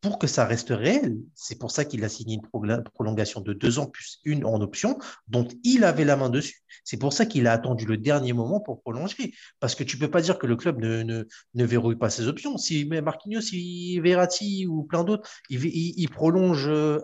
[0.00, 1.16] pour que ça reste réel.
[1.34, 4.98] C'est pour ça qu'il a signé une prolongation de deux ans plus une en option,
[5.28, 6.62] dont il avait la main dessus.
[6.84, 9.34] C'est pour ça qu'il a attendu le dernier moment pour prolonger.
[9.60, 11.24] Parce que tu ne peux pas dire que le club ne,
[11.54, 12.56] verrouille pas ses options.
[12.58, 17.00] Si Marquinhos, si Verratti ou plein d'autres, ils, prolongent, euh,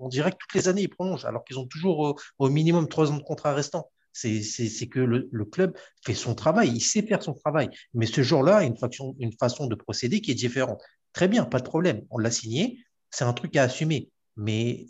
[0.00, 3.10] on dirait que toutes les années, ils prolongent, alors qu'ils ont toujours au, minimum trois
[3.10, 3.90] ans de contrat restant.
[4.12, 5.76] C'est que le, le, club
[6.06, 7.68] fait son travail, il sait faire son travail.
[7.94, 8.76] Mais ce jour-là, une,
[9.18, 10.80] une façon de procéder qui est différente.
[11.14, 12.04] Très bien, pas de problème.
[12.10, 14.10] On l'a signé, c'est un truc à assumer.
[14.36, 14.86] Mais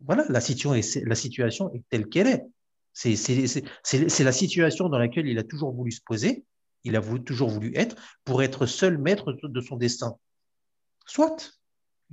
[0.00, 2.44] voilà, la situation est, la situation est telle qu'elle est.
[2.92, 6.44] C'est la situation dans laquelle il a toujours voulu se poser,
[6.84, 10.16] il a voulu, toujours voulu être, pour être seul maître de son destin.
[11.06, 11.58] Soit,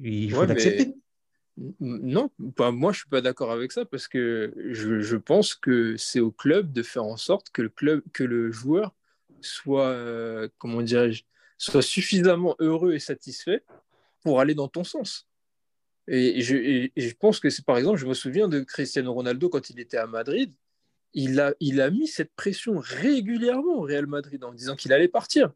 [0.01, 0.95] il faut l'accepter.
[1.79, 6.31] Non, moi je suis pas d'accord avec ça parce que je, pense que c'est au
[6.31, 8.93] club de faire en sorte que le club, que le joueur
[9.41, 11.23] soit, euh, comment dirais-je,
[11.57, 13.63] soit suffisamment heureux et satisfait
[14.21, 15.27] pour aller dans ton sens.
[16.07, 19.79] Et je, pense que c'est par exemple, je me souviens de Cristiano Ronaldo quand il
[19.79, 20.53] était à Madrid,
[21.13, 25.07] il a, il a mis cette pression régulièrement au Real Madrid en disant qu'il allait
[25.07, 25.51] partir.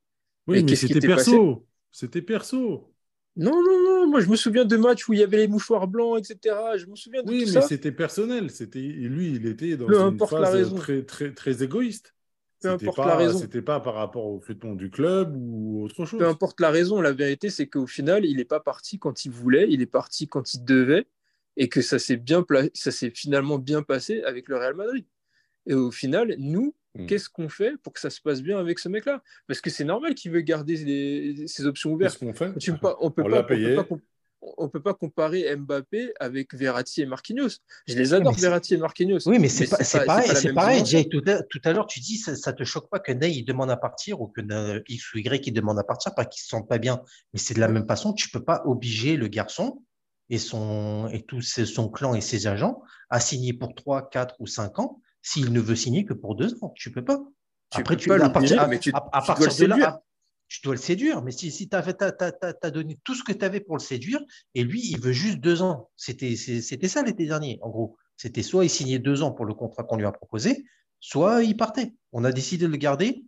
[0.48, 1.68] Oui, mais c'était perso.
[1.92, 2.92] C'était perso.
[3.36, 4.08] Non, non, non.
[4.10, 6.56] Moi, je me souviens de matchs où il y avait les mouchoirs blancs, etc.
[6.78, 8.50] Je me souviens de oui, tout mais c'était personnel.
[8.50, 12.14] C'était lui, il était dans une phase très, très, très égoïste.
[12.62, 13.40] Peu importe la raison.
[13.40, 16.20] C'était pas par rapport au feuilleton du club ou autre chose.
[16.20, 19.32] Peu importe la raison, la vérité, c'est qu'au final, il n'est pas parti quand il
[19.32, 21.08] voulait, il est parti quand il devait,
[21.58, 25.06] et que ça s'est bien ça s'est finalement bien passé avec le Real Madrid.
[25.68, 27.06] Et au final, nous, hmm.
[27.06, 29.24] qu'est-ce qu'on fait pour que ça se passe bien avec ce mec-là?
[29.48, 32.18] Parce que c'est normal qu'il veut garder ses options ouvertes.
[32.18, 32.96] Qu'est-ce qu'on fait?
[33.00, 33.78] On peut pas, payé
[34.42, 37.50] on ne peut pas comparer Mbappé avec Verratti et Marquinhos.
[37.88, 39.28] Je les adore, Verratti et Marquinhos.
[39.28, 39.68] Oui, mais c'est
[40.06, 40.30] pareil.
[40.34, 41.10] C'est pareil.
[41.10, 41.22] tout,
[41.64, 44.22] à, l'heure, tu dis, ça ne te choque pas que Ney il demande à partir
[44.22, 44.42] ou que
[44.88, 47.02] X ou Y il demande à partir, pas qu'il ne se sente pas bien.
[47.34, 49.84] Mais c'est de la même façon, tu ne peux pas obliger le garçon
[50.30, 54.48] et, son, et tout son clan et ses agents à signer pour 3, 4 ou
[54.48, 56.72] 5 ans s'il ne veut signer que pour 2 ans.
[56.76, 57.20] Tu ne peux pas.
[57.72, 60.02] Après, tu, peux pas à partir, mais tu, à, partir de là,
[60.50, 61.22] tu dois le séduire.
[61.22, 64.20] Mais si, tu as, donné tout ce que tu avais pour le séduire,
[64.56, 65.90] et lui, il veut juste deux ans.
[65.96, 67.96] C'était ça l'été dernier, en gros.
[68.18, 70.66] C'était soit il signait deux ans pour le contrat qu'on lui a proposé,
[71.00, 71.94] soit il partait.
[72.12, 73.24] On a décidé de le garder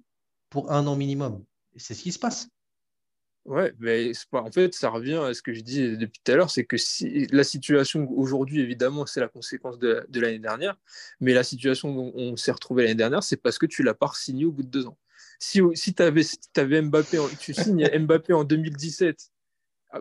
[0.50, 1.46] pour un an minimum.
[1.78, 2.50] C'est ce qui se passe.
[3.46, 6.52] Ouais, mais en fait, ça revient à ce que je dis depuis tout à l'heure,
[6.52, 10.78] c'est que si, la situation aujourd'hui, évidemment, c'est la conséquence de, l'année dernière,
[11.22, 14.12] mais la situation dont on s'est retrouvé l'année dernière, c'est parce que tu l'as pas
[14.14, 14.98] signé au bout de deux ans
[15.42, 19.32] si, si tu avais, Mbappé, tu signes Mbappé en 2017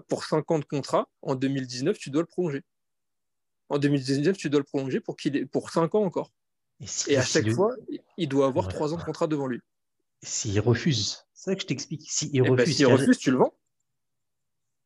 [0.07, 2.63] pour 50 contrats, en 2019, tu dois le prolonger.
[3.71, 6.31] En 2019, tu dois le prolonger pour, qu'il ait, pour 5 ans encore.
[7.09, 7.75] Et, à chaque fois,
[8.17, 9.61] il doit avoir 3 ans de contrat devant lui.
[10.23, 12.11] S'il refuse, c'est ça que je t'explique.
[12.11, 13.55] S'il eh ben, refuse, refuse, tu le vends.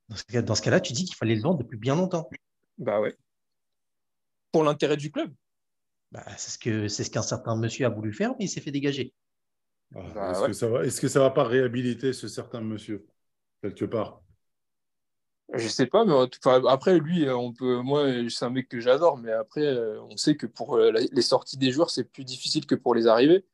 [0.09, 2.29] Dans ce cas-là, tu dis qu'il fallait le vendre depuis bien longtemps.
[2.79, 3.17] Bah ouais.
[4.53, 5.35] Pour l'intérêt du club.
[6.13, 8.61] Bah, c'est ce que c'est ce qu'un certain monsieur a voulu faire, mais il s'est
[8.61, 9.13] fait dégager.
[9.97, 13.07] Ah, bah est-ce, que ça va, est-ce que ça va pas réhabiliter ce certain monsieur,
[13.63, 14.21] quelque part?
[15.53, 16.15] Je sais pas, mais
[16.69, 20.37] après, lui, on peut, moi, c'est un mec que j'adore, mais après, euh, on sait
[20.37, 23.45] que pour euh, les sorties des joueurs, c'est plus difficile que pour les arrivées.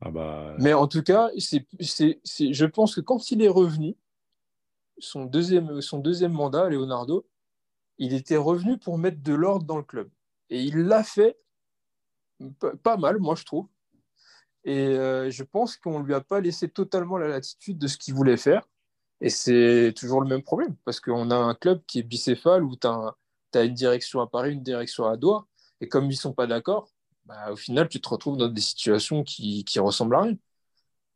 [0.00, 0.54] Ah bah...
[0.58, 3.96] Mais en tout cas, c'est, c'est, c'est, je pense que quand il est revenu,
[4.98, 7.26] son deuxième, son deuxième mandat, Leonardo,
[7.98, 10.10] il était revenu pour mettre de l'ordre dans le club.
[10.50, 11.38] Et il l'a fait
[12.82, 13.68] pas mal, moi, je trouve.
[14.68, 17.96] Et euh, je pense qu'on ne lui a pas laissé totalement la latitude de ce
[17.96, 18.68] qu'il voulait faire.
[19.22, 22.76] Et c'est toujours le même problème, parce qu'on a un club qui est bicéphale, où
[22.76, 25.46] tu as, une direction à Paris, une direction à Doha.
[25.80, 26.90] Et comme ils ne sont pas d'accord,
[27.24, 30.36] bah, au final, tu te retrouves dans des situations qui, ressemblent à rien.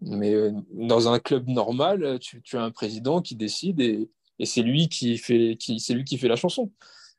[0.01, 4.11] Mais euh, dans un club normal, tu, as un président qui décide et,
[4.47, 5.59] c'est lui, qui fait,
[6.23, 6.73] la chanson.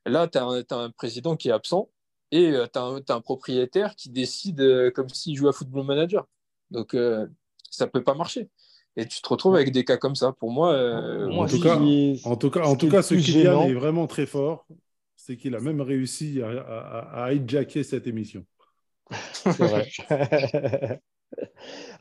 [0.08, 1.90] Là, tu as, un président qui est absent
[2.34, 6.28] et euh, tu as, un propriétaire qui décide euh, comme s'il joue à Football Manager.
[6.72, 7.28] Donc, euh,
[7.70, 8.50] ça ne peut pas marcher.
[8.96, 10.32] Et tu te retrouves avec des cas comme ça.
[10.32, 10.72] Pour moi,
[11.32, 14.66] en, tout cas, en, tout cas, en tout cas, ce qui est vraiment très fort,
[15.16, 18.46] c'est qu'il a même réussi à, à, hijacker cette émission.
[19.34, 19.90] C'est vrai.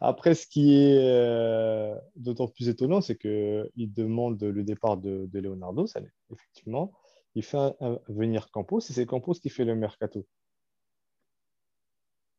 [0.01, 5.87] Après, ce qui est d'autant plus étonnant, c'est qu'il demande le départ de, de Leonardo,
[5.87, 6.01] ça
[6.31, 6.93] effectivement
[7.35, 7.75] il fait
[8.09, 10.27] venir Campos et c'est Campos qui fait le mercato.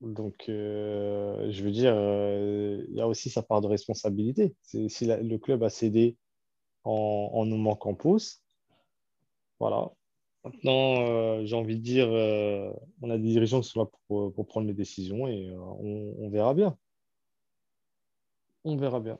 [0.03, 4.53] Donc, euh, je veux dire, euh, il y a aussi sa part de responsabilité.
[4.63, 6.17] Si le club a cédé
[6.83, 8.19] en, en nommant Campos,
[9.59, 9.91] voilà.
[10.43, 12.09] Maintenant, euh, j'ai envie de dire,
[13.01, 16.53] on a des dirigeants qui sont là pour, prendre les décisions et on, on, verra
[16.53, 16.77] bien.
[18.65, 19.17] On verra bien.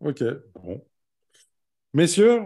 [0.00, 0.22] Ok,
[0.54, 0.82] bon.
[1.92, 2.44] Messieurs,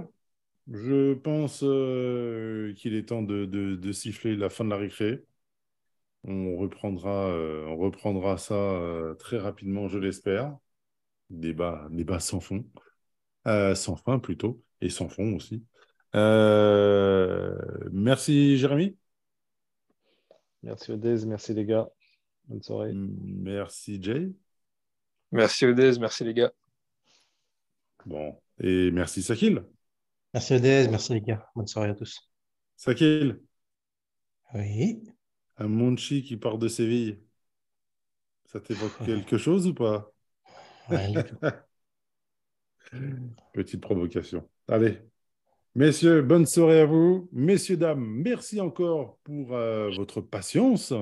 [0.71, 5.25] Je pense euh, qu'il est temps de, de- de siffler la fin de la récré.
[6.25, 10.57] On reprendra, euh, on reprendra ça euh, très rapidement, je l'espère.
[11.31, 12.65] Débat, débat sans fond.
[13.49, 15.65] Euh, sans fin plutôt, et sans fond aussi.
[16.15, 17.59] Euh,
[17.91, 18.97] merci Jérémy.
[20.63, 21.89] Merci Odez, merci les gars.
[22.47, 22.93] Bonne soirée.
[22.95, 24.31] Merci Jay.
[25.33, 26.53] Merci Odez, merci les gars.
[28.07, 29.65] Bon, et merci Sakil.
[30.35, 31.47] Merci Odez, merci les gars.
[31.55, 32.31] Bonne soirée à tous.
[32.77, 33.41] Sakil,
[34.55, 35.03] Oui.
[35.59, 37.21] un Monchi qui part de Séville.
[38.47, 40.11] Ça t'évoque quelque chose ou pas?
[40.89, 40.95] Tout.
[43.53, 44.49] Petite provocation.
[44.69, 44.99] Allez.
[45.75, 47.29] Messieurs, bonne soirée à vous.
[47.33, 50.93] Messieurs, dames, merci encore pour euh, votre patience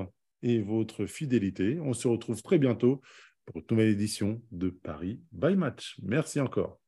[0.43, 1.77] et votre fidélité.
[1.81, 3.01] On se retrouve très bientôt
[3.45, 5.99] pour une nouvelle édition de Paris by Match.
[6.03, 6.79] Merci encore.